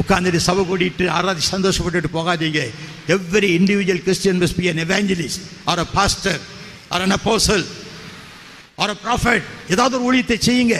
[0.02, 2.62] உட்காந்துட்டு சபை கூட்டிட்டு ஆராதி சந்தோஷப்பட்டுட்டு போகாதீங்க.
[3.16, 6.42] Every individual Christian must be an evangelist or a pastor
[6.90, 7.66] or an apostle
[8.76, 10.78] or a prophet ஏதாவது ஒரு ஊழியத்தை செய்யுங்க.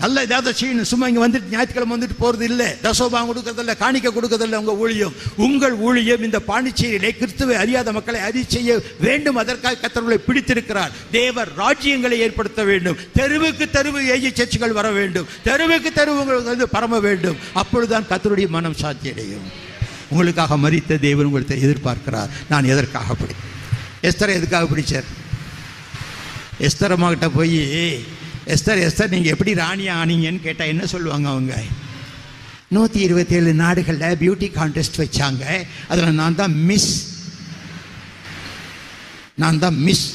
[0.00, 0.88] நல்ல ஏதாவது செய்யணும்.
[0.92, 2.66] சும்மா இங்கே வந்துட்டு ஞாயிற்றுக்கிழமை வந்துட்டு போகிறது இல்லை.
[2.82, 5.14] தசோபாகம் கொடுக்கறதில்ல காணிக்க கொடுக்கறதில்ல உங்கள் ஊழியம்.
[5.36, 9.36] உங்கள் ஊழியம் இந்த பாண்டிச்சேரியிலே கிறிஸ்துவை அறியாத மக்களை அறி செய்ய வேண்டும்.
[9.36, 10.90] அதற்காக கத்தர்களை பிடித்திருக்கிறார்.
[11.10, 12.96] தேவர் ராஜ்யங்களை ஏற்படுத்த வேண்டும்.
[13.14, 15.26] தெருவுக்கு தெருவு ஏஜி சர்ச்சுகள் வர வேண்டும்.
[15.44, 17.36] தெருவுக்கு தெருவு உங்களுக்கு வந்து பரம வேண்டும்.
[17.52, 19.48] அப்பொழுதுதான் கத்தருடைய மனம் சாத்தியடையும் அடையும்.
[20.10, 22.30] உங்களுக்காக மறித்த தேவன் உங்களுக்கு எதிர்பார்க்கிறார்.
[22.48, 23.34] நான் எதற்காக பிடி
[24.08, 25.08] எஸ்தரை எதுக்காக பிடிச்சார்?
[26.66, 27.58] எஸ்தரமாகிட்ட போய்
[28.54, 31.54] எஸ்தர் எஸ்தர் நீங்கள் எப்படி ராணி ஆனீங்கன்னு கேட்டால் என்ன சொல்லுவாங்க அவங்க?
[32.74, 35.44] நூற்றி இருபத்தேழு நாடுகளில் பியூட்டி கான்டெஸ்ட் வச்சாங்க.
[35.88, 36.92] அதில் நான் தான் மிஸ்
[39.42, 40.06] நான் தான் மிஸ்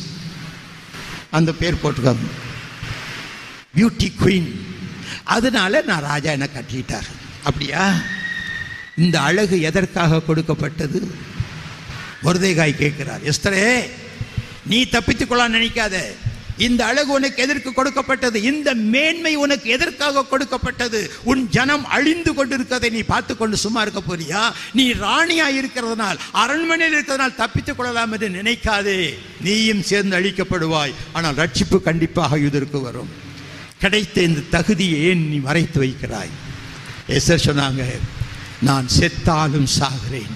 [1.38, 2.28] அந்த பேர் போட்டுக்காங்க.
[3.76, 4.50] பியூட்டி குயின்
[5.36, 7.08] அதனால நான் ராஜா என்னை கட்டிட்டார்.
[7.44, 7.84] அப்படியா?
[9.04, 11.00] இந்த அழகு எதற்காக கொடுக்கப்பட்டது?
[12.24, 13.24] ஒருதேகாய் கேட்கிறார்.
[13.32, 13.66] எஸ்தரே
[14.66, 15.96] நீ தப்பித்துக்கொள்ளான்னு நினைக்காத.
[16.58, 18.41] இந்த அழகு உனக்கு எதற்கு கொடுக்கப்பட்டது?
[18.41, 21.12] இந்த மேன்மை உனக்கு எதற்காக கொடுக்கப்பட்டது?
[21.24, 24.51] உன் ஜனம் அழிந்து கொண்டிருக்கிறதை நீ பார்த்து கொண்டு சும்மா இருக்க போறியா?
[24.74, 29.14] நீ ராணியா இருக்கிறதுனால் அரண்மனையில் இருக்கிறதுனால் தப்பித்துக் கொள்ளலாம் என்று நினைக்காதே.
[29.41, 30.93] நீயும் சேர்ந்து அழிக்கப்படுவாய்.
[31.14, 33.10] ஆனால் ரட்சிப்பு கண்டிப்பாக இதற்கு வரும்.
[33.80, 36.30] கிடைத்த இந்த தகுதியை ஏன் நீ மறைத்து வைக்கிறாய்?
[37.08, 37.99] எஸ்ஆர் சொன்னாங்க
[38.62, 40.34] நான் செத்தாலும் சாகிறேன்.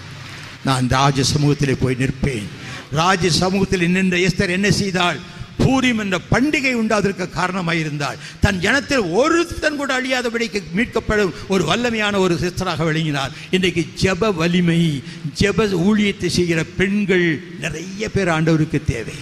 [0.66, 2.48] நான் ராஜ சமூகத்திலே போய் நிற்பேன்.
[2.92, 5.36] ராஜ சமூகத்தில் நின்ற எஸ்தர் என்ன செய்தாள்?
[5.58, 12.84] பூரிம் என்ற பண்டிகை காரணமாக காரணமாயிருந்தாள் தன் ஜனத்தில் ஒருத்தன் கூட அழியாதபடிக்கு மீட்கப்படும் ஒரு வல்லமையான ஒரு சிஸ்டராக
[12.84, 13.32] விளங்கினார்.
[13.50, 15.04] இன்றைக்கு ஜெப வலிமை
[15.40, 19.16] ஜெப ஊழியத்தை செய்கிற பெண்கள் நிறைய பேர் ஆண்டவருக்கு தேவை.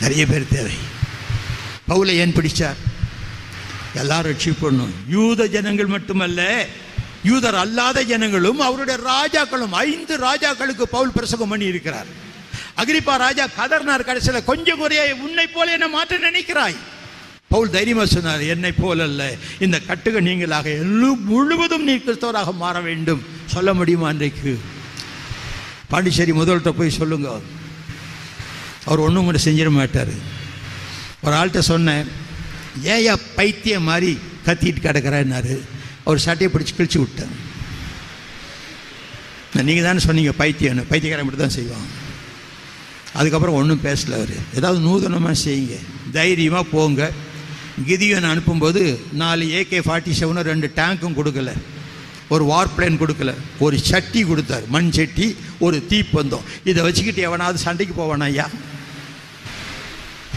[0.00, 0.76] நிறைய பேர் தேவை.
[1.88, 2.76] பவுலை ஏன் பிடிச்சார்?
[3.94, 4.94] எல்லாரும் ரட்சிப்படணும்.
[5.08, 6.66] யூத ஜனங்கள் மட்டுமல்ல
[7.24, 12.24] யூதர் அல்லாத ஜனங்களும் அவருடைய ராஜாக்களும் ஐந்து ராஜாக்களுக்கு பவுல் பிரசங்கம் பண்ணி இருக்கிறார்
[12.76, 16.76] அகிரிப்பா ராஜா கதர்னார் கடைசியில் கொஞ்சம் குறைய உன்னை போல என்ன மாற்ற நினைக்கிறாய்.
[17.48, 23.24] பவுல் தைரியமா சொன்னார் என்னை போல அல்ல இந்த கட்டுக நீங்களாக எல்லு- முழுவதும் நீ கிறிஸ்தவராக மாற வேண்டும்.
[23.46, 24.60] சொல்ல முடியுமா அன்றைக்கு
[25.88, 27.40] பாண்டிச்சேரி முதல்கிட்ட போய் சொல்லுங்க.
[28.84, 30.08] அவர் ஒன்றும் கூட செஞ்சிட மாட்டார்.
[31.22, 32.08] ஒரு ஆள்கிட்ட சொன்னேன்
[32.84, 35.60] ஏயா பைத்தியம் மாதிரி கத்திட்டு கிடக்கிறேன்னாரு.
[36.04, 37.44] அவர் சட்டையை பிடிச்சி கிழிச்சு விட்டேன்
[39.62, 40.84] நீங்கள் தானே சொன்னீங்க பைத்தியம்னு.
[40.88, 42.04] பைத்தியக்காரன் மட்டும் தான் செய்வான்.
[43.16, 44.30] அதுக்கப்புறம் ஒன்றும் பேசல அவர்.
[44.54, 45.76] ஏதாவது நூதனமாக செய்யுங்க.
[46.12, 47.12] தைரியமாக போங்க.
[47.86, 51.52] கிதியன் அனுப்பும்போது நாலு ஏகே ஃபார்ட்டி செவனும் ரெண்டு டேங்க்கும் கொடுக்கல.
[52.28, 53.34] ஒரு வார் பிளேன் கொடுக்கல.
[53.58, 54.66] ஒரு சட்டி கொடுத்தார்.
[54.68, 56.40] மண் சட்டி ஒரு தீப்பந்தம்.
[56.64, 58.48] இதை வச்சுக்கிட்டு எவனாவது சண்டைக்கு போவானா ஐயா?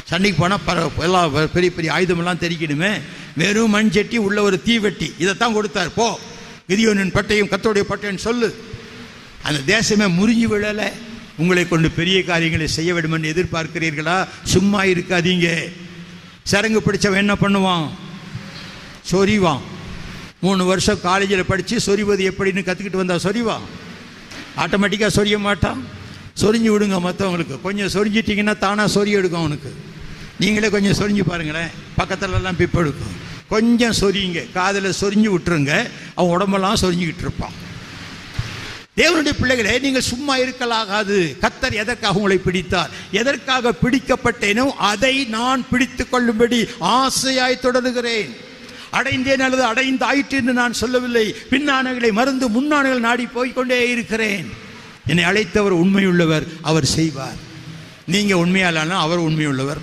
[0.04, 3.02] சண்டைக்கு போனால் பர எல்லாம் பெரிய பெரிய ஆயுதமெல்லாம் தெரிக்கணுமே
[3.36, 5.12] வெறும் மண் சட்டி உள்ள ஒரு தீவெட்டி.
[5.18, 5.94] இதைத்தான் கொடுத்தார்.
[5.94, 6.20] போ.
[6.70, 8.64] கிதியோனின் பட்டையும் கத்தோடைய பட்டையும் சொல்லு.
[9.42, 10.92] அந்த தேசமே முறிஞ்சு விழலை.
[11.40, 14.28] உங்களை கொண்டு பெரிய காரியங்களை செய்ய வேண்டும் என்று எதிர்பார்க்கிறீர்களா?
[14.44, 15.48] சும்மா இருக்காதீங்க.
[16.44, 17.90] சரங்கு பிடிச்சவன் என்ன பண்ணுவான்?
[19.12, 19.62] சொரிவான்.
[20.42, 23.66] மூணு வருஷம் காலேஜில் படித்து சொரிவது எப்படின்னு கற்றுக்கிட்டு வந்தால் சொரிவான்
[24.58, 25.80] ஆட்டோமேட்டிக்காக சொரிய மாட்டான்
[26.42, 29.76] சொரிஞ்சு விடுங்க மற்றவங்களுக்கு கொஞ்சம் சொரிஞ்சிட்டிங்கன்னா தானாக சொறி எடுக்கும் அவனுக்கு.
[30.40, 31.68] நீங்களே கொஞ்சம் சொரிஞ்சு பாருங்களேன்.
[31.98, 33.16] பக்கத்துலலாம் பிப்பெடுக்கும்
[33.50, 34.52] கொஞ்சம் சொரியுங்க.
[34.52, 35.90] காதில் சொரிஞ்சு விட்டுருங்க.
[36.16, 37.68] அவன் உடம்பெல்லாம் சொரிஞ்சுக்கிட்டு இருப்பான்.
[39.00, 41.18] தேவனுடைய பிள்ளைகளே நீங்கள் சும்மா இருக்கலாகாது.
[41.44, 42.90] கத்தர் எதற்காக உங்களை பிடித்தார்?
[43.12, 48.32] எதற்காக பிடிக்கப்பட்டேனோ அதை நான் பிடித்துக் கொள்ளும்படி ஆசையாய் தொடருகிறேன்.
[48.98, 51.36] அடைந்தேன் அல்லது அடைந்தாயிற்று என்று நான் சொல்லவில்லை.
[51.52, 54.50] பின்னானங்களை மறந்து முன்னானங்கள் நாடி போய்க்கொண்டே இருக்கிறேன்.
[55.12, 57.40] என்னை அழைத்தவர் உண்மையுள்ளவர் அவர் செய்வார்.
[58.14, 59.82] நீங்க உண்மையாலானா அவர் உண்மையுள்ளவர்.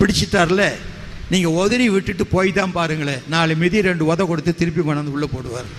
[0.00, 0.64] பிடிச்சிட்டார்ல
[1.30, 3.22] நீங்க உதறி விட்டுட்டு போய் தான் பாருங்களேன்.
[3.28, 5.70] நாலு மிதி ரெண்டு உத கொடுத்து திருப்பி கொண்டாந்து உள்ள போடுவார்.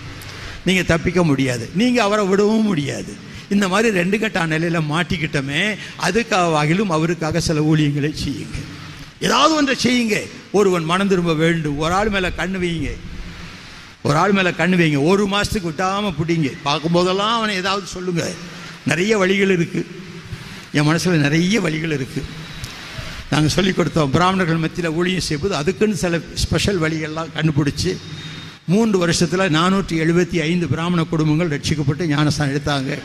[0.66, 1.70] நீங்கள் தப்பிக்க முடியாது.
[1.76, 3.14] நீங்கள் அவரை விடவும் முடியாது.
[3.49, 5.62] இந்த மாதிரி ரெண்டு கட்ட நிலையில் மாட்டிக்கிட்டோமே
[6.07, 8.59] அதுக்காகிலும் அவருக்காக சில ஊழியங்களை செய்யுங்க.
[9.20, 10.18] ஏதாவது ஒன்றை செய்யுங்க.
[10.51, 11.78] ஒருவன் மனம் திரும்ப வேண்டும்.
[11.78, 12.91] ஒரு ஆள் மேலே கண் வையுங்க.
[14.03, 16.51] ஒரு ஆள் மேலே கண் வைங்க ஒரு மாதத்துக்கு விட்டாமல் பிடிங்க.
[16.66, 18.24] பார்க்கும்போதெல்லாம் அவனை ஏதாவது சொல்லுங்க.
[18.86, 19.86] நிறைய வழிகள் இருக்குது
[20.78, 22.30] என் மனசில் நிறைய வழிகள் இருக்குது
[23.32, 24.12] நாங்கள் சொல்லிக் கொடுத்தோம்.
[24.16, 27.91] பிராமணர்கள் மத்தியில் ஊழியம் செய்வது அதுக்குன்னு சில ஸ்பெஷல் வழிகள்லாம் கண்டுபிடிச்சி
[28.66, 32.99] மூன்று வருஷத்தில் நானூற்றி எழுபத்தி ஐந்து பிராமண குடும்பங்கள் ரட்சிக்கப்பட்டு ஞானஸ்தானம் எடுத்தாங்க.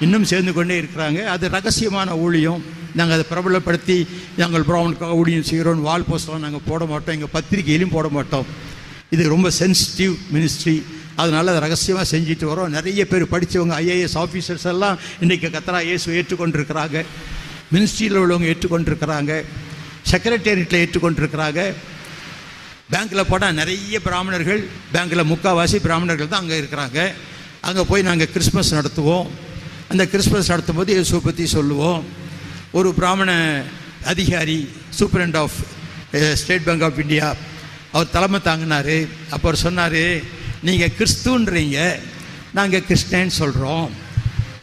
[0.00, 1.24] இன்னும் சேர்ந்து கொண்டே இருக்கிறாங்க.
[1.24, 2.64] அது ரகசியமான ஊழியம்.
[2.94, 4.06] நாங்கள் அதை பிரபலப்படுத்தி
[4.36, 7.14] நாங்கள் பிராமணுக்காக ஊழியம் செய்கிறோம் வால் போஸ்டெலாம் நாங்கள் போட மாட்டோம்.
[7.14, 8.46] எங்கள் பத்திரிகையிலும் போட மாட்டோம்.
[9.10, 10.82] இது ரொம்ப சென்சிட்டிவ் மினிஸ்ட்ரி
[11.16, 12.68] அதனால் அதை ரகசியமாக செஞ்சுட்டு வரோம்.
[12.68, 17.04] நிறைய பேர் படித்தவங்க ஐஏஎஸ் ஆஃபீஸர்ஸ் எல்லாம் இன்றைக்கி கத்தரா இயேசு ஏற்றுக்கொண்டிருக்கிறாங்க.
[17.72, 19.44] மினிஸ்ட்ரியில் உள்ளவங்க ஏற்றுக்கொண்டிருக்கிறாங்க.
[20.10, 21.74] செக்ரட்டேரியட்டில் ஏற்றுக்கொண்டிருக்கிறாங்க.
[22.92, 24.62] பேங்க்கில் போனால் நிறைய பிராமணர்கள்
[24.94, 26.98] பேங்க்கில் முக்கால்வாசி பிராமணர்கள் தான் அங்கே இருக்கிறாங்க.
[27.68, 29.28] அங்கே போய் நாங்கள் கிறிஸ்மஸ் நடத்துவோம்.
[29.92, 32.02] அந்த கிறிஸ்மஸ் நடத்தும் போது இயேசுவை பற்றி சொல்லுவோம்.
[32.78, 33.30] ஒரு பிராமண
[34.12, 34.58] அதிகாரி
[34.98, 35.56] superintendent of
[36.42, 37.28] State Bank of India
[37.94, 38.96] அவர் தலைமை தாங்கினார்.
[39.34, 40.02] அப்போ அவர் சொன்னார்
[40.68, 41.78] நீங்கள் கிறிஸ்துன்றீங்க
[42.58, 43.88] நாங்கள் கிறிஸ்டேன்னு சொல்கிறோம்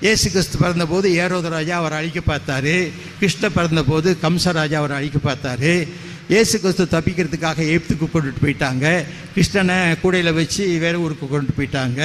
[0.06, 2.76] இயேசு கிறிஸ்து பிறந்தபோது ஏரோதராஜா அவர் அழிக்க பார்த்தாரு.
[3.20, 5.74] கிருஷ்ண பிறந்தபோது கம்சராஜா அவர் அழிக்க பார்த்தாரு.
[6.34, 8.86] இயேசு கிறிஸ்து தப்பிக்கிறதுக்காக ஏப்துக்கு கொண்டுட்டு போயிட்டாங்க.
[9.36, 12.00] கிருஷ்ணனை கூடையில் வச்சு வேற ஊருக்கு கொண்டு போயிட்டாங்க.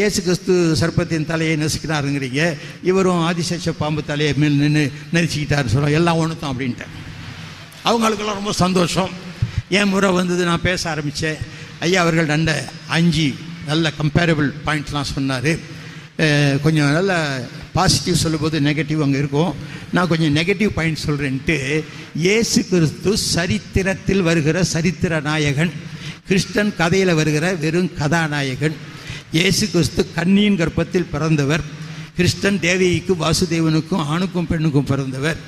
[0.00, 2.42] இயேசு கிறிஸ்து சர்ப்பத்தின் தலையை நெசிக்கிறாருங்கிறீங்க
[2.90, 4.84] இவரும் ஆதிசேஷ பாம்பு தலையை மேல் நின்று
[5.16, 6.86] நெரிச்சிக்கிட்டாருன்னு சொல்கிறோம் எல்லாம் ஒன்றுத்தோம் அப்படின்ட்டு
[7.90, 9.12] அவங்களுக்கெல்லாம் ரொம்ப சந்தோஷம்.
[9.78, 11.38] என் முறை வந்தது நான் பேச ஆரம்பித்தேன்
[11.86, 12.50] ஐயா அவர்கள் நல்ல
[12.96, 13.28] அஞ்சு
[13.70, 15.52] நல்ல கம்பேரபிள் பாயிண்ட்லாம் சொன்னார்.
[16.64, 17.12] கொஞ்சம் நல்ல
[17.76, 19.52] பாசிட்டிவ் சொல்லும்போது நெகட்டிவ் அங்கே இருக்கும்.
[19.94, 21.56] நான் கொஞ்சம் நெகட்டிவ் பாயிண்ட் சொல்கிறேன்ட்டு
[22.26, 25.72] இயேசு கிறிஸ்து சரித்திரத்தில் வருகிற சரித்திர நாயகன்
[26.28, 28.76] கிறிஸ்டன் கதையில் வருகிற வெறும் கதாநாயகன்
[29.36, 31.64] இயேசு கிறிஸ்து கண்ணியின் கர்ப்பத்தில் பிறந்தவர்
[32.18, 35.38] கிறிஸ்டன் தேவிக்கு வாசுதேவனுக்கும் ஆணுக்கும் பெண்ணுக்கும் பிறந்தவர்.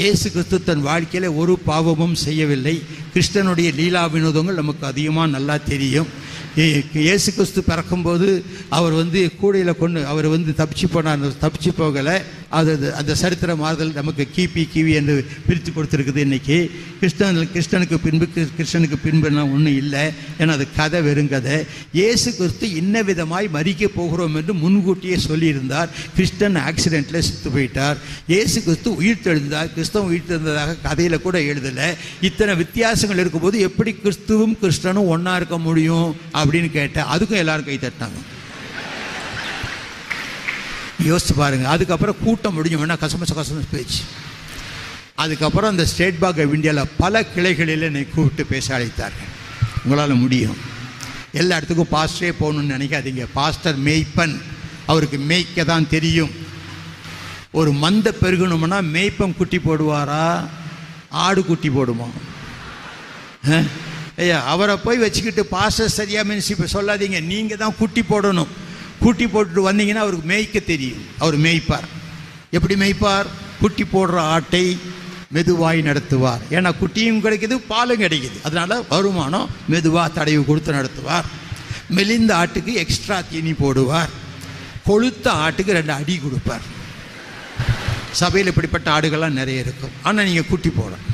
[0.00, 2.74] இயேசு கிறிஸ்து தன் வாழ்க்கையில் ஒரு பாவமும் செய்யவில்லை.
[3.12, 6.08] கிறிஸ்டனுடைய லீலா வினோதங்கள் நமக்கு அதிகமாக நல்லா தெரியும்.
[6.58, 11.32] இயேசு கிறிஸ்து பிறக்கும்போது அவர் வந்து கூடையில் கொண்டு அவர் வந்து தப்பிச்சு போனார்.
[11.40, 12.16] தப்பிச்சு போகலை.
[12.56, 15.14] அது அந்த சரித்திர மாறுதல் நமக்கு கிபி கிவி என்று
[15.46, 16.58] பிரித்து கொடுத்துருக்குது இன்னைக்கு.
[17.00, 18.26] கிறிஸ்டன் கிறிஸ்டனுக்கு பின்பு
[18.58, 20.04] கிறிஸ்டனுக்கு பின்புலாம் ஒன்றும் இல்லை.
[20.40, 21.56] ஏன்னா அது கதை வெறுங்கதை
[21.98, 25.92] இயேசு கிறிஸ்து இன்ன விதமாய் மறிக்க போகிறோம் என்று முன்கூட்டியே சொல்லியிருந்தார்.
[26.16, 28.00] கிறிஸ்டன் ஆக்சிடெண்ட்டில் செத்து போயிட்டார்.
[28.32, 31.90] இயேசு கிறிஸ்து உயிர் தெழுந்தார் கிறிஸ்தவம் உயிர் தெழுந்ததாக கதையில் கூட எழுதலை.
[32.30, 36.08] இத்தனை வித்தியாசங்கள் இருக்கும்போது எப்படி கிறிஸ்துவும் கிறிஸ்டனும் ஒன்றா இருக்க முடியும்
[36.40, 37.10] அப்படின்னு கேட்டேன்.
[37.14, 38.20] அதுக்கும் எல்லோரும் கை தட்டினாங்க.
[41.04, 44.02] யோசித்து பாருங்கள் அதுக்கப்புறம் கூட்டம் முடிஞ்சு வேணா கசமச கசமச பேச்சு.
[45.14, 49.30] அதுக்கப்புறம் அந்த ஸ்டேட் பேங்க் ஆஃப் இந்தியாவில் பல கிளைகளில் என்னை கூப்பிட்டு பேச அழைத்தார்கள்.
[49.84, 50.58] உங்களால் முடியும்.
[51.32, 53.26] எல்லா இடத்துக்கும் பாஸ்டரே போகணும்னு நினைக்காதீங்க.
[53.32, 54.36] பாஸ்டர் மேய்ப்பன்.
[54.86, 56.30] அவருக்கு மேய்க்க தான் தெரியும்.
[57.50, 60.48] ஒரு மந்த பெருகணும்னா மேய்ப்பம் குட்டி போடுவாரா?
[61.08, 62.08] ஆடு குட்டி போடுமா?
[64.16, 67.20] ஐயா அவரை போய் வச்சுக்கிட்டு பாஸ்டர் சரியாக மீன்ஸ் இப்போ சொல்லாதீங்க.
[67.32, 68.48] நீங்கள் தான் குட்டி போடணும்.
[69.02, 71.02] குட்டி போட்டுட்டு வந்தீங்கன்னா அவருக்கு மேய்க்க தெரியும்.
[71.18, 71.88] அவர் மேய்ப்பார்.
[72.56, 73.28] எப்படி மேய்ப்பார்?
[73.60, 74.78] குட்டி போடுற ஆட்டை
[75.36, 76.42] மெதுவாய் நடத்துவார்.
[76.56, 78.38] ஏன்னா குட்டியும் கிடைக்குது பாலும் கிடைக்குது.
[78.42, 81.28] அதனால வருமானம் மெதுவாக தடவி கொடுத்து நடத்துவார்.
[81.96, 84.12] மெலிந்த ஆட்டுக்கு எக்ஸ்ட்ரா தீனி போடுவார்.
[84.88, 86.66] கொளுத்த ஆட்டுக்கு ரெண்டு அடி கொடுப்பார்.
[88.20, 89.94] சபையில் இப்படிப்பட்ட ஆடுகள்லாம் நிறைய இருக்கும்.
[90.02, 91.06] ஆனால் நீங்கள் குட்டி போடலாம்.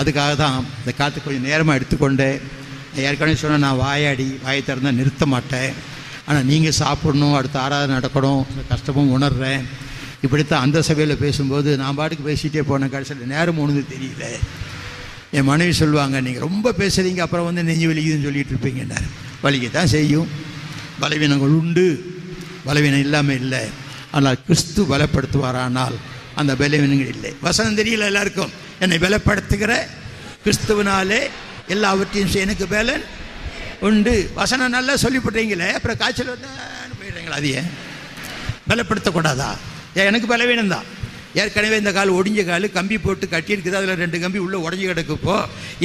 [0.00, 2.40] அதுக்காக தான் இந்த காற்று கொஞ்சம் நேரமாக எடுத்துக்கொண்டு
[3.08, 5.74] ஏற்கனவே சொன்னால் நான் வாயாடி வாயை திறந்தால் நிறுத்த மாட்டேன்.
[6.26, 9.64] ஆனால் நீங்கள் சாப்பிடணும் அடுத்த ஆராதனை நடக்கணும் கஷ்டமும் உணர்கிறேன்
[10.24, 14.24] இப்படித்தான் அந்த சபையில் பேசும்போது நான் பாட்டுக்கு பேசிகிட்டே போனேன் கடைசியில் நேரம் ஒன்று தெரியல.
[15.36, 19.06] என் மனைவி சொல்லுவாங்க நீங்கள் ரொம்ப பேசுகிறீங்க அப்புறம் வந்து நெஞ்சு வலிக்குதுன்னு சொல்லிட்டு இருப்பீங்கன்னாரு
[19.44, 20.28] வலிக்க தான் செய்யும்.
[21.00, 21.86] பலவீனங்கள் உண்டு.
[22.66, 23.62] பலவீனம் இல்லாமல் இல்லை.
[24.10, 25.96] ஆனால் கிறிஸ்து பலப்படுத்துவாரானால்
[26.40, 27.32] அந்த பலவீனங்கள் இல்லை.
[27.40, 28.52] வசனம் தெரியல எல்லாருக்கும்.
[28.78, 29.72] என்னை பலப்படுத்துகிற
[30.44, 31.20] கிறிஸ்துவனாலே
[31.74, 33.04] எல்லாவற்றையும் செய்ய எனக்கு பலன்.
[33.88, 34.14] உண்டு.
[34.40, 37.70] வசனம் நல்லா சொல்லிவிட்றீங்களே அப்புறம் காய்ச்சல் வந்தான்னு போயிடுறீங்களா அது ஏன்
[38.70, 39.52] பலப்படுத்தக்கூடாதா?
[39.98, 40.88] ஏன் எனக்கு பலவீனம் தான்
[41.40, 45.36] ஏற்கனவே இந்த கால் ஒடிஞ்ச கால் கம்பி போட்டு கட்டியிருக்குது அதில் ரெண்டு கம்பி உள்ளே உடஞ்சி கிடக்குப்போ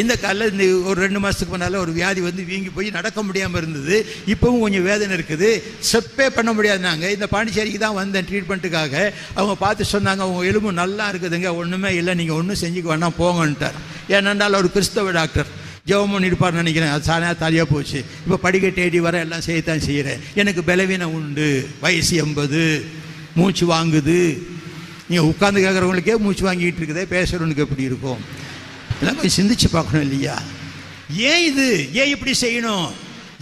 [0.01, 3.97] இந்த காலில் இந்த ஒரு ரெண்டு மாதத்துக்கு முன்னால் ஒரு வியாதி வந்து வீங்கி போய் நடக்க முடியாமல் இருந்தது.
[4.33, 5.49] இப்போவும் கொஞ்சம் வேதனை இருக்குது.
[5.91, 8.95] செப்பே பண்ண முடியாது நாங்கள் இந்த பாண்டிச்சேரிக்கு தான் வந்தேன் ட்ரீட்மெண்ட்டுக்காக
[9.37, 11.51] அவங்க பார்த்து சொன்னாங்க அவங்க எலும்பு நல்லா இருக்குதுங்க.
[11.61, 12.15] ஒன்றுமே இல்லை.
[12.21, 13.17] நீங்கள் ஒன்றும் செஞ்சுக்க வேணாம்.
[13.21, 13.79] போங்கன்ட்டார்.
[14.17, 15.49] ஏனென்றால் ஒரு கிறிஸ்தவ டாக்டர்.
[15.87, 16.89] ஜெபம் பண்ணியிருப்பார் நினைக்கிறேன்.
[16.89, 17.97] அது சாணா தாலியாக போச்சு.
[18.23, 20.19] இப்போ படிக்க தேடி வர எல்லாம் செய்யத்தான் செய்கிறேன்.
[20.33, 21.67] எனக்கு பலவீனம் உண்டு.
[21.79, 22.85] வயசு எண்பது.
[23.35, 24.37] மூச்சு வாங்குது.
[25.07, 28.17] நீங்கள் உட்காந்து கேட்குறவங்களுக்கே மூச்சு வாங்கிட்டு இருக்குதே பேசுகிறவனுக்கு எப்படி இருக்கும்?
[28.95, 30.41] இதெல்லாம் கொஞ்சம் சிந்திச்சு பார்க்கணும் இல்லையா?
[31.15, 31.93] ஏன் இது?
[31.93, 32.91] ஏன் இப்படி செய்யணும்?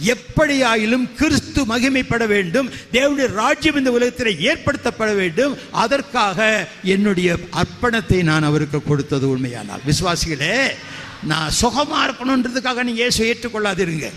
[0.04, 2.70] எப்படியாயிலும் கிறிஸ்து மகிமைப்பட வேண்டும்.
[2.92, 5.58] தேவனுடைய ராஜ்யம் இந்த உலகத்தில் ஏற்படுத்தப்பட வேண்டும்.
[5.70, 9.80] அதற்காக என்னுடைய அர்ப்பணத்தை நான் அவருக்கு கொடுத்தது உண்மையானால்.
[9.86, 10.68] விசுவாசிகளே
[11.22, 14.08] நான் சுகமா இருக்கணுன்றதுக்காக நீங்க இயேசு ஏற்றுக்கொள்ளாதிருங்க.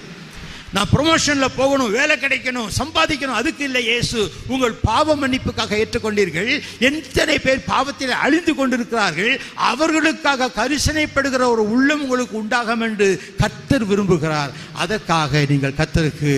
[0.75, 4.19] நான் ப்ரொமோஷனில் போகணும் வேலை கிடைக்கணும் சம்பாதிக்கணும் அதுக்கு இல்லை இயேசு
[4.53, 6.51] உங்கள் பாவ மன்னிப்புக்காக ஏற்றுக்கொண்டீர்கள்.
[6.89, 9.33] எத்தனை பேர் பாவத்தில் அழிந்து கொண்டிருக்கிறார்கள்
[9.71, 13.07] அவர்களுக்காக கரிசனைப்படுகிற ஒரு உள்ளம் உங்களுக்கு உண்டாகும் என்று
[13.41, 14.53] கத்தர் விரும்புகிறார்.
[14.83, 16.33] அதற்காக நீங்கள் கத்தருக்கு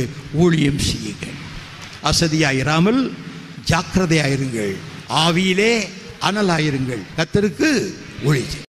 [0.45, 1.37] ஊழியம் செய்யுங்கள்.
[2.11, 3.01] அசதியாயிராமல்
[3.71, 4.73] ஜாக்கிரதையாயிருங்கள்
[5.25, 5.73] ஆவியிலே
[6.29, 7.03] அனலாயிருங்கள்.
[7.19, 7.69] கத்தருக்கு
[8.27, 8.53] ஊழியம்